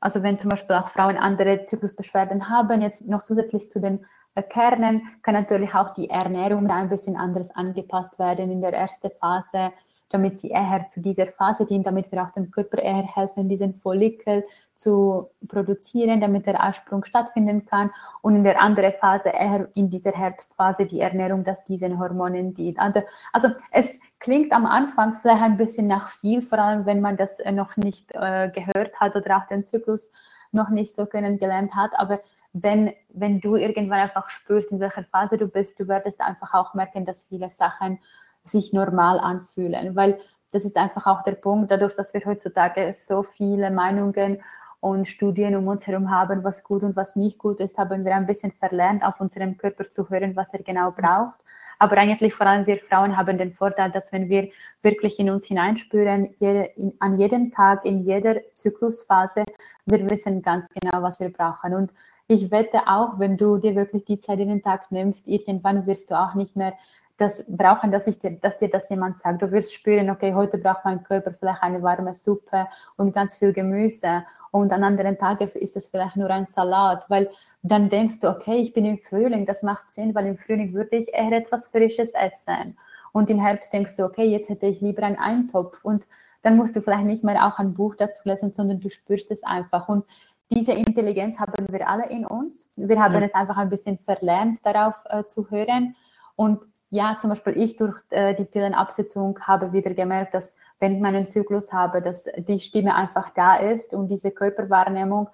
Also 0.01 0.23
wenn 0.23 0.41
zum 0.41 0.49
Beispiel 0.49 0.77
auch 0.77 0.89
Frauen 0.89 1.19
andere 1.19 1.67
Zyklusbeschwerden 1.67 2.49
haben, 2.49 2.81
jetzt 2.81 3.07
noch 3.07 3.25
zusätzlich 3.25 3.69
zu 3.71 3.81
den 3.81 4.07
Kernen, 4.49 5.03
kann 5.23 5.35
natürlich 5.35 5.75
auch 5.75 5.95
die 5.95 6.11
Ernährung 6.11 6.71
ein 6.71 6.89
bisschen 6.89 7.17
anders 7.17 7.51
angepasst 7.51 8.19
werden 8.19 8.51
in 8.51 8.61
der 8.61 8.73
ersten 8.73 9.11
Phase 9.21 9.73
damit 10.11 10.41
sie 10.41 10.51
eher 10.51 10.87
zu 10.93 11.01
dieser 11.01 11.27
Phase 11.27 11.65
dienen, 11.65 11.85
damit 11.85 12.11
wir 12.13 12.23
auch 12.23 12.33
dem 12.33 12.51
Körper 12.51 12.79
eher 12.79 13.07
helfen, 13.15 13.49
diesen 13.49 13.75
Follikel 13.77 14.45
zu 14.77 15.29
produzieren, 15.47 16.21
damit 16.21 16.47
der 16.47 16.63
Eisprung 16.63 17.05
stattfinden 17.05 17.65
kann. 17.65 17.91
Und 18.21 18.35
in 18.35 18.45
der 18.45 18.61
anderen 18.61 18.93
Phase, 18.93 19.29
eher 19.29 19.69
in 19.75 19.89
dieser 19.89 20.13
Herbstphase, 20.13 20.87
die 20.87 21.01
Ernährung, 21.01 21.45
dass 21.45 21.65
diesen 21.65 21.99
Hormonen 21.99 22.55
dient. 22.55 22.79
Also, 22.79 23.03
also 23.33 23.49
es 23.71 24.01
klingt 24.19 24.53
am 24.53 24.67
Anfang 24.67 25.15
vielleicht 25.15 25.43
ein 25.43 25.57
bisschen 25.57 25.87
nach 25.87 26.09
viel, 26.09 26.43
vor 26.43 26.59
allem 26.59 26.87
wenn 26.87 27.01
man 27.01 27.17
das 27.17 27.39
noch 27.53 27.77
nicht 27.77 28.11
äh, 28.13 28.51
gehört 28.51 28.99
hat 28.99 29.15
oder 29.15 29.37
auch 29.37 29.47
den 29.47 29.65
Zyklus 29.65 30.11
noch 30.51 30.71
nicht 30.71 30.95
so 30.95 31.07
kennengelernt 31.07 31.77
hat. 31.77 31.93
Aber 31.97 32.21
wenn, 32.53 32.93
wenn 33.09 33.41
du 33.41 33.57
irgendwann 33.57 34.01
einfach 34.01 34.31
spürst, 34.31 34.73
in 34.73 34.81
welcher 34.81 35.05
Phase 35.05 35.39
du 35.39 35.47
bist, 35.47 35.79
du 35.79 35.89
wirst 35.89 36.21
einfach 36.21 36.55
auch 36.55 36.75
merken, 36.75 37.05
dass 37.05 37.25
viele 37.25 37.51
Sachen 37.51 37.99
sich 38.43 38.73
normal 38.73 39.21
anfühlen, 39.21 39.95
weil 39.95 40.19
das 40.53 40.65
ist 40.65 40.77
einfach 40.77 41.07
auch 41.07 41.23
der 41.23 41.33
Punkt, 41.33 41.71
dadurch, 41.71 41.95
dass 41.95 42.13
wir 42.13 42.25
heutzutage 42.25 42.93
so 42.95 43.23
viele 43.23 43.71
Meinungen 43.71 44.43
und 44.81 45.07
Studien 45.09 45.57
um 45.57 45.69
uns 45.69 45.87
herum 45.87 46.11
haben, 46.11 46.43
was 46.43 46.65
gut 46.65 46.83
und 46.83 46.97
was 46.97 47.15
nicht 47.15 47.39
gut 47.39 47.61
ist, 47.61 47.77
haben 47.77 48.05
wir 48.05 48.15
ein 48.15 48.27
bisschen 48.27 48.53
verlernt, 48.53 49.05
auf 49.05 49.21
unserem 49.21 49.59
Körper 49.59 49.91
zu 49.91 50.09
hören, 50.09 50.35
was 50.37 50.55
er 50.55 50.63
genau 50.63 50.91
braucht. 50.91 51.39
Aber 51.79 51.97
eigentlich 51.99 52.35
vor 52.35 52.47
allem 52.47 52.67
wir 52.67 52.79
Frauen 52.79 53.17
haben 53.17 53.37
den 53.37 53.53
Vorteil, 53.53 53.91
dass 53.91 54.11
wenn 54.13 54.29
wir 54.29 54.49
wirklich 54.83 55.19
in 55.19 55.31
uns 55.31 55.47
hineinspüren, 55.47 56.31
jede, 56.39 56.65
in, 56.77 56.95
an 56.99 57.19
jedem 57.19 57.51
Tag, 57.51 57.85
in 57.85 58.05
jeder 58.05 58.37
Zyklusphase, 58.55 59.45
wir 59.85 60.11
wissen 60.11 60.43
ganz 60.43 60.67
genau, 60.69 61.03
was 61.03 61.21
wir 61.21 61.31
brauchen. 61.31 61.75
Und 61.75 61.93
ich 62.27 62.51
wette 62.51 62.87
auch, 62.87 63.19
wenn 63.19 63.37
du 63.37 63.59
dir 63.59 63.75
wirklich 63.75 64.05
die 64.05 64.21
Zeit 64.21 64.39
in 64.41 64.49
den 64.49 64.63
Tag 64.63 64.91
nimmst, 64.93 65.29
irgendwann 65.29 65.87
wirst 65.87 66.11
du 66.11 66.15
auch 66.19 66.35
nicht 66.35 66.57
mehr 66.57 66.75
das 67.21 67.45
brauchen, 67.49 67.93
dass, 67.93 68.07
ich 68.07 68.19
dir, 68.19 68.33
dass 68.33 68.59
dir 68.59 68.69
das 68.69 68.89
jemand 68.89 69.19
sagt. 69.19 69.43
Du 69.43 69.51
wirst 69.53 69.75
spüren, 69.75 70.11
okay, 70.11 70.35
heute 70.35 70.59
braucht 70.59 70.85
mein 70.85 71.03
Körper 71.03 71.33
vielleicht 71.33 71.63
eine 71.63 71.83
warme 71.83 72.15
Suppe 72.15 72.67
und 72.97 73.15
ganz 73.15 73.37
viel 73.37 73.53
Gemüse 73.53 74.25
und 74.51 74.73
an 74.73 74.85
anderen 74.85 75.17
Tagen 75.17 75.49
ist 75.49 75.77
es 75.77 75.89
vielleicht 75.89 76.17
nur 76.17 76.31
ein 76.31 76.47
Salat, 76.47 77.05
weil 77.09 77.31
dann 77.63 77.89
denkst 77.89 78.21
du, 78.21 78.29
okay, 78.29 78.57
ich 78.57 78.73
bin 78.73 78.85
im 78.85 78.99
Frühling, 78.99 79.47
das 79.47 79.63
macht 79.63 79.93
Sinn, 79.93 80.15
weil 80.15 80.27
im 80.27 80.37
Frühling 80.37 80.73
würde 80.73 80.97
ich 80.97 81.13
eher 81.13 81.33
etwas 81.33 81.69
Frisches 81.69 82.13
essen. 82.13 82.77
Und 83.13 83.29
im 83.29 83.41
Herbst 83.41 83.73
denkst 83.73 83.97
du, 83.97 84.05
okay, 84.05 84.25
jetzt 84.25 84.49
hätte 84.49 84.67
ich 84.67 84.81
lieber 84.81 85.03
einen 85.03 85.19
Eintopf. 85.19 85.85
Und 85.85 86.05
dann 86.43 86.57
musst 86.57 86.75
du 86.75 86.81
vielleicht 86.81 87.05
nicht 87.05 87.23
mehr 87.23 87.47
auch 87.47 87.59
ein 87.59 87.75
Buch 87.75 87.97
dazu 87.97 88.23
lesen, 88.25 88.53
sondern 88.55 88.81
du 88.81 88.89
spürst 88.89 89.31
es 89.31 89.45
einfach. 89.45 89.89
Und 89.89 90.05
diese 90.51 90.73
Intelligenz 90.73 91.39
haben 91.39 91.67
wir 91.71 91.89
alle 91.89 92.09
in 92.09 92.25
uns. 92.25 92.69
Wir 92.77 93.01
haben 93.01 93.15
ja. 93.15 93.21
es 93.21 93.35
einfach 93.35 93.57
ein 93.57 93.71
bisschen 93.71 93.99
verlernt, 93.99 94.61
darauf 94.65 94.95
äh, 95.09 95.25
zu 95.25 95.51
hören. 95.51 95.97
Und 96.35 96.61
ja, 96.91 97.17
zum 97.21 97.31
Beispiel 97.31 97.57
ich 97.57 97.77
durch 97.77 97.97
äh, 98.11 98.35
die 98.35 98.45
Pillenabsetzung 98.45 99.39
habe 99.43 99.73
wieder 99.73 99.95
gemerkt, 99.95 100.35
dass 100.35 100.57
wenn 100.81 100.97
ich 100.97 101.01
meinen 101.01 101.27
Zyklus 101.27 101.73
habe, 101.73 102.03
dass 102.03 102.25
die 102.37 102.59
Stimme 102.59 102.95
einfach 102.97 103.31
da 103.31 103.57
ist 103.57 103.95
und 103.95 104.09
diese 104.09 104.33
Körperwahrnehmung, 104.33 105.29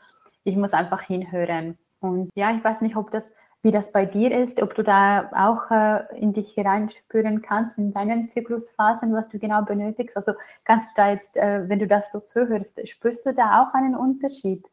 ich 0.44 0.56
muss 0.56 0.72
einfach 0.72 1.02
hinhören. 1.02 1.78
Und 2.00 2.30
ja, 2.34 2.54
ich 2.54 2.62
weiß 2.62 2.82
nicht, 2.82 2.96
ob 2.96 3.10
das, 3.10 3.32
wie 3.62 3.70
das 3.70 3.90
bei 3.90 4.04
dir 4.04 4.36
ist, 4.36 4.60
ob 4.62 4.74
du 4.74 4.84
da 4.84 5.30
auch 5.34 5.70
äh, 5.70 6.20
in 6.20 6.34
dich 6.34 6.50
hineinspüren 6.50 7.40
kannst, 7.40 7.78
in 7.78 7.92
deinen 7.94 8.28
Zyklusphasen, 8.28 9.14
was 9.14 9.28
du 9.30 9.38
genau 9.38 9.62
benötigst. 9.62 10.16
Also 10.16 10.32
kannst 10.64 10.90
du 10.90 11.02
da 11.02 11.10
jetzt, 11.10 11.36
äh, 11.36 11.68
wenn 11.68 11.78
du 11.78 11.86
das 11.86 12.12
so 12.12 12.20
zuhörst, 12.20 12.86
spürst 12.86 13.24
du 13.24 13.32
da 13.32 13.62
auch 13.62 13.72
einen 13.72 13.96
Unterschied? 13.96 14.68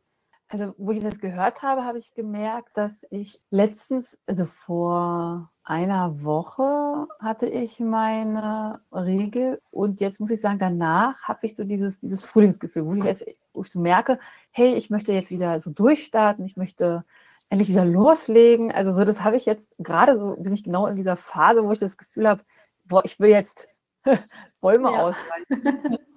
Also, 0.53 0.75
wo 0.77 0.91
ich 0.91 1.01
das 1.01 1.17
gehört 1.17 1.63
habe, 1.63 1.83
habe 1.83 1.97
ich 1.97 2.13
gemerkt, 2.13 2.77
dass 2.77 2.91
ich 3.09 3.41
letztens, 3.49 4.19
also 4.27 4.45
vor 4.45 5.49
einer 5.63 6.23
Woche 6.23 7.07
hatte 7.19 7.47
ich 7.47 7.79
meine 7.79 8.79
Regel 8.91 9.59
und 9.71 9.99
jetzt 9.99 10.19
muss 10.19 10.29
ich 10.29 10.39
sagen, 10.39 10.59
danach 10.59 11.23
habe 11.23 11.39
ich 11.47 11.55
so 11.55 11.63
dieses, 11.63 11.99
dieses 12.01 12.23
Frühlingsgefühl, 12.23 12.85
wo 12.85 12.93
ich 12.93 13.03
jetzt 13.03 13.25
wo 13.51 13.63
ich 13.63 13.71
so 13.71 13.79
merke, 13.79 14.19
hey, 14.51 14.75
ich 14.75 14.91
möchte 14.91 15.11
jetzt 15.11 15.31
wieder 15.31 15.59
so 15.59 15.71
durchstarten, 15.71 16.45
ich 16.45 16.55
möchte 16.55 17.03
endlich 17.49 17.69
wieder 17.69 17.85
loslegen. 17.85 18.71
Also 18.71 18.91
so, 18.91 19.05
das 19.05 19.23
habe 19.23 19.37
ich 19.37 19.47
jetzt 19.47 19.67
gerade 19.79 20.15
so, 20.15 20.35
bin 20.37 20.53
ich 20.53 20.63
genau 20.63 20.85
in 20.85 20.95
dieser 20.95 21.17
Phase, 21.17 21.63
wo 21.63 21.71
ich 21.71 21.79
das 21.79 21.97
Gefühl 21.97 22.29
habe, 22.29 22.43
boah, 22.85 23.03
ich 23.05 23.19
will 23.19 23.31
jetzt 23.31 23.69
Bäume 24.61 24.91
ja. 24.91 24.99
ausreißen. 24.99 25.97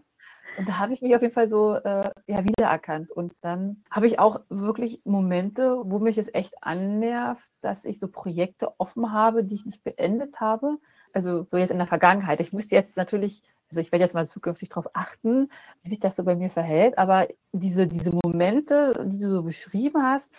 Und 0.56 0.68
da 0.68 0.78
habe 0.78 0.92
ich 0.92 1.02
mich 1.02 1.14
auf 1.14 1.22
jeden 1.22 1.34
Fall 1.34 1.48
so 1.48 1.74
äh, 1.74 2.10
ja, 2.26 2.44
wiedererkannt. 2.44 3.12
Und 3.12 3.34
dann 3.40 3.82
habe 3.90 4.06
ich 4.06 4.18
auch 4.18 4.40
wirklich 4.48 5.00
Momente, 5.04 5.82
wo 5.84 5.98
mich 5.98 6.18
es 6.18 6.32
echt 6.32 6.54
annervt, 6.62 7.50
dass 7.60 7.84
ich 7.84 7.98
so 7.98 8.08
Projekte 8.08 8.72
offen 8.78 9.12
habe, 9.12 9.44
die 9.44 9.54
ich 9.54 9.66
nicht 9.66 9.84
beendet 9.84 10.40
habe. 10.40 10.78
Also 11.12 11.44
so 11.44 11.56
jetzt 11.56 11.70
in 11.70 11.78
der 11.78 11.86
Vergangenheit. 11.86 12.40
Ich 12.40 12.52
müsste 12.52 12.74
jetzt 12.74 12.96
natürlich, 12.96 13.42
also 13.68 13.80
ich 13.80 13.92
werde 13.92 14.04
jetzt 14.04 14.14
mal 14.14 14.26
zukünftig 14.26 14.68
darauf 14.68 14.88
achten, 14.94 15.48
wie 15.82 15.90
sich 15.90 16.00
das 16.00 16.16
so 16.16 16.24
bei 16.24 16.36
mir 16.36 16.50
verhält. 16.50 16.98
Aber 16.98 17.28
diese, 17.52 17.86
diese 17.86 18.12
Momente, 18.12 19.06
die 19.06 19.18
du 19.18 19.30
so 19.30 19.42
beschrieben 19.42 20.02
hast, 20.02 20.32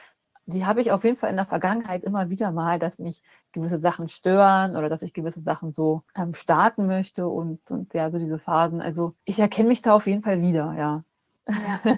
die 0.48 0.66
habe 0.66 0.80
ich 0.80 0.92
auf 0.92 1.04
jeden 1.04 1.18
Fall 1.18 1.30
in 1.30 1.36
der 1.36 1.46
Vergangenheit 1.46 2.04
immer 2.04 2.30
wieder 2.30 2.52
mal, 2.52 2.80
dass 2.80 3.00
mich 3.00 3.22
gewisse 3.52 3.78
Sachen 3.78 4.08
stören 4.08 4.78
oder 4.78 4.88
dass 4.88 5.02
ich 5.02 5.14
gewisse 5.14 5.42
Sachen 5.42 5.74
so 5.74 6.04
ähm, 6.16 6.34
starten 6.34 6.88
möchte 6.88 7.28
und, 7.28 7.60
und 7.70 7.94
ja, 7.94 8.10
so 8.10 8.18
diese 8.18 8.40
Phasen. 8.40 8.82
Also 8.82 9.14
ich 9.26 9.40
erkenne 9.40 9.68
mich 9.68 9.82
da 9.82 9.94
auf 9.94 10.08
jeden 10.08 10.24
Fall 10.24 10.42
wieder, 10.42 10.74
ja. 10.78 11.04
ja. 11.50 11.96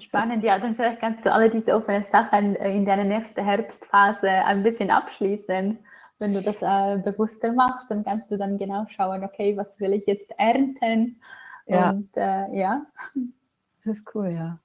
Spannend, 0.00 0.44
ja, 0.44 0.58
dann 0.58 0.76
vielleicht 0.76 1.00
kannst 1.00 1.26
du 1.26 1.32
alle 1.32 1.50
diese 1.50 1.74
offenen 1.74 2.04
Sachen 2.04 2.54
äh, 2.56 2.76
in 2.76 2.86
deiner 2.86 3.04
nächsten 3.04 3.44
Herbstphase 3.44 4.30
ein 4.30 4.62
bisschen 4.62 4.90
abschließen. 4.90 5.78
Wenn 6.20 6.34
du 6.34 6.42
das 6.42 6.62
äh, 6.62 7.02
bewusster 7.02 7.52
machst, 7.52 7.90
dann 7.90 8.04
kannst 8.04 8.30
du 8.30 8.38
dann 8.38 8.58
genau 8.58 8.86
schauen, 8.90 9.24
okay, 9.24 9.56
was 9.56 9.80
will 9.80 9.92
ich 9.92 10.06
jetzt 10.06 10.30
ernten? 10.38 11.20
Ja. 11.66 11.90
Und 11.90 12.16
äh, 12.16 12.56
ja. 12.56 12.82
Das 13.84 13.98
ist 13.98 14.14
cool, 14.14 14.28
ja. 14.28 14.58